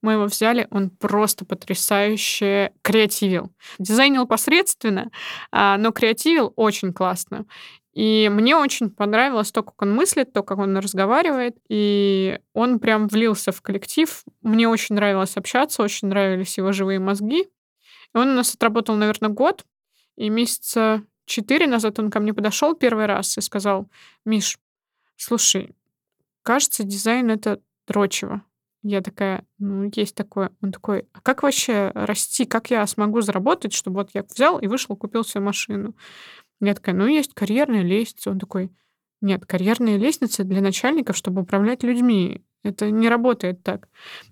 мы 0.00 0.12
его 0.14 0.24
взяли, 0.24 0.66
он 0.70 0.88
просто 0.88 1.44
потрясающе 1.44 2.72
креативил. 2.80 3.52
Дизайнил 3.78 4.26
посредственно, 4.26 5.10
а, 5.52 5.76
но 5.76 5.92
креативил 5.92 6.54
очень 6.56 6.94
классно. 6.94 7.44
И 7.92 8.30
мне 8.32 8.56
очень 8.56 8.88
понравилось 8.88 9.52
то, 9.52 9.62
как 9.62 9.82
он 9.82 9.94
мыслит, 9.94 10.32
то, 10.32 10.42
как 10.42 10.56
он 10.56 10.74
разговаривает. 10.78 11.58
И 11.68 12.38
он 12.54 12.78
прям 12.78 13.06
влился 13.06 13.52
в 13.52 13.60
коллектив. 13.60 14.24
Мне 14.40 14.70
очень 14.70 14.94
нравилось 14.94 15.36
общаться, 15.36 15.82
очень 15.82 16.08
нравились 16.08 16.56
его 16.56 16.72
живые 16.72 16.98
мозги. 16.98 17.42
И 17.42 18.16
он 18.16 18.30
у 18.30 18.34
нас 18.36 18.54
отработал, 18.54 18.96
наверное, 18.96 19.28
год. 19.28 19.66
И 20.16 20.30
месяца 20.30 21.02
четыре 21.26 21.66
назад 21.66 21.98
он 21.98 22.10
ко 22.10 22.20
мне 22.20 22.32
подошел 22.32 22.74
первый 22.74 23.04
раз 23.04 23.36
и 23.36 23.42
сказал, 23.42 23.86
Миш, 24.24 24.58
слушай, 25.16 25.74
кажется, 26.42 26.84
дизайн— 26.84 27.30
это 27.32 27.60
дрочево. 27.86 28.42
Я 28.82 29.02
такая, 29.02 29.44
ну, 29.58 29.90
есть 29.94 30.14
такое. 30.14 30.52
Он 30.62 30.72
такой, 30.72 31.06
а 31.12 31.20
как 31.20 31.42
вообще 31.42 31.92
расти? 31.94 32.46
Как 32.46 32.70
я 32.70 32.86
смогу 32.86 33.20
заработать, 33.20 33.74
чтобы 33.74 33.96
вот 34.00 34.10
я 34.14 34.22
взял 34.22 34.58
и 34.58 34.68
вышел, 34.68 34.96
купил 34.96 35.22
себе 35.22 35.42
машину? 35.42 35.94
Я 36.60 36.74
такая, 36.74 36.94
ну, 36.94 37.06
есть 37.06 37.34
карьерная 37.34 37.82
лестница. 37.82 38.30
Он 38.30 38.38
такой, 38.38 38.70
нет, 39.20 39.44
карьерная 39.44 39.98
лестница 39.98 40.44
для 40.44 40.62
начальников, 40.62 41.16
чтобы 41.16 41.42
управлять 41.42 41.82
людьми. 41.82 42.42
Это 42.62 42.90
не 42.90 43.08
работает 43.08 43.62
так. 43.62 43.88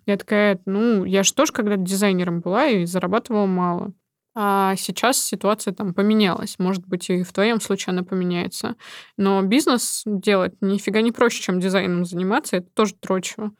Я 0.06 0.16
такая, 0.16 0.60
ну, 0.64 1.04
я 1.04 1.22
же 1.22 1.34
тоже 1.34 1.52
когда-то 1.52 1.82
дизайнером 1.82 2.40
была 2.40 2.66
и 2.68 2.86
зарабатывала 2.86 3.46
мало. 3.46 3.92
А 4.40 4.76
сейчас 4.76 5.20
ситуация 5.20 5.74
там 5.74 5.92
поменялась. 5.92 6.60
Может 6.60 6.86
быть, 6.86 7.10
и 7.10 7.24
в 7.24 7.32
твоем 7.32 7.60
случае 7.60 7.90
она 7.90 8.04
поменяется. 8.04 8.76
Но 9.16 9.42
бизнес 9.42 10.04
делать 10.06 10.54
нифига 10.60 11.00
не 11.00 11.10
проще, 11.10 11.42
чем 11.42 11.58
дизайном 11.58 12.04
заниматься. 12.04 12.58
Это 12.58 12.68
тоже 12.70 12.94
дрочево. 13.02 13.50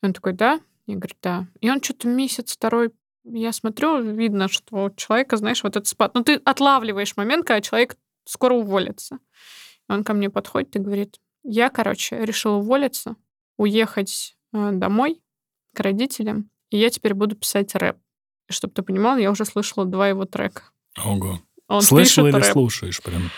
И 0.00 0.06
он 0.06 0.12
такой, 0.12 0.34
да? 0.34 0.60
Я 0.86 0.94
говорю, 0.94 1.16
да. 1.20 1.48
И 1.60 1.68
он 1.68 1.82
что-то 1.82 2.06
месяц, 2.06 2.52
второй, 2.52 2.92
я 3.24 3.52
смотрю, 3.52 4.00
видно, 4.00 4.46
что 4.46 4.84
у 4.84 4.90
человека, 4.94 5.36
знаешь, 5.38 5.64
вот 5.64 5.74
этот 5.74 5.88
спад. 5.88 6.14
Ну, 6.14 6.22
ты 6.22 6.36
отлавливаешь 6.36 7.16
момент, 7.16 7.44
когда 7.44 7.60
человек 7.60 7.96
скоро 8.24 8.54
уволится. 8.54 9.18
Он 9.88 10.04
ко 10.04 10.14
мне 10.14 10.30
подходит 10.30 10.76
и 10.76 10.78
говорит, 10.78 11.18
я, 11.42 11.68
короче, 11.68 12.24
решил 12.24 12.58
уволиться, 12.58 13.16
уехать 13.56 14.36
э, 14.52 14.70
домой 14.70 15.20
к 15.74 15.80
родителям, 15.80 16.48
и 16.70 16.78
я 16.78 16.90
теперь 16.90 17.14
буду 17.14 17.34
писать 17.34 17.74
рэп. 17.74 17.96
Чтобы 18.52 18.74
ты 18.74 18.82
понимал, 18.82 19.16
я 19.16 19.30
уже 19.30 19.44
слышала 19.44 19.84
два 19.86 20.08
его 20.08 20.24
трека. 20.24 20.62
Ого. 21.04 21.40
Он 21.68 21.82
Слышал 21.82 22.26
или 22.26 22.36
рэп. 22.36 22.44
слушаешь 22.44 23.02
прям? 23.02 23.30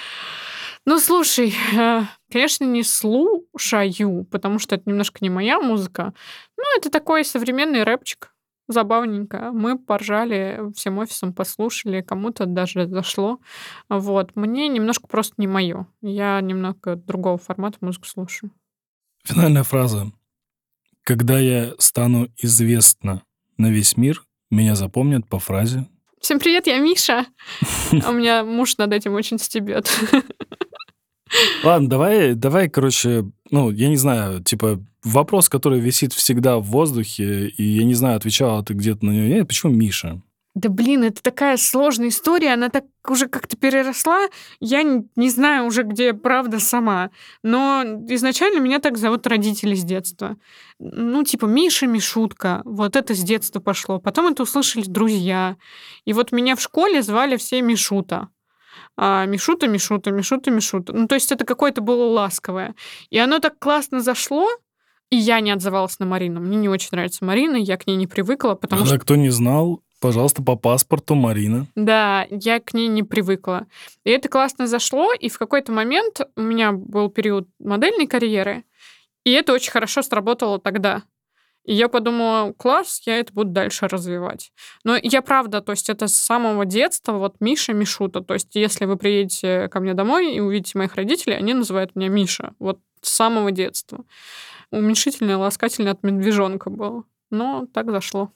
Ну, 0.87 0.99
слушай, 0.99 1.55
э, 1.75 2.03
конечно, 2.31 2.65
не 2.65 2.83
слушаю, 2.83 4.25
потому 4.31 4.59
что 4.59 4.75
это 4.75 4.89
немножко 4.91 5.19
не 5.23 5.31
моя 5.31 5.61
музыка. 5.61 6.13
Ну, 6.59 6.65
это 6.77 6.91
такой 6.91 7.25
современный 7.25 7.85
рэпчик. 7.85 8.31
Забавненько. 8.67 9.51
Мы 9.53 9.79
поржали, 9.79 10.61
всем 10.75 10.99
офисом 10.99 11.33
послушали, 11.33 12.01
кому-то 12.01 12.47
даже 12.47 12.87
зашло. 12.89 13.39
Вот. 13.89 14.37
Мне 14.37 14.69
немножко 14.69 15.07
просто 15.07 15.35
не 15.37 15.47
мое. 15.47 15.87
Я 16.03 16.41
немного 16.41 16.97
другого 16.97 17.37
формата 17.39 17.79
музыку 17.83 18.07
слушаю. 18.07 18.51
Финальная 19.25 19.65
фраза. 19.65 20.13
Когда 21.03 21.39
я 21.39 21.75
стану 21.79 22.29
известна 22.39 23.23
на 23.59 23.71
весь 23.71 23.97
мир, 23.99 24.25
меня 24.55 24.75
запомнят 24.75 25.29
по 25.29 25.39
фразе 25.39 25.87
Всем 26.25 26.39
привет, 26.39 26.67
я 26.67 26.79
Миша. 26.79 27.27
А 28.03 28.11
У 28.11 28.15
меня 28.15 28.45
муж 28.45 28.79
над 28.79 28.95
этим 28.95 29.13
очень 29.13 29.39
стебет. 29.39 29.91
Ладно, 31.63 31.89
давай, 31.91 32.35
давай, 32.35 32.71
короче, 32.71 33.27
ну, 33.51 33.71
я 33.71 33.89
не 33.89 33.97
знаю, 33.99 34.43
типа, 34.43 34.83
вопрос, 35.03 35.51
который 35.51 35.81
висит 35.81 36.15
всегда 36.15 36.57
в 36.57 36.63
воздухе, 36.63 37.49
и 37.49 37.63
я 37.63 37.85
не 37.85 37.93
знаю, 37.93 38.17
отвечала 38.17 38.65
ты 38.65 38.73
где-то 38.73 39.05
на 39.05 39.11
него, 39.11 39.27
нет, 39.27 39.47
почему 39.47 39.73
Миша? 39.73 40.23
Да 40.55 40.69
блин, 40.69 41.03
это 41.03 41.21
такая 41.21 41.57
сложная 41.57 42.09
история, 42.09 42.55
она 42.55 42.69
так 42.69 42.85
уже 43.09 43.29
как-то 43.29 43.57
переросла. 43.57 44.29
Я 44.61 44.85
не, 44.85 45.09
не 45.17 45.29
знаю 45.29 45.67
уже, 45.67 45.83
где 45.83 46.15
правда 46.15 46.61
сама. 46.61 47.11
Но 47.43 47.83
изначально 48.09 48.61
меня 48.61 48.79
так 48.79 48.97
зовут 48.97 49.27
родители 49.27 49.75
с 49.75 49.83
детства. 49.83 50.37
Ну, 50.79 51.25
типа 51.25 51.47
Миша, 51.47 51.89
Мишутка. 51.89 52.63
Вот 52.65 52.95
это 52.95 53.15
с 53.15 53.21
детства 53.21 53.59
пошло. 53.59 53.99
Потом 53.99 54.29
это 54.29 54.45
услышали 54.45 54.85
друзья. 54.87 55.57
И 56.05 56.13
вот 56.13 56.31
меня 56.31 56.55
в 56.55 56.61
школе 56.61 57.03
звали 57.03 57.37
все 57.37 57.61
Мишута. 57.61 58.29
А, 58.97 59.27
Мишута, 59.27 59.67
Мишута, 59.67 60.13
Мишута, 60.13 60.53
Мишута. 60.53 60.93
Ну, 60.93 61.09
то 61.09 61.17
есть 61.17 61.33
это 61.33 61.45
какое-то 61.45 61.81
было 61.81 62.05
ласковое. 62.05 62.77
И 63.11 63.19
оно 63.19 63.41
так 63.41 63.59
классно 63.59 64.01
зашло, 64.01 64.49
и 65.11 65.17
я 65.17 65.41
не 65.41 65.51
отзывалась 65.51 65.99
на 65.99 66.07
Марину. 66.07 66.41
Мне 66.41 66.57
не 66.57 66.69
очень 66.69 66.91
нравится 66.93 67.25
Марина, 67.25 67.57
я 67.57 67.77
к 67.77 67.87
ней 67.87 67.97
не 67.97 68.07
привыкла, 68.07 68.55
потому 68.55 68.83
Тогда, 68.83 68.95
что 68.95 69.05
кто 69.05 69.17
не 69.17 69.31
знал, 69.31 69.83
пожалуйста, 70.05 70.43
по 70.43 70.55
паспорту 70.55 71.15
Марина. 71.15 71.67
да, 71.75 72.27
я 72.29 72.61
к 72.61 72.75
ней 72.75 72.89
не 72.89 73.03
привыкла. 73.03 73.67
И 74.05 74.11
это 74.11 74.29
классно 74.29 74.67
зашло, 74.67 75.15
и 75.15 75.31
в 75.31 75.39
какой-то 75.39 75.73
момент 75.73 76.21
у 76.37 76.43
меня 76.43 76.73
был 76.73 77.09
период 77.09 77.49
модельной 77.59 78.07
карьеры, 78.07 78.65
и 79.25 79.31
это 79.31 79.55
очень 79.55 79.71
хорошо 79.71 80.03
сработало 80.03 80.61
тогда. 80.61 81.05
И 81.65 81.73
я 81.73 81.89
подумала, 81.89 82.53
класс, 82.53 83.01
я 83.07 83.19
это 83.19 83.33
буду 83.33 83.53
дальше 83.53 83.89
развивать. 83.89 84.53
Но 84.85 84.95
я 85.03 85.23
правда, 85.23 85.63
то 85.63 85.73
есть 85.73 85.89
это 85.89 86.07
с 86.07 86.17
самого 86.17 86.67
детства, 86.67 87.13
вот 87.13 87.37
Миша, 87.41 87.73
Мишута. 87.73 88.21
То 88.21 88.35
есть 88.35 88.55
если 88.55 88.85
вы 88.85 88.99
приедете 88.99 89.69
ко 89.69 89.81
мне 89.81 89.95
домой 89.95 90.35
и 90.35 90.41
увидите 90.41 90.77
моих 90.77 90.97
родителей, 90.97 91.39
они 91.39 91.55
называют 91.55 91.97
меня 91.97 92.11
Миша. 92.11 92.53
Вот 92.59 92.79
с 93.01 93.09
самого 93.09 93.51
детства. 93.53 94.05
Уменьшительное, 94.71 95.39
ласкательное 95.39 95.93
от 95.93 96.03
медвежонка 96.03 96.69
было. 96.69 97.05
Но 97.31 97.67
так 97.73 97.91
зашло. 97.91 98.31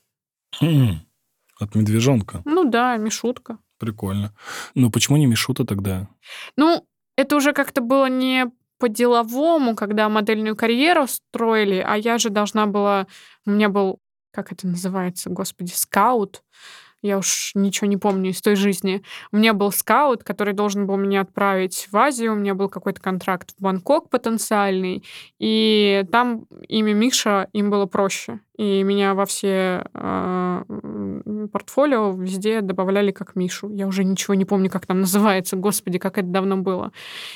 От 1.59 1.75
медвежонка. 1.75 2.43
Ну 2.45 2.65
да, 2.65 2.97
Мишутка. 2.97 3.59
Прикольно. 3.79 4.35
Ну, 4.75 4.91
почему 4.91 5.17
не 5.17 5.27
Мишута 5.27 5.65
тогда? 5.65 6.09
Ну, 6.57 6.85
это 7.17 7.37
уже 7.37 7.53
как-то 7.53 7.81
было 7.81 8.07
не 8.09 8.47
по-деловому, 8.79 9.75
когда 9.75 10.09
модельную 10.09 10.57
карьеру 10.57 11.07
строили, 11.09 11.85
а 11.87 11.97
я 11.97 12.19
же 12.19 12.31
должна 12.31 12.67
была... 12.67 13.07
У 13.45 13.51
меня 13.51 13.69
был, 13.69 13.99
как 14.33 14.53
это 14.53 14.67
называется, 14.69 15.31
господи, 15.31 15.73
скаут. 15.73 16.43
Я 17.03 17.19
уж 17.19 17.53
ничего 17.55 17.87
не 17.87 17.97
помню 17.97 18.31
из 18.31 18.41
той 18.41 18.57
жизни. 18.57 19.03
У 19.31 19.37
меня 19.37 19.55
был 19.55 19.71
скаут, 19.71 20.25
который 20.25 20.53
должен 20.53 20.87
был 20.87 20.97
меня 20.97 21.21
отправить 21.21 21.89
в 21.91 21.97
Азию. 21.97 22.33
У 22.33 22.37
меня 22.37 22.55
был 22.55 22.69
какой-то 22.69 23.01
контракт 23.01 23.55
в 23.57 23.63
Бангкок 23.63 24.11
потенциальный. 24.11 25.05
И 25.39 26.05
там 26.11 26.47
имя 26.67 26.95
Миша 26.95 27.49
им 27.53 27.71
было 27.71 27.87
проще. 27.87 28.41
И 28.57 28.83
меня 28.83 29.15
во 29.15 29.25
все 29.25 29.85
э, 29.95 30.65
портфолио 31.53 32.13
везде 32.13 32.61
добавляли 32.61 33.13
как 33.13 33.37
Мишу. 33.37 33.71
Я 33.71 33.87
уже 33.87 34.03
ничего 34.03 34.35
не 34.35 34.45
помню, 34.45 34.69
как 34.69 34.87
там 34.87 35.01
называется. 35.03 35.57
Господи, 35.57 35.99
как 35.99 36.19
это 36.19 36.29
давно 36.29 36.57
было. 36.57 36.93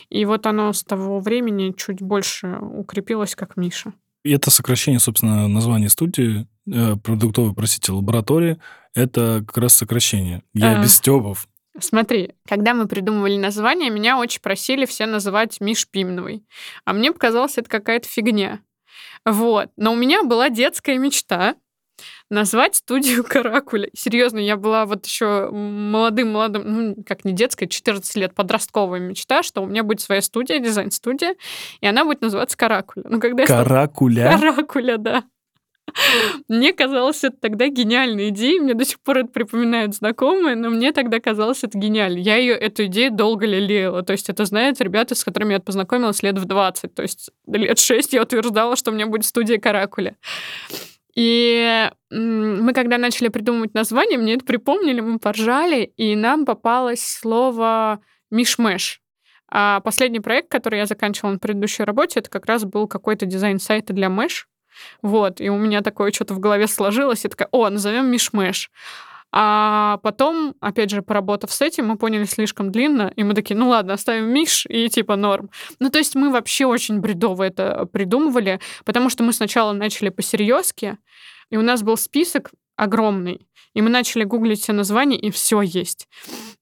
И 0.08 0.24
вот 0.24 0.46
оно 0.46 0.72
с 0.72 0.82
того 0.82 1.20
времени 1.20 1.72
чуть 1.76 2.02
больше 2.02 2.58
укрепилось 2.60 3.36
как 3.36 3.56
Миша. 3.56 3.92
И 4.24 4.30
это 4.32 4.50
сокращение, 4.50 5.00
собственно, 5.00 5.48
названия 5.48 5.88
студии, 5.88 6.46
э, 6.66 6.96
продуктовой, 6.96 7.54
простите, 7.54 7.92
лаборатории. 7.92 8.58
Это 8.94 9.44
как 9.46 9.56
раз 9.58 9.74
сокращение. 9.74 10.42
Я 10.54 10.78
А. 10.78 10.82
без 10.82 10.96
стёбов. 10.96 11.48
Смотри, 11.78 12.34
когда 12.46 12.74
мы 12.74 12.86
придумывали 12.86 13.36
название, 13.38 13.90
меня 13.90 14.18
очень 14.18 14.42
просили 14.42 14.84
все 14.84 15.06
называть 15.06 15.60
Миш 15.60 15.88
Пимновой. 15.88 16.44
А 16.84 16.92
мне 16.92 17.12
показалось, 17.12 17.56
это 17.56 17.70
какая-то 17.70 18.06
фигня. 18.06 18.60
Вот. 19.24 19.70
Но 19.76 19.92
у 19.92 19.96
меня 19.96 20.22
была 20.22 20.50
детская 20.50 20.98
мечта 20.98 21.54
назвать 22.28 22.76
студию 22.76 23.24
Каракуля. 23.28 23.88
Серьезно, 23.94 24.38
я 24.38 24.56
была 24.56 24.84
вот 24.84 25.06
еще 25.06 25.50
молодым-молодым, 25.50 26.62
ну, 26.64 26.96
как 27.06 27.24
не 27.24 27.32
детская, 27.32 27.68
14 27.68 28.16
лет, 28.16 28.34
подростковая 28.34 29.00
мечта, 29.00 29.42
что 29.42 29.62
у 29.62 29.66
меня 29.66 29.82
будет 29.82 30.00
своя 30.00 30.20
студия, 30.20 30.58
дизайн-студия, 30.58 31.36
и 31.80 31.86
она 31.86 32.04
будет 32.04 32.20
называться 32.20 32.56
Каракуля. 32.56 33.04
Ну, 33.08 33.20
когда 33.20 33.42
я 33.42 33.46
Каракуля? 33.46 34.38
Каракуля, 34.38 34.98
да. 34.98 35.24
Мне 36.48 36.72
казалось, 36.72 37.24
это 37.24 37.36
тогда 37.40 37.68
гениальная 37.68 38.28
идея. 38.28 38.60
Мне 38.60 38.74
до 38.74 38.84
сих 38.84 39.00
пор 39.00 39.18
это 39.18 39.28
припоминают 39.28 39.94
знакомые, 39.94 40.56
но 40.56 40.70
мне 40.70 40.92
тогда 40.92 41.20
казалось 41.20 41.64
это 41.64 41.78
гениально. 41.78 42.18
Я 42.18 42.36
ее, 42.36 42.54
эту 42.54 42.86
идею 42.86 43.12
долго 43.12 43.46
лелеяла. 43.46 44.02
То 44.02 44.12
есть 44.12 44.28
это 44.28 44.44
знают 44.44 44.80
ребята, 44.80 45.14
с 45.14 45.24
которыми 45.24 45.54
я 45.54 45.60
познакомилась 45.60 46.22
лет 46.22 46.38
в 46.38 46.44
20. 46.44 46.94
То 46.94 47.02
есть 47.02 47.30
лет 47.46 47.78
6 47.78 48.12
я 48.12 48.22
утверждала, 48.22 48.76
что 48.76 48.90
у 48.90 48.94
меня 48.94 49.06
будет 49.06 49.24
студия 49.24 49.58
Каракуля. 49.58 50.16
И 51.14 51.90
мы, 52.10 52.72
когда 52.72 52.96
начали 52.96 53.28
придумывать 53.28 53.74
название, 53.74 54.18
мне 54.18 54.34
это 54.34 54.44
припомнили, 54.44 55.00
мы 55.00 55.18
поржали, 55.18 55.92
и 55.96 56.16
нам 56.16 56.46
попалось 56.46 57.04
слово 57.04 58.00
«мишмеш». 58.30 59.00
А 59.54 59.80
последний 59.80 60.20
проект, 60.20 60.50
который 60.50 60.78
я 60.78 60.86
заканчивала 60.86 61.32
на 61.32 61.38
предыдущей 61.38 61.84
работе, 61.84 62.20
это 62.20 62.30
как 62.30 62.46
раз 62.46 62.64
был 62.64 62.88
какой-то 62.88 63.26
дизайн 63.26 63.60
сайта 63.60 63.92
для 63.92 64.08
Мэш. 64.08 64.48
Вот, 65.02 65.40
и 65.40 65.50
у 65.50 65.56
меня 65.56 65.80
такое 65.82 66.12
что-то 66.12 66.34
в 66.34 66.38
голове 66.40 66.66
сложилось, 66.66 67.24
я 67.24 67.30
такая, 67.30 67.48
о, 67.52 67.68
назовем 67.70 68.06
Мишмеш. 68.06 68.70
А 69.34 69.96
потом, 70.02 70.54
опять 70.60 70.90
же, 70.90 71.00
поработав 71.00 71.50
с 71.52 71.62
этим, 71.62 71.86
мы 71.86 71.96
поняли 71.96 72.24
слишком 72.24 72.70
длинно, 72.70 73.10
и 73.16 73.24
мы 73.24 73.32
такие, 73.32 73.56
ну 73.56 73.70
ладно, 73.70 73.94
оставим 73.94 74.28
Миш 74.28 74.66
и 74.68 74.90
типа 74.90 75.16
норм. 75.16 75.50
Ну, 75.78 75.88
то 75.88 75.98
есть 75.98 76.14
мы 76.14 76.30
вообще 76.30 76.66
очень 76.66 77.00
бредово 77.00 77.44
это 77.44 77.86
придумывали, 77.86 78.60
потому 78.84 79.08
что 79.08 79.24
мы 79.24 79.32
сначала 79.32 79.72
начали 79.72 80.10
по-серьезки, 80.10 80.98
и 81.48 81.56
у 81.56 81.62
нас 81.62 81.82
был 81.82 81.96
список 81.96 82.50
огромный. 82.76 83.46
И 83.74 83.80
мы 83.80 83.88
начали 83.88 84.24
гуглить 84.24 84.60
все 84.60 84.72
названия, 84.72 85.18
и 85.18 85.30
все 85.30 85.62
есть. 85.62 86.08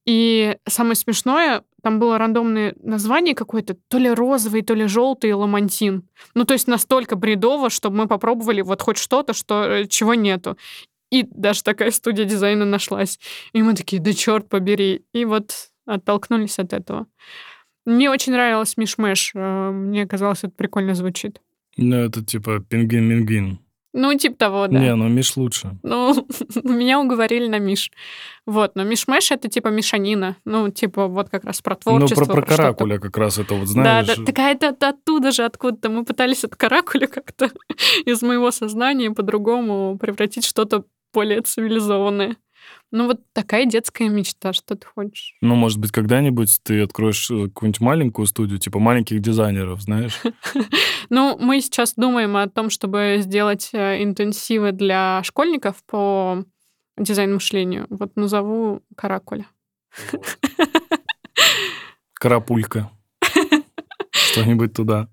И 0.07 0.57
самое 0.69 0.95
смешное, 0.95 1.65
там 1.83 1.99
было 1.99 2.19
рандомное 2.19 2.75
название 2.83 3.35
какое-то, 3.35 3.77
то 3.89 3.99
ли 3.99 4.11
розовый, 4.11 4.63
то 4.63 4.75
ли 4.75 4.87
желтый 4.87 5.33
ламантин. 5.33 6.05
Ну, 6.35 6.45
то 6.45 6.55
есть 6.55 6.69
настолько 6.69 7.17
бредово, 7.17 7.71
чтобы 7.71 7.97
мы 7.97 8.07
попробовали 8.09 8.61
вот 8.61 8.83
хоть 8.83 8.99
что-то, 8.99 9.33
что, 9.33 9.65
э, 9.65 9.87
чего 9.87 10.15
нету. 10.15 10.57
И 11.11 11.27
даже 11.29 11.63
такая 11.63 11.91
студия 11.91 12.25
дизайна 12.25 12.65
нашлась. 12.65 13.19
И 13.53 13.63
мы 13.63 13.75
такие, 13.75 14.01
да 14.01 14.13
черт 14.13 14.49
побери. 14.49 15.05
И 15.13 15.25
вот 15.25 15.71
оттолкнулись 15.87 16.59
от 16.59 16.73
этого. 16.73 17.07
Мне 17.85 18.11
очень 18.11 18.33
нравилось 18.33 18.77
Мишмэш. 18.77 19.33
Э, 19.35 19.71
Мне 19.71 20.07
казалось, 20.07 20.45
это 20.45 20.53
прикольно 20.55 20.95
звучит. 20.95 21.41
Ну, 21.77 21.97
это 21.97 22.25
типа 22.25 22.61
пингвин-мингвин. 22.61 23.59
Ну, 23.93 24.14
типа 24.16 24.36
того, 24.36 24.66
да. 24.68 24.78
Не, 24.78 24.95
ну 24.95 25.09
Миш 25.09 25.36
лучше. 25.36 25.76
Ну, 25.82 26.26
меня 26.64 27.01
уговорили 27.01 27.49
на 27.49 27.59
Миш. 27.59 27.91
Вот, 28.47 28.76
но 28.76 28.84
Мишмэш— 28.84 29.30
это 29.32 29.49
типа 29.49 29.68
мешанина. 29.68 30.36
Ну, 30.45 30.70
типа 30.70 31.07
вот 31.09 31.28
как 31.28 31.45
раз 31.45 31.61
про 31.61 31.76
Ну, 31.86 31.99
творчество. 31.99 32.24
про, 32.24 32.34
про 32.34 32.43
что-то. 32.43 32.57
каракуля 32.57 32.99
как 32.99 33.16
раз 33.16 33.38
это 33.38 33.55
вот, 33.55 33.66
Да, 33.66 33.72
знаешь. 33.72 34.07
да, 34.07 34.14
так 34.24 34.38
а 34.38 34.51
это 34.51 34.68
от- 34.68 34.82
оттуда 34.82 35.32
же, 35.32 35.45
откуда-то. 35.45 35.88
Мы 35.91 36.05
пытались 36.05 36.45
от 36.45 36.55
каракуля 36.57 37.07
как-то 37.09 37.51
из 38.07 38.22
моего 38.22 38.51
сознания 38.53 39.11
по-другому 39.11 39.99
превратить 39.99 40.45
что-то 40.45 40.84
более 41.12 41.41
цивилизованное. 41.43 42.36
Ну, 42.91 43.07
вот 43.07 43.21
такая 43.33 43.67
детская 43.67 44.09
мечта, 44.09 44.53
что 44.53 44.75
ты 44.75 44.87
хочешь. 44.87 45.37
Ну, 45.41 45.55
может 45.55 45.79
быть, 45.79 45.93
когда-нибудь 45.93 46.61
ты 46.63 46.83
откроешь 46.83 47.31
э, 47.31 47.45
какую-нибудь 47.49 47.81
маленькую 47.81 48.27
студию, 48.27 48.59
типа 48.59 48.79
маленьких 48.79 49.21
дизайнеров, 49.21 49.83
знаешь? 49.83 50.21
Ну, 51.13 51.37
мы 51.41 51.61
сейчас 51.61 51.95
думаем 51.95 52.37
о 52.37 52.49
том, 52.49 52.71
чтобы 52.71 53.17
сделать 53.19 53.71
э, 53.73 54.01
интенсивы 54.01 54.71
для 54.71 55.23
школьников 55.25 55.83
по 55.85 56.45
дизайн-мышлению. 56.97 57.87
Вот 57.91 58.15
назову 58.15 58.83
каракуля. 58.97 59.47
Карапулька. 62.15 62.91
Что-нибудь 64.13 64.73
туда. 64.73 65.09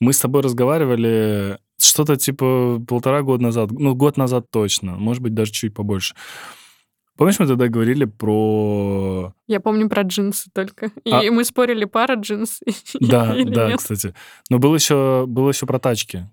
Мы 0.00 0.12
с 0.12 0.20
тобой 0.20 0.42
разговаривали 0.42 1.58
что-то 1.80 2.16
типа 2.16 2.82
полтора 2.86 3.22
года 3.22 3.42
назад, 3.42 3.70
ну, 3.70 3.94
год 3.94 4.16
назад 4.16 4.46
точно, 4.50 4.92
может 4.96 5.22
быть, 5.22 5.34
даже 5.34 5.52
чуть 5.52 5.74
побольше. 5.74 6.14
Помнишь, 7.16 7.40
мы 7.40 7.46
тогда 7.48 7.66
говорили 7.66 8.04
про... 8.04 9.34
Я 9.48 9.58
помню 9.58 9.88
про 9.88 10.02
джинсы 10.02 10.50
только. 10.54 10.92
И 11.04 11.10
А- 11.10 11.22
мы 11.32 11.44
спорили, 11.44 11.84
пара 11.84 12.14
джинс 12.14 12.60
Да, 13.00 13.36
или 13.36 13.52
да, 13.52 13.68
нет. 13.70 13.78
кстати. 13.78 14.14
Но 14.50 14.58
было 14.60 14.76
еще, 14.76 15.24
было 15.26 15.48
еще 15.50 15.66
про 15.66 15.80
тачки. 15.80 16.28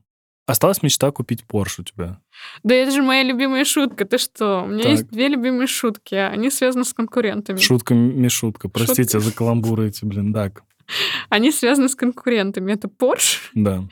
Осталась 0.48 0.84
мечта 0.84 1.10
купить 1.10 1.44
Порш 1.44 1.80
у 1.80 1.84
тебя. 1.84 2.20
Да 2.62 2.76
это 2.76 2.92
же 2.92 3.02
моя 3.02 3.24
любимая 3.24 3.66
шутка. 3.66 4.06
Ты 4.06 4.20
что? 4.20 4.62
У 4.64 4.68
меня 4.68 4.84
Так. 4.84 4.92
есть 4.92 5.08
две 5.10 5.28
любимые 5.28 5.66
шутки. 5.66 6.14
а 6.14 6.28
Они 6.30 6.52
связаны 6.52 6.86
с 6.86 6.94
конкурентами. 6.94 7.58
Шутка, 7.58 7.96
мишутка. 7.96 8.70
Простите 8.70 9.20
за 9.20 9.34
каламбуры 9.34 9.88
эти, 9.88 10.06
блин. 10.06 10.34
Так, 10.34 10.62
Они 11.30 11.52
связаны 11.52 11.90
с 11.90 11.96
конкурентами. 11.96 12.74
Это 12.74 12.88
Porsche 12.88 13.40
да. 13.54 13.84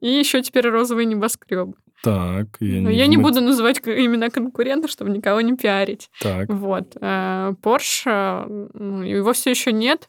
и 0.00 0.08
еще 0.08 0.42
теперь 0.42 0.68
розовые 0.68 1.06
небоскребы. 1.06 1.74
Так, 2.02 2.56
я 2.58 2.80
Но 2.80 2.90
не... 2.90 2.96
я 2.96 3.06
не 3.06 3.16
буду 3.16 3.40
называть 3.40 3.78
имена 3.78 4.28
конкурентов, 4.28 4.90
чтобы 4.90 5.10
никого 5.10 5.40
не 5.40 5.56
пиарить. 5.56 6.10
Так, 6.20 6.48
Вот. 6.48 6.96
э, 7.00 7.54
Porsche, 7.62 8.44
э, 8.44 8.68
ну, 8.74 9.02
его 9.02 9.32
все 9.32 9.50
еще 9.50 9.72
нет. 9.72 10.08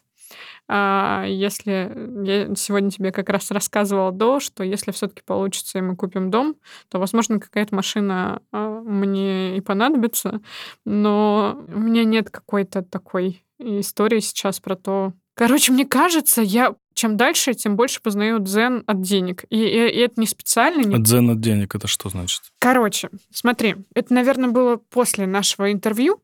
А, 0.66 1.24
Если 1.26 1.92
я 2.24 2.54
сегодня 2.56 2.90
тебе 2.90 3.12
как 3.12 3.28
раз 3.28 3.50
рассказывала 3.50 4.12
до, 4.12 4.40
что 4.40 4.64
если 4.64 4.92
все-таки 4.92 5.22
получится 5.24 5.78
и 5.78 5.82
мы 5.82 5.94
купим 5.94 6.30
дом, 6.30 6.56
то, 6.88 6.98
возможно, 6.98 7.38
какая-то 7.38 7.74
машина 7.74 8.40
а, 8.50 8.80
мне 8.80 9.56
и 9.56 9.60
понадобится, 9.60 10.40
но 10.84 11.64
у 11.68 11.78
меня 11.78 12.04
нет 12.04 12.30
какой-то 12.30 12.82
такой 12.82 13.44
истории 13.58 14.20
сейчас 14.20 14.58
про 14.58 14.74
то. 14.74 15.12
Короче, 15.34 15.72
мне 15.72 15.84
кажется, 15.84 16.42
я 16.42 16.74
чем 16.94 17.16
дальше, 17.16 17.54
тем 17.54 17.74
больше 17.76 18.00
познаю 18.00 18.38
дзен 18.38 18.84
от 18.86 19.00
денег. 19.00 19.44
И, 19.50 19.56
и- 19.58 19.88
и 19.90 19.98
это 19.98 20.20
не 20.20 20.28
специально, 20.28 20.80
не 20.82 20.94
от 20.94 21.02
дзен 21.02 21.28
от 21.30 21.40
денег, 21.40 21.74
это 21.74 21.88
что 21.88 22.08
значит? 22.08 22.42
Короче, 22.60 23.10
смотри, 23.32 23.74
это, 23.96 24.14
наверное, 24.14 24.50
было 24.50 24.76
после 24.76 25.26
нашего 25.26 25.72
интервью. 25.72 26.22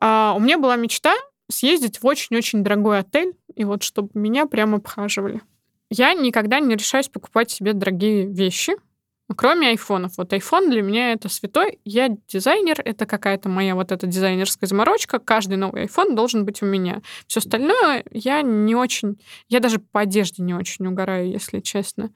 А, 0.00 0.34
у 0.36 0.40
меня 0.40 0.58
была 0.58 0.74
мечта 0.74 1.14
съездить 1.48 2.02
в 2.02 2.06
очень-очень 2.06 2.64
дорогой 2.64 2.98
отель, 2.98 3.34
и 3.54 3.64
вот 3.64 3.84
чтобы 3.84 4.08
меня 4.14 4.46
прямо 4.46 4.78
обхаживали. 4.78 5.40
Я 5.90 6.12
никогда 6.14 6.58
не 6.58 6.74
решаюсь 6.74 7.08
покупать 7.08 7.50
себе 7.52 7.72
дорогие 7.72 8.26
вещи, 8.26 8.72
кроме 9.36 9.68
айфонов. 9.68 10.18
Вот 10.18 10.32
айфон 10.32 10.70
для 10.70 10.82
меня 10.82 11.12
это 11.12 11.28
святой. 11.28 11.78
Я 11.84 12.08
дизайнер, 12.28 12.80
это 12.84 13.06
какая-то 13.06 13.48
моя 13.48 13.74
вот 13.74 13.92
эта 13.92 14.06
дизайнерская 14.06 14.68
заморочка. 14.68 15.18
Каждый 15.18 15.56
новый 15.56 15.82
айфон 15.82 16.14
должен 16.14 16.44
быть 16.44 16.62
у 16.62 16.66
меня. 16.66 17.02
Все 17.26 17.40
остальное 17.40 18.04
я 18.10 18.42
не 18.42 18.74
очень... 18.74 19.18
Я 19.48 19.60
даже 19.60 19.78
по 19.78 20.00
одежде 20.00 20.42
не 20.42 20.54
очень 20.54 20.86
угораю, 20.86 21.30
если 21.30 21.60
честно. 21.60 22.10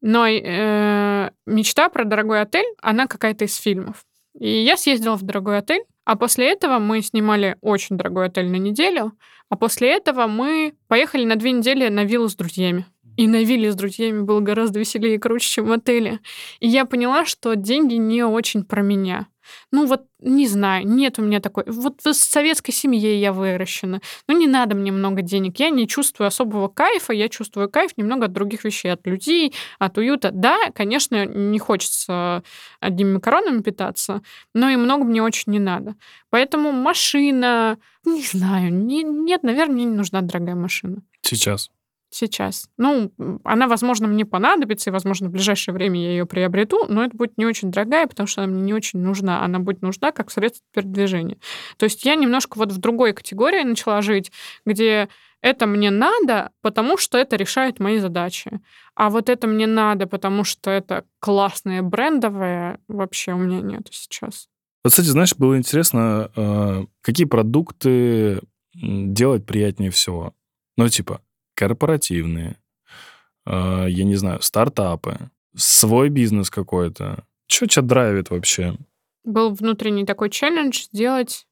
Но 0.00 0.26
э, 0.26 1.30
мечта 1.46 1.88
про 1.88 2.04
дорогой 2.04 2.42
отель, 2.42 2.66
она 2.82 3.06
какая-то 3.06 3.44
из 3.44 3.56
фильмов. 3.56 4.04
И 4.38 4.48
я 4.48 4.76
съездила 4.76 5.16
в 5.16 5.22
дорогой 5.22 5.58
отель, 5.58 5.84
а 6.04 6.16
после 6.16 6.50
этого 6.50 6.78
мы 6.78 7.02
снимали 7.02 7.56
очень 7.60 7.96
дорогой 7.96 8.26
отель 8.26 8.48
на 8.48 8.56
неделю, 8.56 9.12
а 9.48 9.56
после 9.56 9.90
этого 9.90 10.26
мы 10.26 10.74
поехали 10.88 11.24
на 11.24 11.36
две 11.36 11.52
недели 11.52 11.88
на 11.88 12.04
виллу 12.04 12.28
с 12.28 12.36
друзьями. 12.36 12.86
И 13.20 13.28
на 13.28 13.44
вилле 13.44 13.70
с 13.70 13.74
друзьями 13.74 14.22
было 14.22 14.40
гораздо 14.40 14.80
веселее 14.80 15.16
и 15.16 15.18
круче, 15.18 15.46
чем 15.46 15.66
в 15.66 15.72
отеле. 15.72 16.20
И 16.58 16.66
я 16.66 16.86
поняла, 16.86 17.26
что 17.26 17.54
деньги 17.54 17.96
не 17.96 18.24
очень 18.24 18.64
про 18.64 18.80
меня. 18.80 19.26
Ну 19.70 19.84
вот, 19.84 20.04
не 20.20 20.48
знаю, 20.48 20.86
нет 20.86 21.18
у 21.18 21.22
меня 21.22 21.40
такой... 21.40 21.64
Вот 21.66 22.00
в 22.02 22.14
советской 22.14 22.72
семье 22.72 23.20
я 23.20 23.34
выращена. 23.34 24.00
Ну 24.26 24.38
не 24.38 24.46
надо 24.46 24.74
мне 24.74 24.90
много 24.90 25.20
денег. 25.20 25.60
Я 25.60 25.68
не 25.68 25.86
чувствую 25.86 26.28
особого 26.28 26.68
кайфа. 26.68 27.12
Я 27.12 27.28
чувствую 27.28 27.68
кайф 27.68 27.90
немного 27.98 28.24
от 28.24 28.32
других 28.32 28.64
вещей. 28.64 28.90
От 28.90 29.06
людей, 29.06 29.52
от 29.78 29.98
уюта. 29.98 30.30
Да, 30.32 30.70
конечно, 30.74 31.26
не 31.26 31.58
хочется 31.58 32.42
одними 32.80 33.12
макаронами 33.12 33.60
питаться, 33.60 34.22
но 34.54 34.70
и 34.70 34.76
много 34.76 35.04
мне 35.04 35.22
очень 35.22 35.52
не 35.52 35.58
надо. 35.58 35.94
Поэтому 36.30 36.72
машина... 36.72 37.76
Не 38.06 38.22
знаю. 38.22 38.72
не- 38.72 39.02
нет, 39.02 39.42
наверное, 39.42 39.74
мне 39.74 39.84
не 39.84 39.96
нужна 39.96 40.22
дорогая 40.22 40.54
машина. 40.54 41.02
Сейчас. 41.20 41.70
Сейчас. 42.12 42.68
Ну, 42.76 43.12
она, 43.44 43.68
возможно, 43.68 44.08
мне 44.08 44.26
понадобится, 44.26 44.90
и, 44.90 44.92
возможно, 44.92 45.28
в 45.28 45.32
ближайшее 45.32 45.72
время 45.72 46.02
я 46.02 46.10
ее 46.10 46.26
приобрету, 46.26 46.86
но 46.88 47.04
это 47.04 47.16
будет 47.16 47.38
не 47.38 47.46
очень 47.46 47.70
дорогая, 47.70 48.08
потому 48.08 48.26
что 48.26 48.42
она 48.42 48.52
мне 48.52 48.62
не 48.62 48.74
очень 48.74 48.98
нужна. 48.98 49.44
Она 49.44 49.60
будет 49.60 49.80
нужна 49.80 50.10
как 50.10 50.32
средство 50.32 50.66
передвижения. 50.74 51.38
То 51.76 51.84
есть 51.84 52.04
я 52.04 52.16
немножко 52.16 52.58
вот 52.58 52.72
в 52.72 52.78
другой 52.78 53.12
категории 53.12 53.62
начала 53.62 54.02
жить, 54.02 54.32
где 54.66 55.08
это 55.40 55.66
мне 55.66 55.90
надо, 55.90 56.50
потому 56.62 56.98
что 56.98 57.16
это 57.16 57.36
решает 57.36 57.78
мои 57.78 57.98
задачи. 57.98 58.60
А 58.94 59.08
вот 59.08 59.28
это 59.28 59.46
мне 59.46 59.66
надо, 59.66 60.06
потому 60.06 60.42
что 60.42 60.70
это 60.70 61.04
классное, 61.20 61.80
брендовое, 61.80 62.80
вообще 62.88 63.32
у 63.32 63.38
меня 63.38 63.60
нет 63.60 63.88
сейчас. 63.90 64.48
Вот, 64.82 64.90
кстати, 64.90 65.06
знаешь, 65.06 65.34
было 65.36 65.56
интересно, 65.56 66.30
э, 66.34 66.86
какие 67.02 67.26
продукты 67.26 68.40
делать 68.74 69.46
приятнее 69.46 69.90
всего? 69.90 70.34
Ну, 70.76 70.88
типа, 70.88 71.20
корпоративные, 71.60 72.56
э, 73.46 73.86
я 73.88 74.04
не 74.04 74.16
знаю, 74.16 74.42
стартапы, 74.42 75.30
свой 75.54 76.08
бизнес 76.08 76.50
какой-то. 76.50 77.24
Что 77.46 77.66
тебя 77.66 77.82
драйвит 77.82 78.30
вообще? 78.30 78.76
был 79.24 79.52
внутренний 79.52 80.04
такой 80.04 80.30
челлендж 80.30 80.84
сделать 80.92 81.46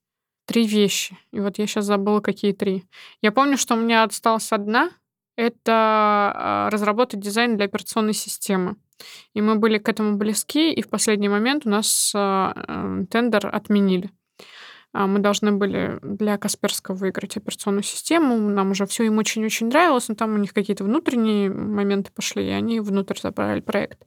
три 0.46 0.66
вещи. 0.66 1.16
И 1.32 1.40
вот 1.40 1.58
я 1.58 1.66
сейчас 1.66 1.84
забыла, 1.84 2.20
какие 2.20 2.52
три. 2.52 2.84
Я 3.22 3.32
помню, 3.32 3.56
что 3.56 3.74
у 3.74 3.78
меня 3.78 4.04
осталась 4.04 4.52
одна. 4.52 4.90
Это 5.36 5.72
а, 5.72 6.70
разработать 6.72 7.20
дизайн 7.20 7.56
для 7.56 7.66
операционной 7.66 8.14
системы. 8.14 8.76
И 9.34 9.40
мы 9.40 9.54
были 9.54 9.78
к 9.78 9.88
этому 9.88 10.16
близки, 10.16 10.72
и 10.72 10.82
в 10.82 10.88
последний 10.88 11.28
момент 11.28 11.64
у 11.66 11.68
нас 11.68 12.12
а, 12.14 12.52
э, 12.56 13.04
тендер 13.08 13.46
отменили. 13.54 14.10
А, 14.98 15.06
Мы 15.06 15.20
должны 15.20 15.52
были 15.52 16.00
для 16.02 16.38
Касперского 16.38 16.96
выиграть 16.96 17.36
операционную 17.36 17.84
систему. 17.84 18.36
Нам 18.36 18.72
уже 18.72 18.84
все 18.84 19.04
им 19.04 19.18
очень-очень 19.18 19.68
нравилось, 19.68 20.08
но 20.08 20.16
там 20.16 20.34
у 20.34 20.38
них 20.38 20.52
какие-то 20.52 20.82
внутренние 20.82 21.50
моменты 21.50 22.10
пошли, 22.12 22.48
и 22.48 22.50
они 22.50 22.80
внутрь 22.80 23.16
забрали 23.16 23.60
проект. 23.60 24.04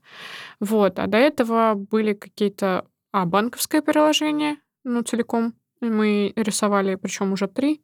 Вот. 0.60 0.98
А 0.98 1.06
до 1.06 1.16
этого 1.16 1.72
были 1.76 2.12
какие-то 2.12 2.84
а, 3.10 3.24
банковское 3.24 3.80
приложение, 3.80 4.56
ну, 4.84 5.00
целиком. 5.00 5.54
Мы 5.80 6.34
рисовали, 6.36 6.96
причем 6.96 7.32
уже 7.32 7.48
три. 7.48 7.82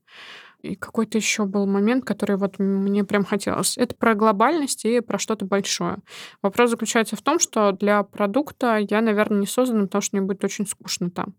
И 0.61 0.75
какой-то 0.75 1.19
еще 1.19 1.45
был 1.45 1.67
момент, 1.67 2.05
который 2.05 2.37
вот 2.37 2.59
мне 2.59 3.05
прям 3.05 3.25
хотелось. 3.25 3.79
Это 3.79 3.95
про 3.95 4.15
глобальность 4.15 4.85
и 4.85 5.01
про 5.01 5.17
что-то 5.19 5.45
большое. 5.45 5.99
Вопрос 6.43 6.71
заключается 6.71 7.15
в 7.15 7.23
том, 7.23 7.39
что 7.39 7.71
для 7.71 8.03
продукта 8.03 8.77
я, 8.77 9.01
наверное, 9.01 9.39
не 9.39 9.47
создана, 9.47 9.83
потому 9.83 10.03
что 10.03 10.17
мне 10.17 10.27
будет 10.27 10.43
очень 10.43 10.67
скучно 10.67 11.11
там. 11.11 11.35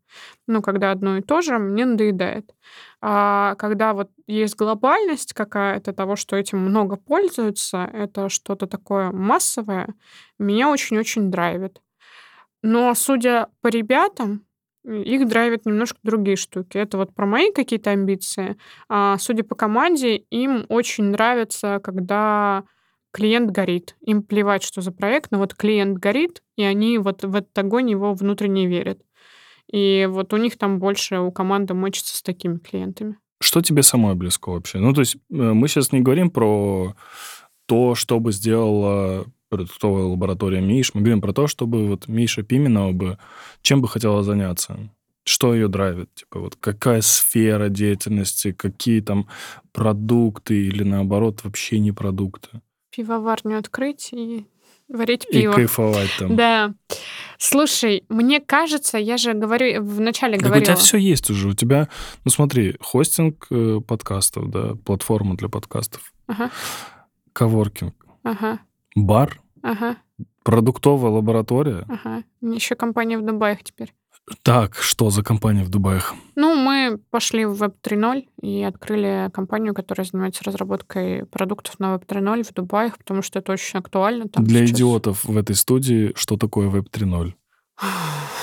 Ну, 0.47 0.61
когда 0.61 0.91
одно 0.91 1.17
и 1.17 1.21
то 1.21 1.41
же, 1.41 1.59
мне 1.59 1.85
надоедает. 1.85 2.55
А 3.01 3.55
когда 3.55 3.93
вот 3.93 4.09
есть 4.25 4.55
глобальность 4.55 5.33
какая-то 5.33 5.91
того, 5.91 6.15
что 6.15 6.37
этим 6.37 6.59
много 6.59 6.95
пользуются, 6.95 7.89
это 7.91 8.29
что-то 8.29 8.67
такое 8.67 9.11
массовое, 9.11 9.95
меня 10.37 10.69
очень-очень 10.69 11.29
драйвит. 11.29 11.81
Но 12.61 12.93
судя 12.93 13.47
по 13.61 13.67
ребятам, 13.67 14.45
их 14.85 15.27
драйвят 15.27 15.65
немножко 15.65 15.99
другие 16.03 16.37
штуки. 16.37 16.77
Это 16.77 16.97
вот 16.97 17.13
про 17.13 17.25
мои 17.25 17.51
какие-то 17.51 17.91
амбиции. 17.91 18.57
А, 18.87 19.17
судя 19.17 19.43
по 19.43 19.55
команде, 19.55 20.17
им 20.17 20.65
очень 20.69 21.05
нравится, 21.05 21.79
когда 21.83 22.63
клиент 23.11 23.51
горит. 23.51 23.95
Им 24.01 24.23
плевать, 24.23 24.63
что 24.63 24.81
за 24.81 24.91
проект, 24.91 25.31
но 25.31 25.39
вот 25.39 25.55
клиент 25.55 25.97
горит, 25.97 26.41
и 26.55 26.63
они 26.63 26.97
вот 26.97 27.23
в 27.23 27.35
этот 27.35 27.57
огонь 27.57 27.89
его 27.89 28.13
внутренне 28.13 28.67
верят. 28.67 29.01
И 29.71 30.07
вот 30.09 30.33
у 30.33 30.37
них 30.37 30.57
там 30.57 30.79
больше 30.79 31.19
у 31.19 31.31
команды 31.31 31.73
мочится 31.73 32.17
с 32.17 32.21
такими 32.21 32.57
клиентами. 32.57 33.17
Что 33.41 33.61
тебе 33.61 33.83
самой 33.83 34.15
близко 34.15 34.49
вообще? 34.49 34.79
Ну, 34.79 34.93
то 34.93 35.01
есть 35.01 35.15
э, 35.15 35.19
мы 35.29 35.67
сейчас 35.67 35.91
не 35.91 36.01
говорим 36.01 36.29
про 36.29 36.95
то, 37.67 37.95
что 37.95 38.19
бы 38.19 38.31
сделала 38.31 39.25
продуктовая 39.49 40.03
лаборатория 40.05 40.61
Миш. 40.61 40.93
Мы 40.93 41.01
говорим 41.01 41.21
про 41.21 41.33
то, 41.33 41.47
чтобы 41.47 41.87
вот 41.87 42.07
Миша 42.07 42.43
Пименова 42.43 42.91
бы 42.91 43.17
чем 43.61 43.81
бы 43.81 43.87
хотела 43.87 44.23
заняться. 44.23 44.89
Что 45.25 45.53
ее 45.53 45.67
драйвит? 45.67 46.13
Типа 46.15 46.39
вот 46.39 46.55
какая 46.59 47.01
сфера 47.01 47.69
деятельности, 47.69 48.51
какие 48.51 49.01
там 49.01 49.27
продукты 49.73 50.55
или 50.67 50.83
наоборот 50.83 51.43
вообще 51.43 51.79
не 51.79 51.91
продукты? 51.91 52.61
Пивоварню 52.95 53.59
открыть 53.59 54.09
и 54.13 54.45
варить 54.87 55.25
И 55.29 55.41
пиво. 55.41 55.53
кайфовать 55.53 56.09
там. 56.17 56.35
Да. 56.35 56.73
Слушай, 57.37 58.03
мне 58.09 58.39
кажется, 58.39 58.97
я 58.97 59.17
же 59.17 59.33
говорю, 59.33 59.83
вначале 59.83 60.37
Так 60.37 60.45
у 60.45 60.47
говорила. 60.49 60.65
тебя 60.65 60.75
все 60.75 60.97
есть 60.97 61.29
уже. 61.29 61.49
У 61.49 61.53
тебя, 61.53 61.87
ну 62.25 62.31
смотри, 62.31 62.75
хостинг 62.81 63.45
э, 63.51 63.79
подкастов, 63.87 64.49
да, 64.49 64.75
платформа 64.83 65.37
для 65.37 65.47
подкастов, 65.47 66.11
Ага, 66.27 66.49
коворкинг, 67.33 67.93
ага, 68.23 68.59
бар, 69.05 69.39
ага, 69.61 69.97
продуктовая 70.43 71.11
лаборатория. 71.11 71.85
ага. 71.87 72.23
Еще 72.41 72.75
компания 72.75 73.17
в 73.17 73.25
Дубаях 73.25 73.63
теперь. 73.63 73.93
Так, 74.43 74.75
что 74.75 75.09
за 75.09 75.23
компания 75.23 75.63
в 75.63 75.69
Дубаях? 75.69 76.13
Ну, 76.35 76.53
мы 76.53 76.99
пошли 77.09 77.45
в 77.45 77.63
Web 77.63 77.73
3.0 77.81 78.27
и 78.43 78.61
открыли 78.63 79.29
компанию, 79.33 79.73
которая 79.73 80.05
занимается 80.05 80.43
разработкой 80.43 81.25
продуктов 81.25 81.79
на 81.79 81.95
Web 81.95 82.05
3.0 82.05 82.43
в 82.43 82.53
Дубаях, 82.53 82.97
потому 82.99 83.23
что 83.23 83.39
это 83.39 83.51
очень 83.53 83.79
актуально. 83.79 84.27
Там 84.29 84.43
Для 84.43 84.59
сейчас. 84.67 84.77
идиотов 84.77 85.23
в 85.25 85.35
этой 85.35 85.55
студии, 85.55 86.11
что 86.15 86.37
такое 86.37 86.69
Web 86.69 86.89
3.0? 86.91 87.33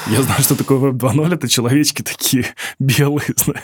Я 0.08 0.22
знаю, 0.22 0.40
что 0.42 0.56
такое 0.56 0.78
Web 0.90 0.98
2.0. 0.98 1.34
Это 1.34 1.48
человечки 1.48 2.02
такие 2.02 2.46
белые, 2.80 3.28
знаешь. 3.36 3.62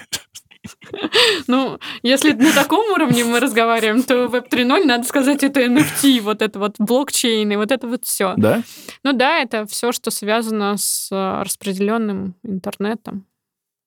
Ну, 1.47 1.79
если 2.03 2.33
на 2.33 2.53
таком 2.53 2.93
уровне 2.93 3.25
мы 3.25 3.41
разговариваем, 3.41 4.03
то 4.03 4.27
Web 4.27 4.49
3.0, 4.51 4.85
надо 4.85 5.05
сказать, 5.05 5.43
это 5.43 5.61
NFT, 5.61 6.21
вот 6.21 6.43
это 6.43 6.59
вот 6.59 6.77
блокчейн 6.79 7.51
и 7.51 7.57
вот 7.57 7.73
это 7.73 7.87
вот 7.87 8.05
все. 8.05 8.35
Да? 8.37 8.63
Ну 9.03 9.13
да, 9.13 9.39
это 9.39 9.67
все, 9.67 9.93
что 9.93 10.11
связано 10.11 10.77
с 10.77 11.09
э, 11.11 11.43
распределенным 11.43 12.35
интернетом, 12.43 13.27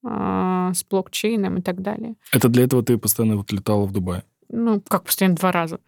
а, 0.03 0.73
с 0.73 0.83
блокчейном 0.83 1.57
и 1.57 1.61
так 1.61 1.81
далее. 1.81 2.15
Это 2.31 2.49
для 2.49 2.65
этого 2.65 2.83
ты 2.83 2.97
постоянно 2.97 3.37
вот 3.37 3.51
летала 3.51 3.85
в 3.85 3.91
Дубай. 3.91 4.23
Ну, 4.49 4.81
как 4.87 5.03
постоянно 5.05 5.35
два 5.35 5.51
раза. 5.51 5.79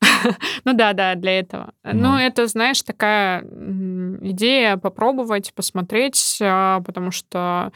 ну 0.64 0.72
да, 0.74 0.92
да, 0.92 1.14
для 1.14 1.38
этого. 1.38 1.72
Ну. 1.84 1.92
Ну, 1.92 2.16
это, 2.16 2.46
знаешь, 2.46 2.82
такая 2.82 3.42
идея 3.42 4.76
попробовать, 4.76 5.52
посмотреть, 5.54 6.38
а, 6.42 6.80
потому 6.80 7.10
что 7.10 7.72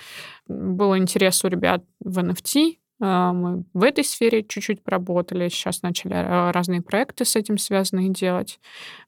был 0.49 0.97
интерес 0.97 1.45
у 1.45 1.49
ребят 1.49 1.85
в 2.01 2.19
NFT. 2.19 2.79
а, 3.01 3.33
Мы 3.33 3.65
в 3.73 3.83
этой 3.83 4.05
сфере 4.05 4.43
чуть-чуть 4.43 4.83
поработали. 4.83 5.49
Сейчас 5.49 5.83
начали 5.83 6.15
а, 6.15 6.53
разные 6.53 6.83
проекты 6.83 7.25
с 7.25 7.37
этим 7.37 7.59
связанные 7.59 8.11
делать, 8.11 8.61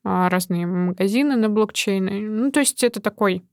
разные 0.04 0.66
магазины 0.66 1.36
на 1.36 1.48
блокчейне. 1.48 2.20
Ну, 2.20 2.50
то 2.52 2.60
есть 2.60 2.82
это 2.84 3.00
такой 3.00 3.44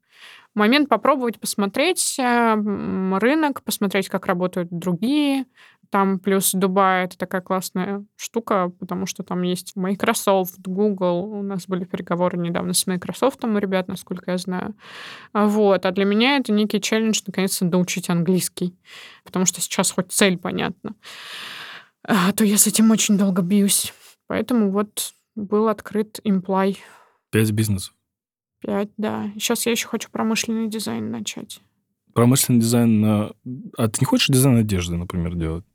момент 0.56 0.88
попробовать 0.88 1.40
посмотреть 1.40 2.16
рынок, 2.20 3.64
посмотреть, 3.64 4.08
как 4.10 4.28
работают 4.28 4.70
другие. 4.72 5.46
Там 5.94 6.18
плюс 6.18 6.54
Дубай 6.54 7.06
это 7.06 7.20
такая 7.20 7.42
классная 7.42 8.04
штука, 8.16 8.72
потому 8.80 9.06
что 9.06 9.22
там 9.22 9.44
есть 9.44 9.76
Microsoft, 9.76 10.60
Google. 10.66 11.26
У 11.26 11.44
нас 11.44 11.68
были 11.68 11.84
переговоры 11.84 12.36
недавно 12.36 12.74
с 12.74 12.88
Microsoft 12.88 13.44
у 13.44 13.58
ребят, 13.60 13.88
насколько 13.88 14.32
я 14.32 14.40
знаю. 14.40 14.74
А 15.34 15.46
Вот. 15.46 15.86
А 15.86 15.92
для 15.92 16.06
меня 16.06 16.38
это 16.38 16.52
некий 16.52 16.82
челлендж 16.82 17.22
наконец-то 17.28 17.66
доучить 17.66 18.10
английский. 18.10 18.76
Потому 19.24 19.46
что 19.46 19.62
сейчас 19.62 19.92
хоть 19.92 20.12
цель 20.12 20.40
понятна. 20.40 20.96
А 22.02 22.32
то 22.32 22.44
я 22.44 22.58
с 22.58 22.66
этим 22.66 22.90
очень 22.90 23.16
долго 23.16 23.44
бьюсь. 23.44 23.94
Поэтому 24.26 24.72
вот 24.72 25.14
был 25.36 25.68
открыт 25.68 26.20
Imply 26.26 26.76
Пять 27.30 27.52
бизнесов. 27.52 27.94
5, 28.62 28.90
да. 28.98 29.30
Сейчас 29.36 29.68
я 29.68 29.74
еще 29.74 29.88
хочу 29.88 30.10
промышленный 30.10 30.68
дизайн 30.68 31.12
начать. 31.12 31.62
Промышленный 32.16 32.62
дизайн. 32.62 33.06
А 33.06 33.88
ты 33.90 34.00
не 34.00 34.06
хочешь 34.06 34.30
дизайн 34.30 34.58
одежды, 34.58 34.96
например, 34.96 35.36
делать? 35.36 35.66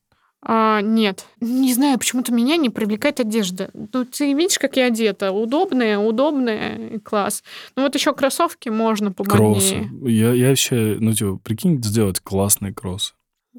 А, 0.40 0.80
нет. 0.80 1.26
Не 1.40 1.74
знаю, 1.74 1.98
почему-то 1.98 2.32
меня 2.32 2.56
не 2.56 2.70
привлекает 2.70 3.20
одежда. 3.20 3.70
Ну, 3.74 4.04
ты 4.04 4.32
видишь, 4.34 4.58
как 4.58 4.76
я 4.76 4.86
одета. 4.86 5.32
Удобная, 5.32 5.98
удобная, 5.98 6.76
и 6.90 6.98
класс. 6.98 7.42
Ну, 7.76 7.82
вот 7.82 7.94
еще 7.94 8.14
кроссовки 8.14 8.68
можно 8.68 9.12
Кроссы. 9.12 9.80
помоднее. 9.80 9.90
Я, 10.12 10.32
я 10.32 10.48
вообще, 10.50 10.96
ну, 11.00 11.12
типа, 11.12 11.38
прикинь, 11.42 11.82
сделать 11.82 12.20
классные 12.20 12.72
кроссы. 12.72 13.14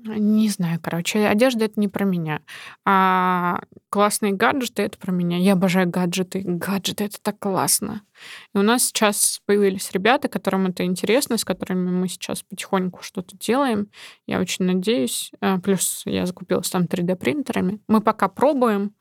Не 0.06 0.50
знаю, 0.50 0.80
короче, 0.82 1.28
одежда 1.28 1.66
это 1.66 1.80
не 1.80 1.88
про 1.88 2.06
меня. 2.06 2.42
А 2.86 3.62
классные 3.90 4.34
гаджеты 4.34 4.84
это 4.84 4.98
про 4.98 5.12
меня. 5.12 5.38
Я 5.38 5.54
обожаю 5.54 5.90
гаджеты. 5.90 6.42
Гаджеты 6.46 7.06
это 7.06 7.18
так 7.22 7.40
классно. 7.40 8.02
И 8.54 8.58
у 8.58 8.62
нас 8.62 8.86
сейчас 8.86 9.42
появились 9.46 9.92
ребята, 9.92 10.28
которым 10.28 10.68
это 10.68 10.86
интересно, 10.86 11.38
с 11.38 11.46
которыми 11.46 11.90
мы 11.90 12.08
сейчас 12.08 12.44
потихоньку 12.44 13.02
что-то 13.02 13.38
делаем. 13.38 13.90
Я 14.26 14.40
очень 14.40 14.66
надеюсь. 14.66 15.32
А, 15.42 15.60
Плюс 15.60 16.04
я 16.06 16.26
закупилась 16.26 16.70
там 16.70 16.84
3D-принтерами. 16.84 17.80
Мы 17.88 18.02
пока 18.02 18.28
пробуем. 18.28 18.94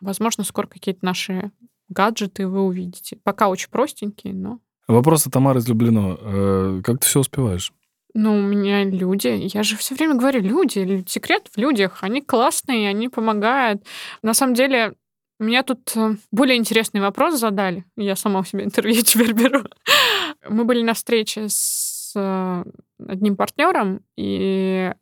Возможно, 0.00 0.44
скоро 0.44 0.66
какие-то 0.66 1.04
наши 1.04 1.50
гаджеты 1.88 2.46
вы 2.46 2.60
увидите. 2.60 3.18
Пока 3.22 3.48
очень 3.48 3.70
простенькие, 3.70 4.34
но 4.34 4.60
Вопрос 4.86 5.26
от 5.26 5.34
Тамары 5.34 5.60
из 5.60 5.68
Люблино. 5.68 6.16
Э, 6.18 6.80
Как 6.82 7.00
ты 7.00 7.06
все 7.06 7.20
успеваешь? 7.20 7.72
Ну, 8.14 8.36
у 8.38 8.40
меня 8.42 8.84
люди. 8.84 9.48
Я 9.54 9.62
же 9.62 9.76
все 9.76 9.94
время 9.94 10.14
говорю, 10.14 10.40
люди. 10.40 10.78
Лю- 10.80 11.04
Секрет 11.06 11.48
в 11.54 11.58
людях. 11.58 11.98
Они 12.02 12.20
классные, 12.22 12.88
они 12.88 13.08
помогают. 13.08 13.84
На 14.22 14.34
самом 14.34 14.54
деле, 14.54 14.94
меня 15.38 15.62
тут 15.62 15.92
э, 15.96 16.16
более 16.32 16.56
интересный 16.56 17.00
вопрос 17.00 17.38
задали. 17.38 17.84
Я 17.96 18.16
сама 18.16 18.40
у 18.40 18.44
себя 18.44 18.64
интервью 18.64 19.02
теперь 19.04 19.32
беру. 19.34 19.62
Мы 20.48 20.64
были 20.64 20.82
на 20.82 20.94
встрече 20.94 21.48
с 21.48 21.97
одним 23.06 23.36
партнером, 23.36 24.00
и 24.16 24.92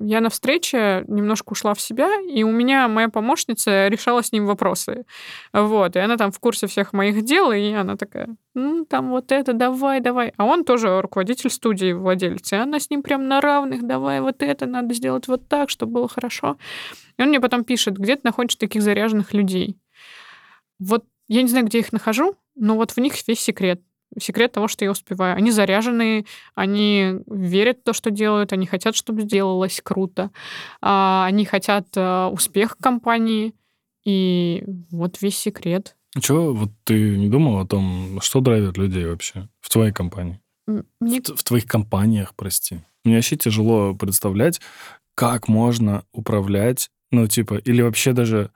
я 0.00 0.20
на 0.20 0.30
встрече 0.30 1.04
немножко 1.06 1.52
ушла 1.52 1.74
в 1.74 1.80
себя, 1.80 2.08
и 2.22 2.42
у 2.42 2.50
меня 2.50 2.88
моя 2.88 3.08
помощница 3.08 3.88
решала 3.88 4.22
с 4.22 4.32
ним 4.32 4.46
вопросы. 4.46 5.04
Вот, 5.52 5.96
и 5.96 5.98
она 5.98 6.16
там 6.16 6.32
в 6.32 6.40
курсе 6.40 6.66
всех 6.66 6.92
моих 6.92 7.22
дел, 7.24 7.52
и 7.52 7.72
она 7.72 7.96
такая, 7.96 8.28
ну, 8.54 8.84
там 8.84 9.10
вот 9.10 9.32
это, 9.32 9.52
давай, 9.52 10.00
давай. 10.00 10.32
А 10.36 10.44
он 10.44 10.64
тоже 10.64 11.00
руководитель 11.00 11.50
студии, 11.50 11.92
владелец, 11.92 12.52
и 12.52 12.56
она 12.56 12.80
с 12.80 12.88
ним 12.90 13.02
прям 13.02 13.28
на 13.28 13.40
равных, 13.40 13.86
давай 13.86 14.20
вот 14.20 14.42
это, 14.42 14.66
надо 14.66 14.94
сделать 14.94 15.28
вот 15.28 15.48
так, 15.48 15.68
чтобы 15.68 15.92
было 15.92 16.08
хорошо. 16.08 16.56
И 17.18 17.22
он 17.22 17.28
мне 17.28 17.40
потом 17.40 17.64
пишет, 17.64 17.98
где 17.98 18.16
ты 18.16 18.22
находишь 18.24 18.56
таких 18.56 18.82
заряженных 18.82 19.34
людей? 19.34 19.78
Вот 20.78 21.04
я 21.28 21.42
не 21.42 21.48
знаю, 21.48 21.66
где 21.66 21.78
их 21.78 21.92
нахожу, 21.92 22.36
но 22.54 22.76
вот 22.76 22.92
в 22.92 22.98
них 22.98 23.14
весь 23.26 23.40
секрет. 23.40 23.82
Секрет 24.20 24.52
того, 24.52 24.68
что 24.68 24.84
я 24.84 24.90
успеваю. 24.90 25.36
Они 25.36 25.50
заряженные, 25.50 26.26
они 26.54 27.20
верят 27.26 27.78
в 27.78 27.82
то, 27.84 27.92
что 27.92 28.10
делают, 28.10 28.52
они 28.52 28.66
хотят, 28.66 28.94
чтобы 28.94 29.22
сделалось 29.22 29.80
круто, 29.82 30.30
а, 30.80 31.24
они 31.26 31.44
хотят 31.44 31.88
а, 31.96 32.28
успеха 32.28 32.76
компании, 32.80 33.54
и 34.04 34.64
вот 34.90 35.20
весь 35.22 35.38
секрет. 35.38 35.96
Чего 36.20 36.52
вот 36.52 36.70
ты 36.84 37.16
не 37.16 37.28
думал 37.28 37.58
о 37.58 37.66
том, 37.66 38.20
что 38.20 38.40
драйвит 38.40 38.76
людей 38.76 39.06
вообще 39.06 39.48
в 39.60 39.70
твоей 39.70 39.92
компании? 39.92 40.40
Мне 41.00 41.20
В, 41.20 41.36
в 41.36 41.42
твоих 41.42 41.66
компаниях, 41.66 42.34
прости. 42.34 42.80
Мне 43.04 43.16
вообще 43.16 43.36
тяжело 43.36 43.94
представлять, 43.94 44.60
как 45.14 45.48
можно 45.48 46.04
управлять, 46.12 46.90
ну, 47.10 47.26
типа, 47.26 47.54
или 47.54 47.82
вообще 47.82 48.12
даже 48.12 48.50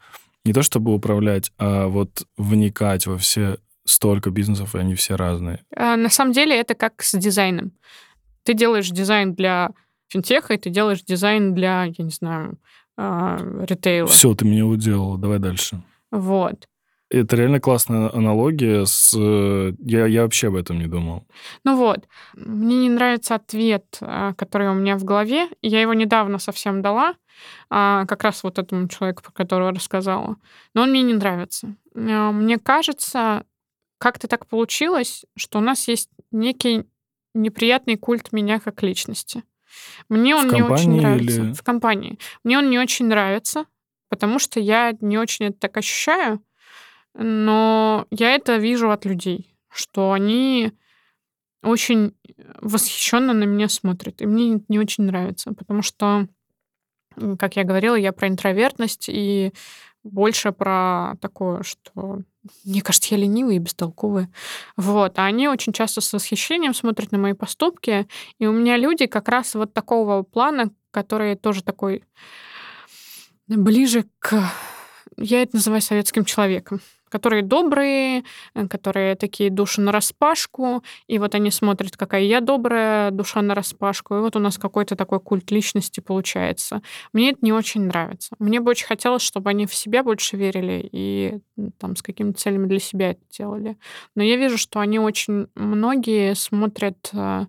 не 0.45 0.53
то 0.53 0.63
чтобы 0.63 0.95
управлять, 0.95 1.53
а 1.59 1.89
вот 1.89 2.27
вникать 2.37 3.07
во 3.07 3.19
все 3.19 3.59
столько 3.87 4.31
бизнесов, 4.31 4.75
и 4.75 4.79
они 4.79 4.95
все 4.95 5.17
разные. 5.17 5.65
А, 5.75 5.97
На 5.97 6.11
самом 6.11 6.33
деле 6.33 6.57
это 6.57 6.75
как 6.75 7.03
с 7.03 7.17
дизайном. 7.19 7.73
Ты 8.43 8.55
делаешь 8.55 8.89
дизайн 8.91 9.35
для 9.35 9.71
финтеха, 10.09 10.55
и 10.55 10.59
ты 10.59 10.71
делаешь 10.71 11.03
дизайн 11.03 11.55
для, 11.55 11.85
я 11.85 12.05
не 12.05 12.11
знаю, 12.11 12.59
а, 12.97 13.39
ритейла. 13.69 14.09
Все, 14.09 14.35
ты 14.35 14.45
меня 14.45 14.67
уделала. 14.67 15.19
Давай 15.19 15.39
дальше. 15.39 15.83
Вот. 16.11 16.69
Это 17.09 17.37
реально 17.37 17.61
классная 17.61 18.11
аналогия 18.13 18.85
с... 18.85 19.15
э, 19.17 19.73
Я, 19.79 20.07
я 20.07 20.23
вообще 20.23 20.49
об 20.49 20.57
этом 20.57 20.79
не 20.81 20.87
думал. 20.89 21.25
Ну 21.63 21.77
вот, 21.77 22.09
мне 22.35 22.79
не 22.79 22.89
нравится 22.91 23.37
ответ, 23.37 23.99
а, 24.01 24.33
который 24.35 24.69
у 24.71 24.75
меня 24.75 24.97
в 24.97 25.05
голове. 25.05 25.49
Я 25.63 25.81
его 25.81 25.95
недавно 25.95 26.39
совсем 26.39 26.83
дала, 26.83 27.15
как 27.69 28.25
раз 28.25 28.43
вот 28.43 28.59
этому 28.59 28.89
человеку, 28.89 29.23
про 29.23 29.31
которого 29.31 29.71
рассказала. 29.71 30.37
Но 30.75 30.83
он 30.83 30.91
мне 30.91 31.03
не 31.03 31.13
нравится. 31.13 31.75
Мне 31.95 32.59
кажется, 32.59 33.45
как-то 33.99 34.29
так 34.29 34.47
получилось, 34.47 35.25
что 35.37 35.59
у 35.59 35.63
нас 35.63 35.89
есть 35.89 36.11
некий 36.31 36.85
неприятный 37.35 37.97
культ 37.97 38.33
меня 38.33 38.61
как 38.61 38.83
личности. 38.83 39.43
Мне 40.09 40.35
он 40.35 40.49
не 40.49 40.63
очень 40.63 40.91
нравится. 41.01 41.43
или- 41.43 41.53
В 41.53 41.63
компании. 41.63 42.19
Мне 42.45 42.59
он 42.59 42.71
не 42.71 42.79
очень 42.79 43.07
нравится, 43.07 43.67
потому 44.09 44.39
что 44.39 44.59
я 44.61 44.95
не 45.01 45.19
очень 45.19 45.47
это 45.47 45.59
так 45.59 45.77
ощущаю, 45.77 46.43
но 47.15 48.07
я 48.11 48.35
это 48.35 48.57
вижу 48.57 48.91
от 48.91 49.05
людей, 49.05 49.55
что 49.71 50.13
они 50.13 50.73
очень 51.63 52.15
восхищенно 52.61 53.33
на 53.33 53.45
меня 53.45 53.69
смотрят. 53.69 54.21
И 54.23 54.27
мне 54.27 54.61
не 54.69 54.79
очень 54.79 55.05
нравится, 55.05 55.53
потому 55.53 55.83
что, 55.83 56.27
как 57.39 57.57
я 57.57 57.65
говорила, 57.65 57.97
я 57.97 58.13
про 58.13 58.29
интровертность 58.29 59.09
и 59.09 59.53
больше 60.05 60.53
про 60.53 61.15
такое, 61.21 61.63
что 61.65 62.21
мне 62.65 62.83
кажется, 62.83 63.15
я 63.15 63.21
ленивая 63.21 63.55
и 63.55 63.59
бестолковая. 63.59 64.31
Вот. 64.77 65.19
А 65.19 65.25
они 65.25 65.49
очень 65.49 65.73
часто 65.73 66.01
с 66.01 66.13
восхищением 66.13 66.75
смотрят 66.75 67.13
на 67.13 67.19
мои 67.19 67.33
поступки. 67.33 68.07
И 68.39 68.47
у 68.47 68.53
меня 68.53 68.77
люди 68.77 69.07
как 69.07 69.29
раз 69.29 69.55
вот 69.55 69.73
такого 69.73 70.23
плана, 70.23 70.71
которые 70.91 71.37
тоже 71.37 71.63
такой 71.63 72.05
ближе 73.49 74.07
к... 74.19 74.51
Я 75.17 75.43
это 75.43 75.57
называю 75.57 75.81
советским 75.81 76.25
человеком 76.25 76.81
которые 77.09 77.43
добрые, 77.43 78.25
э, 78.55 78.69
которые 78.69 79.15
такие 79.15 79.51
души 79.51 79.81
на 79.81 79.93
распашку, 79.93 80.83
и 81.07 81.19
вот 81.19 81.35
они 81.35 81.51
смотрят, 81.51 81.97
какая 81.97 82.23
я 82.23 82.41
добрая, 82.41 83.11
душа 83.11 83.43
на 83.43 83.55
распашку, 83.55 84.17
и 84.17 84.21
вот 84.21 84.37
у 84.37 84.39
нас 84.39 84.59
какой-то 84.59 84.97
такой 84.97 85.21
культ 85.21 85.51
личности 85.51 86.01
получается. 86.01 86.83
Мне 87.13 87.31
это 87.31 87.39
не 87.43 87.53
очень 87.53 87.83
нравится. 87.83 88.35
Мне 88.39 88.61
бы 88.61 88.71
очень 88.71 88.87
хотелось, 88.87 89.23
чтобы 89.23 89.51
они 89.51 89.67
в 89.67 89.75
себя 89.75 90.03
больше 90.03 90.37
верили 90.37 90.89
и 90.93 91.39
там 91.79 91.97
с 91.97 92.03
какими-то 92.03 92.39
целями 92.39 92.67
для 92.67 92.81
себя 92.81 93.11
это 93.11 93.21
делали. 93.31 93.77
Но 94.15 94.23
я 94.23 94.37
вижу, 94.37 94.59
что 94.59 94.81
они 94.81 94.99
очень 94.99 95.47
многие 95.55 96.35
смотрят 96.35 97.11
э, 97.13 97.47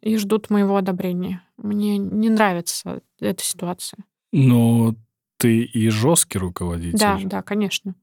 и 0.00 0.16
ждут 0.16 0.50
моего 0.50 0.76
одобрения. 0.76 1.42
Мне 1.56 1.98
не 1.98 2.28
нравится 2.28 3.00
эта 3.20 3.42
ситуация. 3.42 4.04
Но 4.32 4.94
ты 5.38 5.62
и 5.62 5.88
жесткий 5.90 6.38
руководитель. 6.38 6.98
Да, 6.98 7.20
да, 7.24 7.42
конечно. 7.42 7.94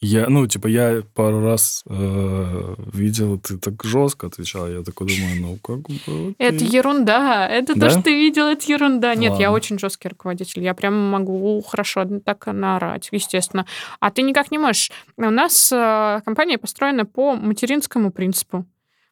Я, 0.00 0.28
ну, 0.28 0.46
типа, 0.46 0.68
я 0.68 1.02
пару 1.14 1.40
раз 1.40 1.82
э, 1.86 2.74
видел, 2.92 3.36
ты 3.40 3.58
так 3.58 3.82
жестко 3.82 4.28
отвечал, 4.28 4.68
я 4.68 4.84
такой 4.84 5.08
думаю, 5.08 5.40
ну, 5.40 5.56
как 5.56 5.88
бы... 5.88 6.36
Это 6.38 6.64
ерунда. 6.64 7.48
Это 7.48 7.74
Да? 7.74 7.86
то, 7.86 7.90
что 7.90 8.02
ты 8.02 8.14
видел, 8.14 8.46
это 8.46 8.64
ерунда. 8.70 9.16
Нет, 9.16 9.32
я 9.40 9.50
Ладно. 9.50 9.56
очень 9.56 9.78
жесткий 9.80 10.08
руководитель. 10.08 10.62
Я 10.62 10.74
прям 10.74 10.94
могу 11.10 11.60
хорошо 11.62 12.06
так 12.24 12.46
наорать, 12.46 13.08
естественно. 13.10 13.66
А 13.98 14.12
ты 14.12 14.22
никак 14.22 14.52
не 14.52 14.58
можешь. 14.58 14.92
У 15.16 15.30
нас 15.30 15.72
э, 15.72 16.20
компания 16.24 16.58
построена 16.58 17.04
по 17.04 17.34
материнскому 17.34 18.12
принципу. 18.12 18.66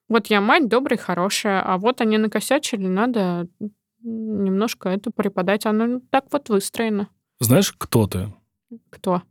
Вот 0.08 0.28
я 0.28 0.40
мать 0.40 0.68
добрая, 0.68 0.98
хорошая, 0.98 1.62
а 1.62 1.78
вот 1.78 2.00
они 2.00 2.16
накосячили, 2.16 2.86
надо 2.86 3.48
немножко 4.02 4.88
это 4.88 5.10
преподать. 5.10 5.66
Оно 5.66 6.00
так 6.10 6.26
вот 6.30 6.48
выстроено. 6.48 7.08
Знаешь, 7.40 7.74
кто 7.76 8.06
ты? 8.06 8.32
Кто? 8.90 9.22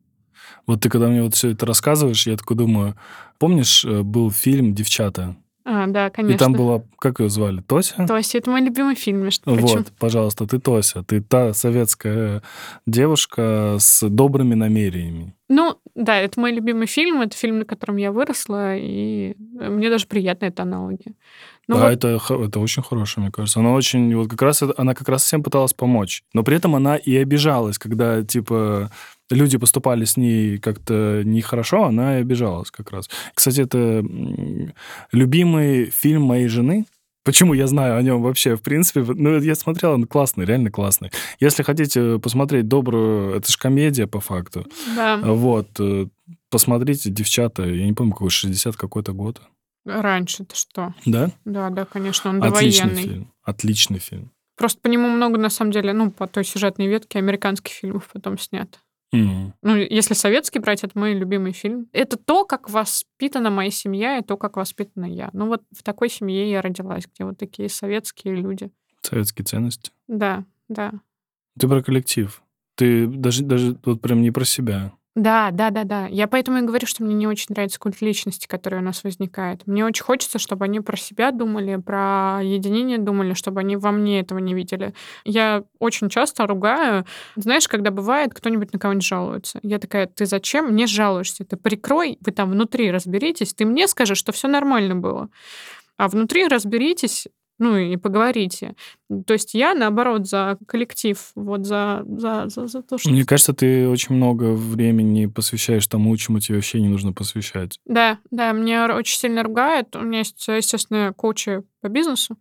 Вот 0.67 0.81
ты 0.81 0.89
когда 0.89 1.07
мне 1.07 1.23
вот 1.23 1.35
все 1.35 1.51
это 1.51 1.65
рассказываешь, 1.65 2.27
я 2.27 2.37
такой 2.37 2.57
думаю, 2.57 2.95
помнишь, 3.39 3.85
э, 3.85 4.01
был 4.01 4.31
фильм 4.31 4.73
«Девчата»? 4.73 5.35
А, 5.67 5.87
да, 5.87 6.11
конечно. 6.11 6.35
И 6.35 6.37
там 6.37 6.53
была, 6.53 6.83
как 6.99 7.19
ее 7.19 7.27
звали, 7.29 7.59
Тося? 7.61 8.05
Тося, 8.07 8.37
это 8.37 8.51
мой 8.51 8.61
любимый 8.61 8.93
фильм, 8.93 9.23
между 9.23 9.45
прочим. 9.45 9.79
Вот, 9.79 9.87
пожалуйста, 9.97 10.45
ты 10.45 10.59
Тося. 10.59 11.01
Ты 11.01 11.21
та 11.21 11.53
советская 11.53 12.43
девушка 12.85 13.77
с 13.79 14.07
добрыми 14.07 14.53
намерениями. 14.53 15.33
Ну, 15.49 15.79
да, 15.95 16.17
это 16.17 16.39
мой 16.39 16.51
любимый 16.51 16.85
фильм, 16.85 17.21
это 17.21 17.35
фильм, 17.35 17.59
на 17.59 17.65
котором 17.65 17.97
я 17.97 18.11
выросла, 18.11 18.75
и 18.77 19.33
мне 19.37 19.89
даже 19.89 20.05
приятна 20.05 20.45
эта 20.45 20.61
аналогия. 20.61 21.15
Ну, 21.67 21.77
да, 21.77 21.89
вот, 21.89 21.91
это, 21.93 22.19
это 22.43 22.59
очень 22.59 22.83
хорошее, 22.83 23.23
мне 23.23 23.31
кажется. 23.31 23.59
Она 23.59 23.73
очень, 23.73 24.15
вот 24.15 24.29
как 24.29 24.41
раз, 24.41 24.61
она 24.77 24.93
как 24.93 25.09
раз 25.09 25.23
всем 25.23 25.41
пыталась 25.41 25.73
помочь. 25.73 26.23
Но 26.33 26.43
при 26.43 26.57
этом 26.57 26.75
она 26.75 26.95
и 26.95 27.15
обижалась, 27.15 27.79
когда, 27.79 28.23
типа, 28.23 28.91
люди 29.31 29.57
поступали 29.57 30.05
с 30.05 30.15
ней 30.15 30.59
как-то 30.59 31.23
нехорошо, 31.23 31.85
она 31.85 32.17
и 32.17 32.21
обижалась 32.21 32.69
как 32.69 32.91
раз. 32.91 33.09
Кстати, 33.33 33.61
это 33.61 34.03
любимый 35.11 35.85
фильм 35.85 36.23
моей 36.23 36.47
жены. 36.47 36.85
Почему 37.23 37.55
я 37.55 37.65
знаю 37.65 37.97
о 37.97 38.01
нем 38.03 38.21
вообще, 38.21 38.55
в 38.55 38.61
принципе? 38.61 39.01
Ну, 39.01 39.39
я 39.39 39.55
смотрел, 39.55 39.93
он 39.93 40.05
классный, 40.05 40.45
реально 40.45 40.69
классный. 40.69 41.09
Если 41.39 41.63
хотите 41.63 42.19
посмотреть 42.19 42.67
добрую... 42.67 43.35
Это 43.35 43.51
же 43.51 43.57
комедия, 43.57 44.05
по 44.05 44.19
факту. 44.19 44.67
да, 44.95 45.17
Вот. 45.17 45.69
э, 45.79 46.05
Посмотрите 46.51 47.09
«Девчата». 47.09 47.63
Я 47.63 47.85
не 47.85 47.93
помню, 47.93 48.13
какой, 48.13 48.29
60 48.29 48.75
какой-то 48.77 49.13
год. 49.13 49.41
Раньше-то 49.85 50.55
что? 50.55 50.93
Да? 51.05 51.31
Да, 51.45 51.69
да, 51.69 51.85
конечно, 51.85 52.29
он 52.29 52.43
Отличный 52.43 52.81
довоенный. 52.89 53.03
фильм. 53.03 53.33
Отличный 53.43 53.99
фильм. 53.99 54.31
Просто 54.57 54.79
по 54.81 54.87
нему 54.87 55.07
много, 55.09 55.37
на 55.37 55.49
самом 55.49 55.71
деле, 55.71 55.93
ну, 55.93 56.11
по 56.11 56.27
той 56.27 56.43
сюжетной 56.45 56.87
ветке 56.87 57.19
американских 57.19 57.73
фильмов 57.73 58.09
потом 58.11 58.37
снято. 58.37 58.79
М. 59.11 59.53
Ну, 59.61 59.75
если 59.75 60.13
советский 60.13 60.59
брать, 60.59 60.83
это 60.83 60.97
мой 60.97 61.13
любимый 61.13 61.51
фильм. 61.53 61.87
Это 61.93 62.17
то, 62.17 62.45
как 62.45 62.69
воспитана 62.69 63.49
моя 63.49 63.71
семья, 63.71 64.17
и 64.17 64.23
то, 64.23 64.37
как 64.37 64.57
воспитана 64.57 65.05
я. 65.05 65.29
Ну, 65.33 65.47
вот 65.47 65.63
в 65.71 65.83
такой 65.83 66.09
семье 66.09 66.49
я 66.49 66.61
родилась, 66.61 67.05
где 67.13 67.25
вот 67.25 67.37
такие 67.37 67.69
советские 67.69 68.35
люди. 68.35 68.71
Советские 69.01 69.45
ценности. 69.45 69.91
Да, 70.07 70.45
да. 70.67 70.93
Ты 71.59 71.67
про 71.67 71.81
коллектив. 71.83 72.41
Ты 72.75 73.07
даже, 73.07 73.43
даже 73.43 73.77
вот 73.85 74.01
прям 74.01 74.21
не 74.21 74.31
про 74.31 74.43
себя. 74.45 74.93
Да, 75.15 75.51
да, 75.51 75.69
да, 75.69 75.85
да. 75.85 76.07
Я 76.07 76.27
поэтому 76.27 76.57
и 76.57 76.61
говорю, 76.61 76.85
что 76.87 77.01
мне 77.01 77.15
не 77.15 77.25
очень 77.25 77.45
нравится 77.49 77.79
культ 77.79 78.01
личности, 78.01 78.47
который 78.47 78.79
у 78.79 78.81
нас 78.81 79.01
возникает. 79.05 79.65
Мне 79.65 79.85
очень 79.85 80.03
хочется, 80.03 80.39
чтобы 80.39 80.65
они 80.65 80.81
про 80.81 80.97
себя 80.97 81.31
думали, 81.31 81.77
про 81.77 82.41
единение 82.43 82.97
думали, 82.97 83.33
чтобы 83.33 83.61
они 83.61 83.77
во 83.77 83.91
мне 83.91 84.19
этого 84.19 84.39
не 84.39 84.53
видели. 84.53 84.93
Я 85.23 85.63
очень 85.79 86.09
часто 86.09 86.45
ругаю. 86.45 87.05
Знаешь, 87.37 87.69
когда 87.69 87.91
бывает, 87.91 88.33
кто-нибудь 88.33 88.73
на 88.73 88.79
кого-нибудь 88.79 89.05
жалуется. 89.05 89.59
Я 89.63 89.79
такая, 89.79 90.07
ты 90.07 90.25
зачем 90.25 90.65
мне 90.73 90.85
жалуешься? 90.85 91.45
Ты 91.45 91.55
прикрой, 91.55 92.17
вы 92.19 92.33
там 92.33 92.51
внутри 92.51 92.91
разберитесь, 92.91 93.53
ты 93.53 93.63
мне 93.65 93.87
скажешь, 93.87 94.17
что 94.17 94.33
все 94.33 94.49
нормально 94.49 94.95
было. 94.95 95.29
А 95.97 96.09
внутри 96.09 96.47
разберитесь, 96.47 97.27
ну 97.59 97.77
и 97.77 97.95
поговорите. 97.97 98.75
То 99.25 99.33
есть 99.33 99.53
я, 99.53 99.73
наоборот, 99.73 100.27
за 100.27 100.57
коллектив, 100.67 101.17
вот 101.35 101.65
за, 101.65 102.03
за, 102.07 102.49
за, 102.49 102.67
за 102.67 102.81
то, 102.81 102.97
что... 102.97 103.09
Мне 103.09 103.25
кажется, 103.25 103.53
ты 103.53 103.87
очень 103.87 104.15
много 104.15 104.53
времени 104.53 105.27
посвящаешь 105.27 105.87
тому, 105.87 106.15
чему 106.17 106.39
тебе 106.39 106.55
вообще 106.55 106.81
не 106.81 106.87
нужно 106.89 107.13
посвящать. 107.13 107.79
Да, 107.85 108.19
да, 108.31 108.51
меня 108.51 108.85
р- 108.85 108.95
очень 108.95 109.17
сильно 109.17 109.43
ругают. 109.43 109.95
У 109.95 110.01
меня 110.01 110.19
есть, 110.19 110.47
естественно, 110.47 111.13
коучи 111.15 111.63
по 111.81 111.87
бизнесу. 111.87 112.37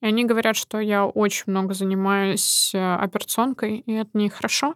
И 0.00 0.06
они 0.06 0.24
говорят, 0.24 0.56
что 0.56 0.80
я 0.80 1.06
очень 1.06 1.44
много 1.46 1.74
занимаюсь 1.74 2.72
э, 2.74 2.94
операционкой, 2.96 3.78
и 3.78 3.92
это 3.92 4.10
нехорошо. 4.14 4.74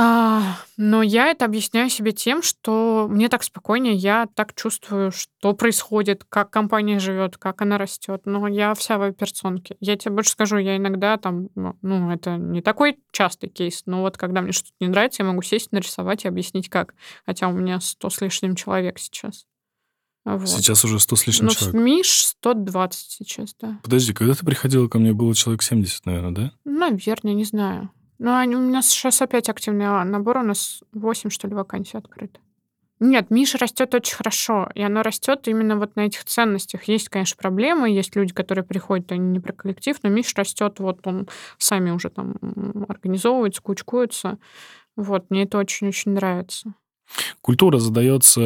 А, 0.00 0.54
но 0.76 1.02
я 1.02 1.26
это 1.26 1.44
объясняю 1.44 1.90
себе 1.90 2.12
тем, 2.12 2.40
что 2.40 3.08
мне 3.10 3.28
так 3.28 3.42
спокойнее, 3.42 3.94
я 3.94 4.28
так 4.32 4.54
чувствую, 4.54 5.10
что 5.10 5.54
происходит, 5.54 6.24
как 6.28 6.50
компания 6.50 7.00
живет, 7.00 7.36
как 7.36 7.62
она 7.62 7.78
растет. 7.78 8.22
Но 8.24 8.46
я 8.46 8.74
вся 8.74 8.96
в 8.96 9.02
операционке. 9.02 9.76
Я 9.80 9.96
тебе 9.96 10.14
больше 10.14 10.30
скажу, 10.30 10.56
я 10.56 10.76
иногда 10.76 11.16
там, 11.16 11.48
ну, 11.56 11.76
ну, 11.82 12.12
это 12.12 12.36
не 12.36 12.62
такой 12.62 13.00
частый 13.10 13.48
кейс, 13.48 13.82
но 13.86 14.02
вот 14.02 14.16
когда 14.16 14.40
мне 14.40 14.52
что-то 14.52 14.74
не 14.78 14.86
нравится, 14.86 15.24
я 15.24 15.28
могу 15.28 15.42
сесть, 15.42 15.72
нарисовать 15.72 16.24
и 16.24 16.28
объяснить, 16.28 16.68
как. 16.68 16.94
Хотя 17.26 17.48
у 17.48 17.52
меня 17.52 17.80
100 17.80 18.08
с 18.08 18.20
лишним 18.20 18.54
человек 18.54 19.00
сейчас. 19.00 19.46
Вот. 20.24 20.48
Сейчас 20.48 20.84
уже 20.84 21.00
100 21.00 21.16
с 21.16 21.26
лишним 21.26 21.46
Ну, 21.46 21.54
человек. 21.54 21.74
Миш 21.74 22.24
120 22.24 23.00
сейчас, 23.00 23.56
да. 23.60 23.80
Подожди, 23.82 24.12
когда 24.12 24.34
ты 24.34 24.46
приходила 24.46 24.86
ко 24.86 25.00
мне, 25.00 25.12
было 25.12 25.34
человек 25.34 25.62
70, 25.62 26.06
наверное, 26.06 26.30
да? 26.30 26.52
Наверное, 26.64 27.34
не 27.34 27.44
знаю. 27.44 27.90
Ну, 28.18 28.34
они- 28.36 28.56
у 28.56 28.60
меня 28.60 28.82
сейчас 28.82 29.22
опять 29.22 29.48
активный 29.48 29.86
а, 29.86 30.04
набор, 30.04 30.38
у 30.38 30.42
нас 30.42 30.82
8, 30.92 31.30
что 31.30 31.46
ли, 31.48 31.54
вакансий 31.54 31.96
открыто. 31.96 32.40
Нет, 33.00 33.30
Миша 33.30 33.58
растет 33.58 33.94
очень 33.94 34.16
хорошо, 34.16 34.68
и 34.74 34.82
оно 34.82 35.02
растет 35.04 35.46
именно 35.46 35.76
вот 35.76 35.94
на 35.94 36.00
этих 36.06 36.24
ценностях. 36.24 36.84
Есть, 36.84 37.08
конечно, 37.08 37.36
проблемы, 37.40 37.90
есть 37.90 38.16
люди, 38.16 38.34
которые 38.34 38.64
приходят, 38.64 39.12
они 39.12 39.28
не 39.28 39.38
про 39.38 39.52
коллектив, 39.52 39.96
но 40.02 40.08
Миша 40.08 40.32
растет, 40.38 40.80
вот 40.80 41.06
он 41.06 41.28
сами 41.58 41.90
уже 41.92 42.10
там 42.10 42.34
м, 42.42 42.86
организовывается, 42.88 43.62
кучкуется. 43.62 44.38
Вот, 44.96 45.30
мне 45.30 45.44
это 45.44 45.58
очень-очень 45.58 46.10
нравится. 46.12 46.74
Культура 47.40 47.78
задается 47.78 48.40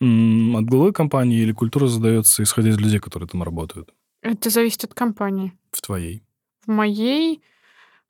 м, 0.00 0.56
от 0.56 0.64
главы 0.66 0.92
компании 0.92 1.40
или 1.40 1.50
культура 1.50 1.88
задается 1.88 2.44
исходя 2.44 2.68
из 2.70 2.78
людей, 2.78 3.00
которые 3.00 3.28
там 3.28 3.42
работают? 3.42 3.92
Это 4.22 4.50
зависит 4.50 4.84
от 4.84 4.94
компании. 4.94 5.52
В 5.72 5.80
твоей. 5.82 6.22
В 6.64 6.70
моей 6.70 7.42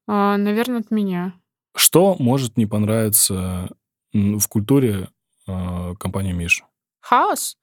А, 0.09 0.37
наверное, 0.37 0.81
от 0.81 0.91
меня. 0.91 1.35
Что 1.77 2.17
может 2.19 2.57
не 2.57 2.67
понравиться 2.67 3.69
в 4.13 4.49
культуре 4.49 5.11
э, 5.47 5.95
компании 6.01 6.33
Миш? 6.33 6.65
Хаос. 7.01 7.57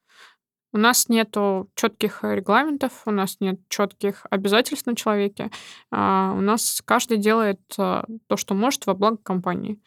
У 0.71 0.77
нас 0.77 1.07
нету 1.09 1.69
четких 1.75 2.23
регламентов, 2.23 3.03
у 3.05 3.11
нас 3.11 3.37
нет 3.39 3.61
четких 3.69 4.25
обязательств 4.29 4.85
на 4.85 4.95
человеке. 4.95 5.49
А, 5.89 6.33
у 6.35 6.41
нас 6.41 6.81
каждый 6.85 7.17
делает 7.17 7.61
а, 7.77 8.05
то, 8.27 8.37
что 8.37 8.53
может 8.53 8.85
во 8.85 8.93
благо 8.93 9.17
компании. 9.17 9.79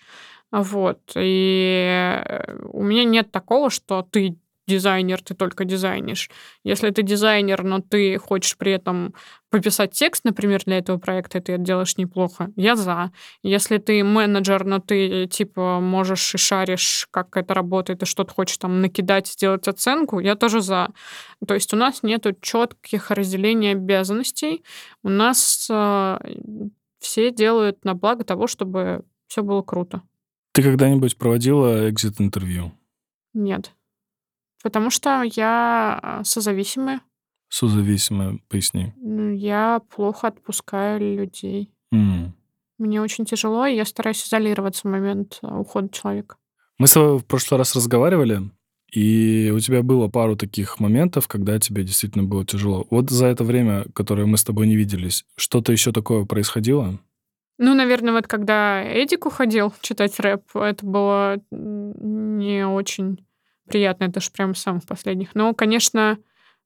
Вот. 0.50 1.00
И 1.14 2.22
э, 2.24 2.58
у 2.72 2.82
меня 2.82 3.04
нет 3.04 3.30
такого, 3.30 3.70
что 3.70 4.02
ты 4.02 4.38
дизайнер, 4.68 5.20
ты 5.22 5.34
только 5.34 5.64
дизайнишь. 5.64 6.30
Если 6.62 6.90
ты 6.90 7.02
дизайнер, 7.02 7.64
но 7.64 7.80
ты 7.80 8.18
хочешь 8.18 8.56
при 8.56 8.72
этом 8.72 9.14
пописать 9.50 9.92
текст, 9.92 10.24
например, 10.24 10.62
для 10.64 10.78
этого 10.78 10.98
проекта, 10.98 11.38
и 11.38 11.40
ты 11.40 11.52
это 11.54 11.62
делаешь 11.62 11.96
неплохо, 11.96 12.50
я 12.54 12.76
за. 12.76 13.10
Если 13.42 13.78
ты 13.78 14.04
менеджер, 14.04 14.64
но 14.64 14.78
ты, 14.78 15.26
типа, 15.26 15.80
можешь 15.80 16.34
и 16.34 16.38
шаришь, 16.38 17.08
как 17.10 17.36
это 17.36 17.54
работает, 17.54 18.02
и 18.02 18.06
что-то 18.06 18.32
хочешь 18.32 18.58
там 18.58 18.80
накидать, 18.82 19.26
сделать 19.26 19.66
оценку, 19.66 20.20
я 20.20 20.36
тоже 20.36 20.60
за. 20.60 20.90
То 21.46 21.54
есть 21.54 21.72
у 21.72 21.76
нас 21.76 22.02
нету 22.02 22.36
четких 22.40 23.10
разделений 23.10 23.72
обязанностей. 23.72 24.62
У 25.02 25.08
нас 25.08 25.66
э, 25.70 26.18
все 27.00 27.30
делают 27.30 27.84
на 27.84 27.94
благо 27.94 28.24
того, 28.24 28.46
чтобы 28.46 29.02
все 29.28 29.42
было 29.42 29.62
круто. 29.62 30.02
Ты 30.52 30.62
когда-нибудь 30.62 31.16
проводила 31.16 31.88
экзит-интервью? 31.88 32.72
Нет. 33.32 33.72
Потому 34.62 34.90
что 34.90 35.22
я 35.22 35.98
а, 36.02 36.24
созависимая. 36.24 37.00
Созависимая, 37.48 38.38
поясни. 38.48 38.92
Ну, 38.96 39.30
Я 39.30 39.80
плохо 39.94 40.28
отпускаю 40.28 41.00
людей. 41.16 41.72
М. 41.92 42.34
Мне 42.78 43.00
очень 43.00 43.24
тяжело, 43.24 43.66
и 43.66 43.74
я 43.76 43.84
стараюсь 43.84 44.24
изолироваться 44.24 44.86
в 44.86 44.90
момент 44.90 45.38
а, 45.42 45.58
ухода 45.58 45.88
человека. 45.88 46.36
Мы 46.78 46.86
с 46.86 46.92
тобой 46.92 47.18
в 47.18 47.24
прошлый 47.24 47.58
раз 47.58 47.74
разговаривали, 47.74 48.50
и 48.92 49.52
у 49.54 49.58
тебя 49.60 49.82
было 49.82 50.08
пару 50.08 50.36
таких 50.36 50.80
моментов, 50.80 51.28
когда 51.28 51.58
тебе 51.58 51.82
действительно 51.82 52.24
было 52.24 52.44
тяжело. 52.44 52.86
Вот 52.90 53.10
за 53.10 53.26
это 53.26 53.44
время, 53.44 53.84
которое 53.94 54.26
мы 54.26 54.36
с 54.36 54.44
тобой 54.44 54.66
не 54.66 54.76
виделись, 54.76 55.24
что-то 55.36 55.72
еще 55.72 55.92
такое 55.92 56.24
происходило? 56.24 56.98
Ну, 57.58 57.74
наверное, 57.74 58.12
вот 58.12 58.28
когда 58.28 58.82
Эдик 58.82 59.26
уходил 59.26 59.74
читать 59.80 60.18
рэп, 60.20 60.42
это 60.54 60.86
было 60.86 61.38
не 61.50 62.64
очень 62.66 63.26
приятно, 63.68 64.04
это 64.04 64.20
же 64.20 64.30
прям 64.30 64.54
самых 64.54 64.86
последних. 64.86 65.34
Но, 65.34 65.54
конечно, 65.54 66.18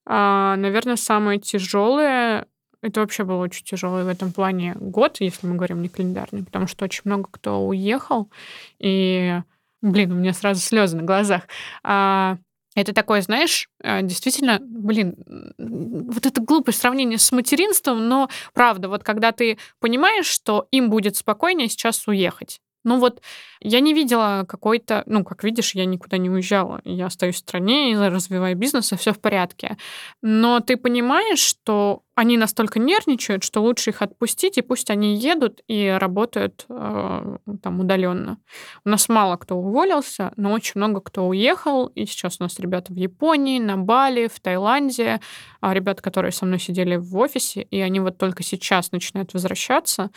а, 0.07 0.57
наверное, 0.57 0.97
самое 0.97 1.39
тяжелое, 1.39 2.47
это 2.83 3.01
вообще 3.01 3.25
было 3.25 3.43
очень 3.43 3.65
тяжелый 3.65 4.05
в 4.05 4.09
этом 4.09 4.33
плане 4.33 4.75
год, 4.79 5.19
если 5.21 5.47
мы 5.47 5.55
говорим 5.55 5.83
не 5.83 5.89
календарный, 5.89 6.45
потому 6.45 6.67
что 6.67 6.85
очень 6.85 7.03
много 7.05 7.29
кто 7.31 7.67
уехал, 7.67 8.31
и, 8.79 9.41
блин, 9.81 10.13
у 10.13 10.17
меня 10.17 10.33
сразу 10.33 10.61
слезы 10.61 10.97
на 10.97 11.05
глазах. 11.05 11.43
А, 11.85 12.39
это 12.75 12.93
такое, 12.93 13.21
знаешь, 13.21 13.69
а, 13.83 14.03
действительно, 14.03 14.59
блин, 14.61 15.15
вот 15.59 16.27
это 16.27 16.41
глупое 16.41 16.75
сравнение 16.75 17.19
с 17.19 17.31
материнством, 17.31 18.09
но 18.09 18.29
правда, 18.55 18.89
вот 18.89 19.05
когда 19.05 19.31
ты 19.33 19.59
понимаешь, 19.79 20.27
что 20.27 20.67
им 20.71 20.91
будет 20.91 21.17
спокойнее 21.17 21.69
сейчас 21.69 22.09
уехать. 22.09 22.61
Ну 22.85 22.99
вот 22.99 23.21
я 23.61 23.81
не 23.81 23.95
видела 23.95 24.45
какой-то, 24.49 25.05
ну, 25.07 25.25
как 25.25 25.45
видишь, 25.45 25.75
я 25.75 25.85
никуда 25.85 26.19
не 26.19 26.29
уезжала. 26.29 26.81
Я 26.85 27.07
остаюсь 27.07 27.37
в 27.37 27.39
стране, 27.39 27.93
и 27.93 27.97
развиваю 27.97 28.57
бизнес, 28.57 28.93
и 28.93 28.97
все 28.97 29.13
в 29.13 29.21
порядке. 29.21 29.77
Но 30.21 30.61
ты 30.61 30.77
понимаешь, 30.77 31.39
что 31.39 32.03
они 32.15 32.37
настолько 32.37 32.79
нервничают, 32.79 33.43
что 33.43 33.63
лучше 33.63 33.91
их 33.91 34.03
отпустить, 34.03 34.59
и 34.59 34.63
пусть 34.63 34.91
они 34.91 35.17
едут 35.17 35.63
и 35.67 35.97
работают 35.99 36.67
э, 36.69 37.37
там 37.63 37.81
удаленно. 37.81 38.39
У 38.85 38.91
нас 38.91 39.09
мало 39.09 39.37
кто 39.37 39.57
уволился, 39.57 40.33
но 40.37 40.53
очень 40.53 40.73
много 40.75 41.01
кто 41.01 41.27
уехал. 41.27 41.87
И 41.87 42.05
сейчас 42.05 42.37
у 42.39 42.43
нас 42.43 42.59
ребята 42.59 42.93
в 42.93 42.97
Японии, 42.97 43.59
на 43.59 43.79
Бали, 43.79 44.29
в 44.29 44.41
Таиланде, 44.41 45.21
а 45.61 45.73
ребята, 45.73 46.03
которые 46.03 46.33
со 46.33 46.45
мной 46.45 46.59
сидели 46.59 46.97
в 46.97 47.17
офисе, 47.17 47.63
и 47.63 47.81
они 47.81 48.01
вот 48.01 48.19
только 48.19 48.43
сейчас 48.43 48.93
начинают 48.93 49.33
возвращаться. 49.33 50.11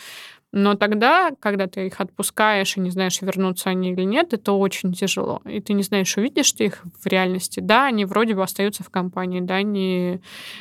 Но 0.52 0.74
тогда, 0.74 1.32
когда 1.40 1.66
ты 1.66 1.86
их 1.86 2.00
отпускаешь 2.00 2.76
и 2.76 2.80
не 2.80 2.90
знаешь, 2.90 3.20
вернутся 3.20 3.70
они 3.70 3.92
или 3.92 4.02
нет, 4.02 4.32
это 4.32 4.52
очень 4.52 4.92
тяжело. 4.92 5.42
И 5.44 5.60
ты 5.60 5.72
не 5.72 5.82
знаешь, 5.82 6.16
увидишь 6.16 6.52
ты 6.52 6.66
их 6.66 6.82
в 7.00 7.06
реальности. 7.06 7.60
Да, 7.60 7.86
они 7.86 8.04
вроде 8.04 8.34
бы 8.34 8.42
остаются 8.42 8.82
в 8.82 8.90
компании, 8.90 9.40
да, 9.40 9.56
они 9.56 10.20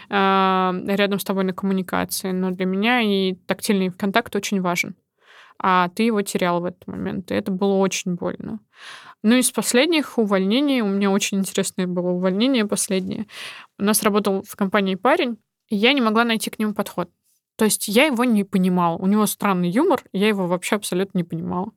э, 0.10 0.82
рядом 0.88 1.20
с 1.20 1.24
тобой 1.24 1.44
на 1.44 1.54
коммуникации, 1.54 2.32
но 2.32 2.52
для 2.52 2.66
меня 2.66 3.02
и 3.02 3.36
тактильный 3.48 3.92
контакт 3.92 4.36
очень 4.36 4.62
важен. 4.62 4.96
А 5.58 5.88
ты 5.90 6.04
его 6.04 6.22
терял 6.22 6.60
в 6.60 6.66
этот 6.66 6.86
момент, 6.88 7.32
и 7.32 7.36
это 7.36 7.52
было 7.52 7.76
очень 7.76 8.16
больно. 8.16 8.60
Ну, 9.24 9.36
из 9.36 9.50
последних 9.52 10.18
увольнений, 10.18 10.82
у 10.82 10.88
меня 10.88 11.10
очень 11.10 11.40
интересное 11.40 11.88
было 11.88 12.10
увольнение 12.10 12.66
последнее. 12.66 13.28
У 13.80 13.84
нас 13.84 14.04
работал 14.04 14.44
в 14.44 14.56
компании 14.56 14.96
парень, 14.96 15.38
и 15.70 15.76
я 15.76 15.94
не 15.94 16.02
могла 16.02 16.26
найти 16.26 16.50
к 16.50 16.60
нему 16.60 16.74
подход. 16.74 17.10
То 17.56 17.66
есть 17.66 17.88
я 17.88 18.06
его 18.06 18.24
не 18.24 18.44
понимала. 18.44 18.98
У 18.98 19.08
него 19.08 19.26
странный 19.26 19.70
юмор, 19.70 20.04
я 20.12 20.28
его 20.28 20.48
вообще 20.48 20.76
абсолютно 20.76 21.20
не 21.20 21.24
понимала. 21.24 21.72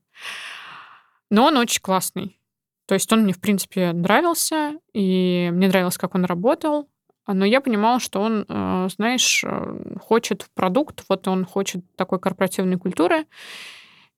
Но 1.31 1.47
он 1.47 1.57
очень 1.57 1.81
классный. 1.81 2.39
То 2.87 2.95
есть 2.95 3.13
он 3.13 3.23
мне, 3.23 3.33
в 3.33 3.41
принципе, 3.41 3.93
нравился, 3.93 4.79
и 4.95 5.51
мне 5.53 5.69
нравилось, 5.69 5.99
как 5.99 6.15
он 6.15 6.25
работал. 6.25 6.89
Но 7.27 7.45
я 7.45 7.61
понимала, 7.61 8.01
что 8.01 8.23
он, 8.23 8.47
э, 8.49 8.89
знаешь, 8.97 9.45
э, 9.45 9.97
хочет 10.01 10.47
продукт, 10.55 11.05
вот 11.11 11.29
он 11.29 11.45
хочет 11.45 11.85
такой 11.97 12.19
корпоративной 12.19 12.79
культуры. 12.79 13.27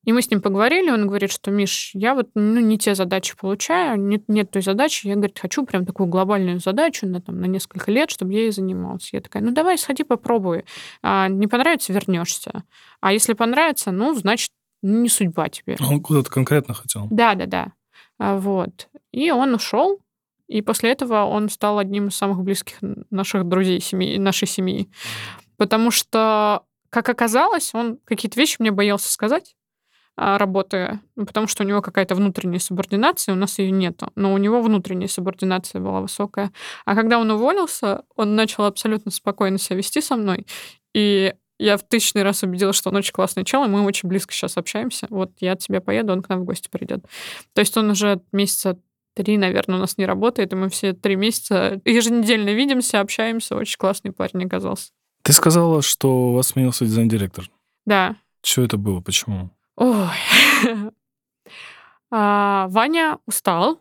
И 0.04 0.12
мы 0.12 0.22
с 0.22 0.30
ним 0.30 0.40
поговорили, 0.40 0.90
он 0.90 1.06
говорит, 1.06 1.30
что, 1.30 1.50
Миш, 1.50 1.90
я 1.92 2.14
вот 2.14 2.30
ну, 2.34 2.58
не 2.60 2.78
те 2.78 2.94
задачи 2.94 3.36
получаю, 3.36 4.00
нет, 4.00 4.24
нет 4.28 4.50
той 4.50 4.62
задачи. 4.62 5.06
Я, 5.06 5.14
говорит, 5.14 5.38
хочу 5.38 5.66
прям 5.66 5.84
такую 5.84 6.08
глобальную 6.08 6.58
задачу 6.58 7.06
на, 7.06 7.20
там, 7.20 7.38
на 7.38 7.44
несколько 7.44 7.90
лет, 7.90 8.10
чтобы 8.10 8.32
я 8.32 8.40
ей 8.40 8.52
занимался. 8.52 9.10
Я 9.12 9.20
такая, 9.20 9.42
ну 9.42 9.50
давай, 9.50 9.76
сходи, 9.76 10.02
попробуй. 10.02 10.64
А, 11.02 11.28
не 11.28 11.46
понравится, 11.46 11.92
вернешься. 11.92 12.64
А 13.00 13.12
если 13.12 13.34
понравится, 13.34 13.90
ну, 13.90 14.14
значит, 14.14 14.52
не 14.80 15.10
судьба 15.10 15.50
тебе. 15.50 15.76
Он 15.80 16.00
куда-то 16.00 16.30
конкретно 16.30 16.72
хотел. 16.72 17.06
Да, 17.10 17.34
да, 17.34 17.44
да. 17.46 17.72
А, 18.18 18.38
Вот. 18.38 18.88
И 19.12 19.30
он 19.30 19.54
ушел, 19.54 20.00
и 20.48 20.62
после 20.62 20.92
этого 20.92 21.24
он 21.24 21.50
стал 21.50 21.78
одним 21.78 22.08
из 22.08 22.16
самых 22.16 22.42
близких 22.42 22.78
наших 23.10 23.46
друзей 23.46 23.80
семьи, 23.80 24.18
нашей 24.18 24.48
семьи. 24.48 24.90
Потому 25.58 25.90
что, 25.90 26.62
как 26.88 27.08
оказалось, 27.10 27.74
он 27.74 27.98
какие-то 28.04 28.40
вещи 28.40 28.56
мне 28.60 28.70
боялся 28.70 29.12
сказать, 29.12 29.54
а, 30.22 30.36
работая, 30.36 31.00
ну, 31.16 31.24
потому 31.24 31.46
что 31.46 31.64
у 31.64 31.66
него 31.66 31.80
какая-то 31.80 32.14
внутренняя 32.14 32.58
субординация, 32.58 33.32
у 33.32 33.38
нас 33.38 33.58
ее 33.58 33.70
нету, 33.70 34.12
но 34.16 34.34
у 34.34 34.36
него 34.36 34.60
внутренняя 34.60 35.08
субординация 35.08 35.80
была 35.80 36.02
высокая. 36.02 36.52
А 36.84 36.94
когда 36.94 37.18
он 37.18 37.30
уволился, 37.30 38.02
он 38.16 38.36
начал 38.36 38.64
абсолютно 38.64 39.10
спокойно 39.12 39.56
себя 39.56 39.76
вести 39.76 40.02
со 40.02 40.16
мной, 40.16 40.46
и 40.92 41.32
я 41.58 41.78
в 41.78 41.84
тысячный 41.84 42.22
раз 42.22 42.42
убедилась, 42.42 42.76
что 42.76 42.90
он 42.90 42.96
очень 42.96 43.14
классный 43.14 43.46
чел, 43.46 43.64
и 43.64 43.68
мы 43.68 43.80
очень 43.80 44.10
близко 44.10 44.34
сейчас 44.34 44.58
общаемся. 44.58 45.06
Вот 45.08 45.32
я 45.40 45.52
от 45.52 45.60
тебя 45.60 45.80
поеду, 45.80 46.12
он 46.12 46.20
к 46.20 46.28
нам 46.28 46.40
в 46.40 46.44
гости 46.44 46.68
придет. 46.70 47.02
То 47.54 47.60
есть 47.60 47.74
он 47.78 47.88
уже 47.88 48.20
месяца 48.30 48.78
три, 49.14 49.38
наверное, 49.38 49.76
у 49.76 49.80
нас 49.80 49.96
не 49.96 50.04
работает, 50.04 50.52
и 50.52 50.56
мы 50.56 50.68
все 50.68 50.92
три 50.92 51.16
месяца 51.16 51.80
еженедельно 51.86 52.50
видимся, 52.50 53.00
общаемся. 53.00 53.56
Очень 53.56 53.78
классный 53.78 54.12
парень 54.12 54.44
оказался. 54.44 54.90
Ты 55.22 55.32
сказала, 55.32 55.80
что 55.80 56.28
у 56.28 56.34
вас 56.34 56.48
сменился 56.48 56.84
дизайн-директор. 56.84 57.50
Да. 57.86 58.16
Что 58.42 58.62
это 58.62 58.76
было? 58.76 59.00
Почему? 59.00 59.50
Ой. 59.80 60.08
А, 62.12 62.66
Ваня 62.70 63.18
устал. 63.26 63.80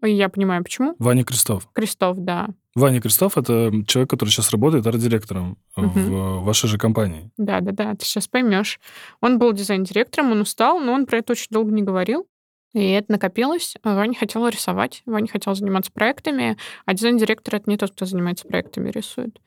Я 0.00 0.28
понимаю, 0.28 0.62
почему. 0.62 0.94
Ваня 1.00 1.24
Крестов. 1.24 1.68
Крестов, 1.72 2.16
да. 2.18 2.50
Ваня 2.76 3.00
Крестов— 3.00 3.36
это 3.36 3.72
человек, 3.84 4.08
который 4.10 4.28
сейчас 4.28 4.52
работает 4.52 4.86
арт-директором 4.86 5.58
Мгм. 5.74 5.90
в 5.90 6.44
вашей 6.44 6.68
же 6.68 6.78
компании. 6.78 7.32
Да, 7.36 7.60
да, 7.60 7.72
да, 7.72 7.94
ты 7.96 8.04
сейчас 8.04 8.28
поймешь. 8.28 8.78
Он 9.20 9.40
был 9.40 9.52
дизайн-директором, 9.52 10.30
он 10.30 10.40
устал, 10.42 10.78
но 10.78 10.92
он 10.92 11.04
про 11.06 11.18
это 11.18 11.32
очень 11.32 11.48
долго 11.50 11.72
не 11.72 11.82
говорил. 11.82 12.28
И 12.74 12.90
это 12.90 13.10
накопилось. 13.10 13.74
Ваня 13.82 14.14
хотел 14.14 14.46
рисовать, 14.46 15.02
Ваня 15.04 15.26
хотел 15.26 15.56
заниматься 15.56 15.90
проектами, 15.90 16.56
а 16.86 16.94
дизайн-директор— 16.94 17.54
это 17.56 17.68
не 17.68 17.76
тот, 17.76 17.90
кто 17.90 18.04
занимается 18.04 18.46
проектами, 18.46 18.90
рисует. 18.90 19.40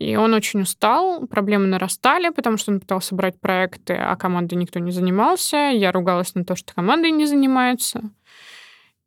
И 0.00 0.16
он 0.16 0.32
очень 0.32 0.62
устал, 0.62 1.26
проблемы 1.26 1.66
нарастали, 1.66 2.30
потому 2.30 2.56
что 2.56 2.72
он 2.72 2.80
пытался 2.80 3.14
брать 3.14 3.38
проекты, 3.38 3.92
а 3.92 4.16
командой 4.16 4.54
никто 4.54 4.78
не 4.78 4.92
занимался. 4.92 5.56
Я 5.74 5.92
ругалась 5.92 6.34
на 6.34 6.42
то, 6.42 6.56
что 6.56 6.72
командой 6.72 7.10
не 7.10 7.26
занимаются. 7.26 8.10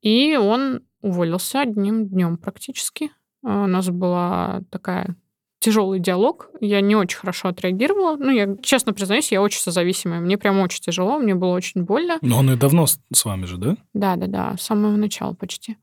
И 0.03 0.37
он 0.37 0.83
уволился 1.01 1.61
одним 1.61 2.07
днем 2.07 2.37
практически. 2.37 3.09
А 3.43 3.63
У 3.63 3.67
нас 3.67 3.89
была 3.89 4.61
такая 4.69 5.15
тяжелый 5.57 5.99
диалог. 5.99 6.51
Я 6.61 6.79
не 6.81 6.95
очень 6.95 7.17
хорошо 7.17 7.47
отреагировала. 7.47 8.15
Ну, 8.15 8.29
я 8.29 8.55
честно 8.61 8.93
признаюсь, 8.93 9.31
я 9.31 9.41
очень 9.41 9.61
созависимая. 9.61 10.19
Мне 10.19 10.37
прям 10.37 10.59
очень 10.59 10.83
тяжело, 10.83 11.17
мне 11.17 11.33
было 11.33 11.55
очень 11.55 11.81
больно. 11.81 12.19
Но 12.21 12.37
он 12.37 12.51
и 12.51 12.55
давно 12.55 12.85
с, 12.85 12.99
с 13.11 13.25
вами 13.25 13.45
же, 13.45 13.57
да? 13.57 13.77
Да, 13.93 14.15
да, 14.15 14.27
да, 14.27 14.57
с 14.57 14.61
самого 14.61 14.95
начала 14.95 15.33
почти. 15.33 15.77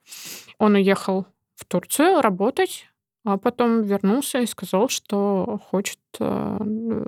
Он 0.59 0.75
уехал 0.75 1.27
в 1.57 1.65
Турцию 1.65 2.21
работать, 2.21 2.87
а 3.25 3.37
потом 3.37 3.83
вернулся 3.83 4.41
и 4.41 4.47
сказал, 4.47 4.89
что 4.89 5.61
хочет 5.71 5.99
э, 6.19 6.59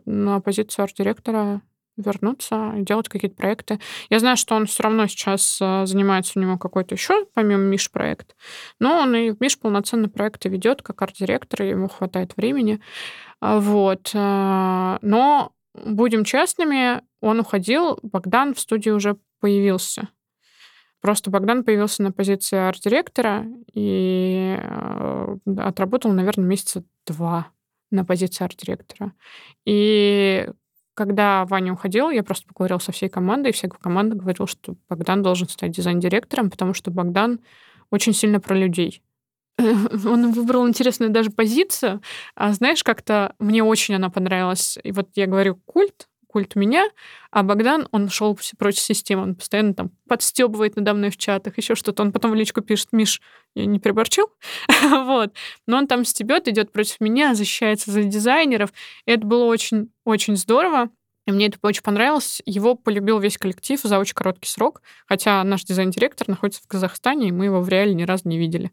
на 0.04 0.40
позицию 0.40 0.84
арт-директора 0.84 1.62
вернуться 1.96 2.72
делать 2.76 3.08
какие-то 3.08 3.36
проекты. 3.36 3.78
Я 4.08 4.18
знаю, 4.18 4.36
что 4.36 4.54
он 4.54 4.66
все 4.66 4.82
равно 4.82 5.06
сейчас 5.06 5.58
а, 5.60 5.86
занимается 5.86 6.38
у 6.38 6.42
него 6.42 6.58
какой-то 6.58 6.94
еще, 6.94 7.26
помимо 7.34 7.62
Миш 7.62 7.90
проект, 7.90 8.34
но 8.78 9.00
он 9.00 9.14
и 9.14 9.34
Миш 9.38 9.58
полноценные 9.58 10.08
проекты 10.08 10.48
ведет 10.48 10.82
как 10.82 11.02
арт-директор, 11.02 11.62
ему 11.62 11.88
хватает 11.88 12.36
времени. 12.36 12.80
А, 13.40 13.60
вот. 13.60 14.10
А, 14.14 14.98
но 15.02 15.52
будем 15.74 16.24
честными, 16.24 17.02
он 17.20 17.40
уходил, 17.40 17.98
Богдан 18.02 18.54
в 18.54 18.60
студии 18.60 18.90
уже 18.90 19.16
появился. 19.40 20.08
Просто 21.02 21.30
Богдан 21.30 21.64
появился 21.64 22.02
на 22.02 22.12
позиции 22.12 22.56
арт-директора 22.56 23.44
и 23.74 24.56
отработал, 25.58 26.12
наверное, 26.12 26.46
месяца 26.46 26.84
два 27.06 27.48
на 27.90 28.04
позиции 28.04 28.44
арт-директора. 28.44 29.12
И 29.66 30.48
когда 30.94 31.44
Ваня 31.46 31.72
уходил, 31.72 32.10
я 32.10 32.22
просто 32.22 32.46
поговорила 32.46 32.78
со 32.78 32.92
всей 32.92 33.08
командой, 33.08 33.48
и 33.48 33.52
вся 33.52 33.68
команда 33.68 34.14
говорила, 34.14 34.46
что 34.46 34.76
Богдан 34.88 35.22
должен 35.22 35.48
стать 35.48 35.72
дизайн-директором, 35.72 36.50
потому 36.50 36.72
что 36.72 36.92
Богдан 36.92 37.40
очень 37.90 38.14
сильно 38.14 38.38
про 38.38 38.54
людей. 38.54 39.02
Он 39.58 40.30
выбрал 40.30 40.68
интересную 40.68 41.10
даже 41.10 41.30
позицию. 41.30 42.00
А 42.36 42.52
знаешь, 42.52 42.84
как-то 42.84 43.34
мне 43.40 43.64
очень 43.64 43.94
она 43.94 44.08
понравилась. 44.08 44.78
И 44.82 44.92
вот 44.92 45.08
я 45.16 45.26
говорю 45.26 45.56
культ, 45.64 46.08
культ 46.32 46.56
меня, 46.56 46.88
а 47.30 47.42
Богдан, 47.42 47.88
он 47.92 48.08
шел 48.08 48.38
против 48.58 48.80
системы, 48.80 49.22
он 49.22 49.34
постоянно 49.34 49.74
там 49.74 49.90
подстебывает 50.08 50.76
надо 50.76 50.94
мной 50.94 51.10
в 51.10 51.16
чатах, 51.16 51.58
еще 51.58 51.74
что-то. 51.74 52.02
Он 52.02 52.12
потом 52.12 52.32
в 52.32 52.34
личку 52.34 52.62
пишет, 52.62 52.88
Миш, 52.92 53.20
я 53.54 53.66
не 53.66 53.78
приборчил? 53.78 54.26
вот. 54.82 55.34
Но 55.66 55.78
он 55.78 55.86
там 55.86 56.04
стебет, 56.04 56.48
идет 56.48 56.72
против 56.72 57.00
меня, 57.00 57.34
защищается 57.34 57.90
за 57.90 58.02
дизайнеров. 58.02 58.72
Это 59.06 59.26
было 59.26 59.44
очень-очень 59.44 60.36
здорово. 60.36 60.90
И 61.26 61.32
мне 61.32 61.46
это 61.46 61.58
очень 61.62 61.82
понравилось. 61.82 62.42
Его 62.46 62.74
полюбил 62.74 63.20
весь 63.20 63.38
коллектив 63.38 63.80
за 63.80 63.98
очень 63.98 64.14
короткий 64.14 64.48
срок, 64.48 64.82
хотя 65.06 65.42
наш 65.44 65.64
дизайн-директор 65.64 66.28
находится 66.28 66.62
в 66.62 66.66
Казахстане, 66.66 67.28
и 67.28 67.32
мы 67.32 67.44
его 67.44 67.60
в 67.60 67.68
реале 67.68 67.94
ни 67.94 68.02
разу 68.02 68.28
не 68.28 68.38
видели. 68.38 68.72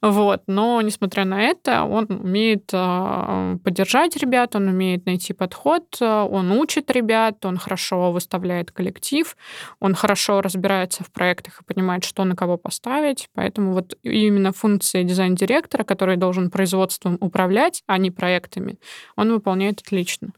Вот. 0.00 0.42
Но, 0.46 0.80
несмотря 0.82 1.24
на 1.24 1.42
это, 1.42 1.84
он 1.84 2.06
умеет 2.08 2.70
э, 2.72 3.58
поддержать 3.64 4.16
ребят, 4.16 4.54
он 4.54 4.68
умеет 4.68 5.06
найти 5.06 5.32
подход, 5.32 6.00
он 6.00 6.52
учит 6.52 6.90
ребят, 6.90 7.44
он 7.44 7.58
хорошо 7.58 8.12
выставляет 8.12 8.70
коллектив, 8.70 9.36
он 9.80 9.94
хорошо 9.94 10.40
разбирается 10.42 11.02
в 11.02 11.10
проектах 11.10 11.60
и 11.60 11.64
понимает, 11.64 12.04
что 12.04 12.24
на 12.24 12.36
кого 12.36 12.56
поставить. 12.56 13.28
Поэтому 13.34 13.72
вот 13.72 13.94
именно 14.02 14.52
функции 14.52 15.02
дизайн-директора, 15.02 15.82
который 15.84 16.16
должен 16.16 16.50
производством 16.50 17.18
управлять, 17.20 17.82
а 17.86 17.98
не 17.98 18.10
проектами, 18.10 18.78
он 19.16 19.32
выполняет 19.32 19.80
отлично. 19.80 20.32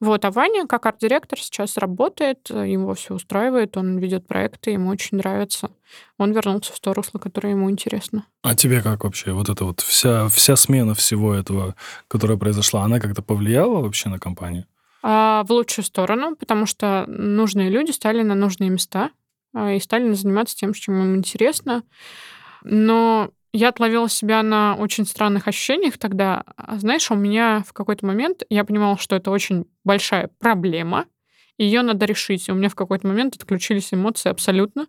Вот, 0.00 0.24
а 0.24 0.30
Ваня, 0.30 0.66
как 0.66 0.86
арт-директор, 0.86 1.38
сейчас 1.38 1.76
работает, 1.76 2.48
его 2.48 2.94
все 2.94 3.14
устраивает, 3.14 3.76
он 3.76 3.98
ведет 3.98 4.26
проекты, 4.26 4.70
ему 4.70 4.88
очень 4.88 5.18
нравится. 5.18 5.70
Он 6.16 6.32
вернулся 6.32 6.72
в 6.72 6.80
то 6.80 6.94
русло, 6.94 7.18
которое 7.18 7.50
ему 7.50 7.70
интересно. 7.70 8.24
А 8.42 8.54
тебе 8.54 8.80
как 8.80 9.04
вообще? 9.04 9.32
Вот 9.32 9.50
эта 9.50 9.64
вот 9.66 9.80
вся, 9.80 10.28
вся 10.28 10.56
смена 10.56 10.94
всего 10.94 11.34
этого, 11.34 11.74
которая 12.08 12.38
произошла, 12.38 12.82
она 12.82 12.98
как-то 12.98 13.20
повлияла 13.20 13.82
вообще 13.82 14.08
на 14.08 14.18
компанию? 14.18 14.64
А, 15.02 15.44
в 15.44 15.52
лучшую 15.52 15.84
сторону, 15.84 16.34
потому 16.34 16.64
что 16.64 17.04
нужные 17.06 17.68
люди 17.68 17.90
стали 17.90 18.22
на 18.22 18.34
нужные 18.34 18.70
места 18.70 19.10
а, 19.54 19.72
и 19.72 19.80
стали 19.80 20.10
заниматься 20.12 20.56
тем, 20.56 20.72
чем 20.72 21.02
им 21.02 21.16
интересно. 21.16 21.82
Но 22.62 23.30
я 23.52 23.68
отловила 23.70 24.08
себя 24.08 24.42
на 24.42 24.76
очень 24.76 25.06
странных 25.06 25.48
ощущениях 25.48 25.98
тогда. 25.98 26.44
А, 26.56 26.78
знаешь, 26.78 27.10
у 27.10 27.14
меня 27.14 27.64
в 27.66 27.72
какой-то 27.72 28.06
момент 28.06 28.42
я 28.48 28.64
понимала, 28.64 28.96
что 28.98 29.16
это 29.16 29.30
очень 29.30 29.66
большая 29.84 30.30
проблема, 30.38 31.06
и 31.56 31.64
ее 31.64 31.82
надо 31.82 32.06
решить. 32.06 32.48
И 32.48 32.52
у 32.52 32.54
меня 32.54 32.68
в 32.68 32.74
какой-то 32.74 33.06
момент 33.06 33.36
отключились 33.36 33.92
эмоции 33.92 34.30
абсолютно, 34.30 34.86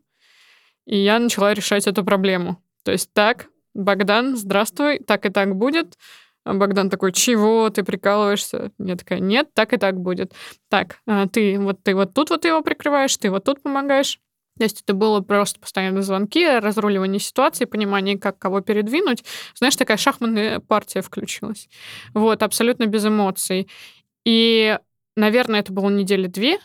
и 0.86 0.98
я 0.98 1.20
начала 1.20 1.54
решать 1.54 1.88
эту 1.88 2.04
проблему. 2.04 2.62
То 2.84 2.92
есть 2.92 3.12
так, 3.14 3.48
Богдан, 3.74 4.36
здравствуй, 4.36 5.00
так 5.00 5.26
и 5.26 5.30
так 5.30 5.56
будет. 5.56 5.98
А 6.44 6.54
Богдан 6.54 6.90
такой, 6.90 7.12
чего, 7.12 7.70
ты 7.70 7.84
прикалываешься? 7.84 8.72
Я 8.80 8.96
такая, 8.96 9.20
нет, 9.20 9.54
так 9.54 9.74
и 9.74 9.78
так 9.78 10.00
будет. 10.00 10.34
Так, 10.70 10.98
а, 11.06 11.28
ты 11.28 11.60
вот, 11.60 11.84
ты 11.84 11.94
вот 11.96 12.14
тут 12.14 12.32
вот 12.32 12.46
его 12.46 12.62
прикрываешь, 12.62 13.16
ты 13.18 13.30
вот 13.30 13.44
тут 13.44 13.62
помогаешь. 13.62 14.20
То 14.62 14.66
есть 14.66 14.84
это 14.84 14.94
было 14.94 15.22
просто 15.22 15.60
постоянные 15.60 16.04
звонки, 16.04 16.46
разруливание 16.46 17.20
ситуации, 17.20 17.66
понимание, 17.66 18.20
как 18.20 18.38
кого 18.38 18.62
передвинуть. 18.62 19.24
Знаешь, 19.56 19.76
такая 19.76 19.98
шахматная 19.98 20.60
партия 20.60 21.02
включилась. 21.02 21.68
Вот, 22.14 22.44
абсолютно 22.44 22.86
без 22.86 23.04
эмоций. 23.04 23.68
И, 24.24 24.78
наверное, 25.16 25.62
это 25.62 25.74
было 25.74 25.90
недели 25.90 26.28
две, 26.28 26.60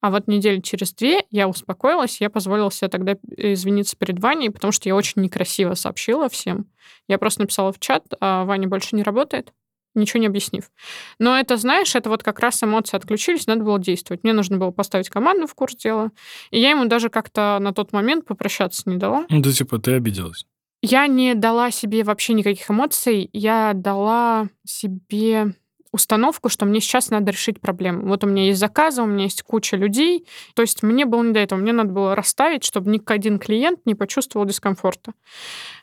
а 0.00 0.10
вот 0.10 0.28
недели 0.28 0.60
через 0.60 0.94
две 0.94 1.26
я 1.28 1.46
успокоилась, 1.46 2.22
я 2.22 2.30
позволила 2.30 2.72
себе 2.72 2.88
тогда 2.88 3.16
извиниться 3.36 3.98
перед 3.98 4.18
Ваней, 4.18 4.48
потому 4.48 4.72
что 4.72 4.88
я 4.88 4.96
очень 4.96 5.20
некрасиво 5.20 5.74
сообщила 5.74 6.30
всем. 6.30 6.70
Я 7.06 7.18
просто 7.18 7.42
написала 7.42 7.70
в 7.70 7.78
чат, 7.78 8.06
а 8.18 8.46
Ваня 8.46 8.66
больше 8.66 8.96
не 8.96 9.02
работает 9.02 9.52
ничего 9.94 10.20
не 10.20 10.26
объяснив. 10.26 10.70
Но 11.18 11.38
это, 11.38 11.56
знаешь, 11.56 11.94
это 11.94 12.08
вот 12.08 12.22
как 12.22 12.40
раз 12.40 12.62
эмоции 12.62 12.96
отключились, 12.96 13.46
надо 13.46 13.64
было 13.64 13.78
действовать. 13.78 14.24
Мне 14.24 14.32
нужно 14.32 14.58
было 14.58 14.70
поставить 14.70 15.08
команду 15.08 15.46
в 15.46 15.54
курс 15.54 15.76
дела. 15.76 16.10
И 16.50 16.60
я 16.60 16.70
ему 16.70 16.86
даже 16.86 17.08
как-то 17.08 17.58
на 17.60 17.72
тот 17.72 17.92
момент 17.92 18.26
попрощаться 18.26 18.82
не 18.86 18.96
дала. 18.96 19.26
Ну, 19.28 19.40
да, 19.40 19.52
типа, 19.52 19.78
ты 19.78 19.92
обиделась. 19.94 20.46
Я 20.82 21.06
не 21.06 21.34
дала 21.34 21.70
себе 21.70 22.02
вообще 22.02 22.32
никаких 22.34 22.68
эмоций. 22.68 23.30
Я 23.32 23.72
дала 23.74 24.48
себе 24.66 25.54
установку, 25.92 26.48
что 26.48 26.64
мне 26.66 26.80
сейчас 26.80 27.10
надо 27.10 27.30
решить 27.30 27.60
проблему. 27.60 28.08
Вот 28.08 28.24
у 28.24 28.26
меня 28.26 28.46
есть 28.46 28.58
заказы, 28.58 29.02
у 29.02 29.06
меня 29.06 29.24
есть 29.24 29.42
куча 29.42 29.76
людей. 29.76 30.26
То 30.54 30.62
есть 30.62 30.82
мне 30.82 31.04
было 31.04 31.22
не 31.22 31.32
до 31.32 31.40
этого. 31.40 31.58
Мне 31.58 31.72
надо 31.72 31.90
было 31.90 32.16
расставить, 32.16 32.64
чтобы 32.64 32.90
ни 32.90 33.00
один 33.04 33.38
клиент 33.38 33.80
не 33.84 33.94
почувствовал 33.94 34.46
дискомфорта. 34.46 35.12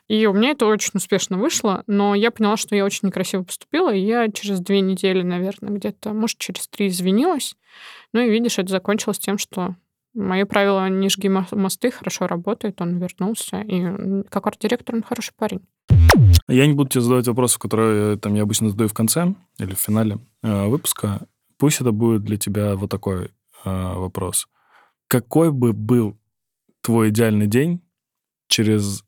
И 0.08 0.26
у 0.26 0.32
меня 0.32 0.50
это 0.50 0.66
очень 0.66 0.90
успешно 0.94 1.38
вышло, 1.38 1.84
но 1.86 2.14
я 2.16 2.32
поняла, 2.32 2.56
что 2.56 2.74
я 2.74 2.84
очень 2.84 3.06
некрасиво 3.08 3.44
поступила, 3.44 3.94
и 3.94 4.00
я 4.00 4.28
через 4.28 4.58
две 4.58 4.80
недели, 4.80 5.22
наверное, 5.22 5.70
где-то, 5.70 6.12
может, 6.12 6.38
через 6.38 6.66
три 6.66 6.88
извинилась. 6.88 7.54
Ну 8.12 8.20
и 8.20 8.28
видишь, 8.28 8.58
это 8.58 8.70
закончилось 8.72 9.20
тем, 9.20 9.38
что 9.38 9.76
Мое 10.12 10.44
правило 10.44 10.88
«не 10.88 11.08
жги 11.08 11.28
мосты» 11.28 11.92
хорошо 11.92 12.26
работает, 12.26 12.80
он 12.80 12.98
вернулся, 12.98 13.60
и 13.60 14.24
как 14.28 14.46
арт-директор 14.48 14.96
он 14.96 15.04
хороший 15.04 15.34
парень. 15.36 15.60
Я 16.50 16.66
не 16.66 16.72
буду 16.72 16.90
тебе 16.90 17.02
задавать 17.02 17.28
вопросы, 17.28 17.60
которые 17.60 18.18
там, 18.18 18.34
я 18.34 18.42
обычно 18.42 18.70
задаю 18.70 18.88
в 18.88 18.94
конце 18.94 19.34
или 19.58 19.72
в 19.72 19.78
финале 19.78 20.18
э, 20.42 20.66
выпуска. 20.66 21.28
Пусть 21.58 21.80
это 21.80 21.92
будет 21.92 22.24
для 22.24 22.38
тебя 22.38 22.74
вот 22.74 22.90
такой 22.90 23.26
э, 23.26 23.30
вопрос. 23.64 24.48
Какой 25.06 25.52
бы 25.52 25.72
был 25.72 26.18
твой 26.80 27.10
идеальный 27.10 27.46
день 27.46 27.80
через 28.48 29.04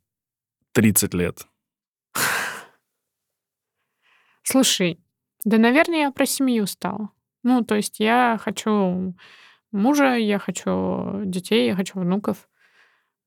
30 0.72 1.14
лет? 1.14 1.48
Слушай, 4.44 5.00
да, 5.44 5.58
наверное, 5.58 6.02
я 6.02 6.10
про 6.12 6.26
семью 6.26 6.66
стала. 6.66 7.10
Ну, 7.42 7.64
то 7.64 7.74
есть 7.74 7.98
я 7.98 8.38
хочу 8.40 9.16
мужа, 9.72 10.14
я 10.14 10.38
хочу 10.38 11.24
детей, 11.24 11.66
я 11.66 11.74
хочу 11.74 11.98
внуков. 11.98 12.48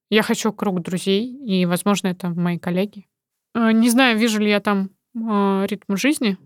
Я 0.10 0.24
хочу 0.24 0.54
круг 0.54 0.82
друзей, 0.82 1.36
и, 1.46 1.66
возможно, 1.66 2.08
это 2.08 2.30
мои 2.30 2.58
коллеги. 2.58 3.08
Э, 3.56 3.72
не 3.72 3.90
знаю, 3.90 4.18
вижу 4.18 4.40
ли 4.40 4.50
я 4.50 4.60
там 4.60 4.92
э, 5.16 5.66
ритм 5.68 5.96
жизни 5.96 6.38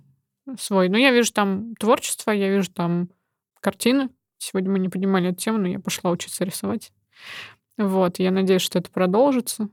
свой, 0.57 0.88
но 0.89 0.97
я 0.97 1.12
вижу 1.12 1.34
там 1.34 1.76
творчество, 1.76 2.32
я 2.32 2.49
вижу 2.49 2.72
там 2.72 3.10
картины. 3.60 4.10
Сегодня 4.38 4.72
мы 4.72 4.80
не 4.80 4.89
поднимали 4.89 5.30
эту 5.30 5.39
тему, 5.39 5.57
но 5.57 5.68
я 5.68 5.80
пошла 5.80 6.12
учиться 6.12 6.45
рисовать. 6.45 6.91
Вот, 7.78 8.20
я 8.20 8.32
надеюсь, 8.32 8.62
что 8.62 8.80
это 8.80 8.89
продолжится. 8.89 9.70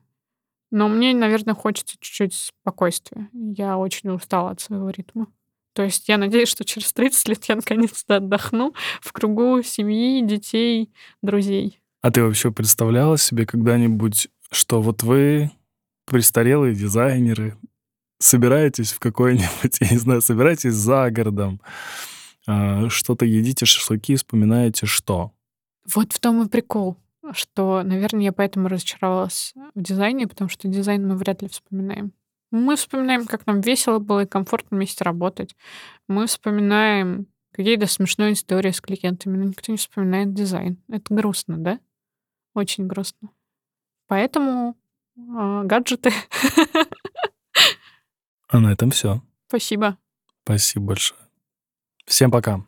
Но 0.72 0.88
мне, 0.88 1.14
наверное, 1.14 1.54
хочется 1.54 1.96
чуть-чуть 2.00 2.34
спокойствия. 2.34 3.28
Я 3.32 3.78
очень 3.78 4.10
устала 4.10 4.50
от 4.50 4.60
своего 4.60 4.90
ритма. 4.90 5.28
То 5.74 5.82
есть 5.82 6.08
я 6.08 6.16
надеюсь, 6.16 6.48
что 6.48 6.64
через 6.64 6.92
30 6.92 7.28
лет 7.28 7.44
я 7.44 7.56
наконец-то 7.56 8.16
отдохну 8.16 8.74
в 9.00 9.12
кругу 9.12 9.62
семьи, 9.62 10.22
детей, 10.22 10.90
друзей. 11.22 11.80
А 12.00 12.10
ты 12.10 12.22
вообще 12.22 12.50
представляла 12.50 13.18
себе 13.18 13.46
когда-нибудь, 13.46 14.28
что 14.50 14.80
вот 14.80 15.02
вы, 15.02 15.50
престарелые 16.06 16.74
дизайнеры, 16.74 17.56
собираетесь 18.18 18.92
в 18.92 18.98
какой-нибудь, 18.98 19.78
я 19.80 19.90
не 19.90 19.98
знаю, 19.98 20.22
собираетесь 20.22 20.72
за 20.72 21.10
городом, 21.10 21.60
а, 22.46 22.88
что-то 22.88 23.24
едите, 23.24 23.66
шашлыки, 23.66 24.16
вспоминаете 24.16 24.86
что? 24.86 25.32
Вот 25.92 26.12
в 26.12 26.18
том 26.18 26.42
и 26.42 26.48
прикол 26.48 26.96
что, 27.32 27.82
наверное, 27.82 28.24
я 28.24 28.32
поэтому 28.32 28.68
разочаровалась 28.68 29.54
в 29.74 29.82
дизайне, 29.82 30.26
потому 30.26 30.48
что 30.48 30.68
дизайн 30.68 31.06
мы 31.06 31.16
вряд 31.16 31.42
ли 31.42 31.48
вспоминаем. 31.48 32.12
Мы 32.50 32.76
вспоминаем, 32.76 33.26
как 33.26 33.46
нам 33.46 33.60
весело 33.60 33.98
было 33.98 34.22
и 34.22 34.26
комфортно 34.26 34.76
вместе 34.76 35.02
работать. 35.04 35.56
Мы 36.08 36.26
вспоминаем 36.26 37.26
какие-то 37.52 37.86
смешные 37.86 38.34
истории 38.34 38.70
с 38.70 38.80
клиентами, 38.80 39.36
но 39.36 39.44
никто 39.44 39.72
не 39.72 39.78
вспоминает 39.78 40.34
дизайн. 40.34 40.78
Это 40.88 41.12
грустно, 41.12 41.56
да? 41.58 41.80
Очень 42.54 42.86
грустно. 42.86 43.30
Поэтому 44.06 44.76
гаджеты. 45.16 46.12
А 48.48 48.60
на 48.60 48.72
этом 48.72 48.90
все. 48.90 49.22
Спасибо. 49.48 49.98
Спасибо 50.44 50.86
большое. 50.86 51.20
Всем 52.06 52.30
пока. 52.30 52.64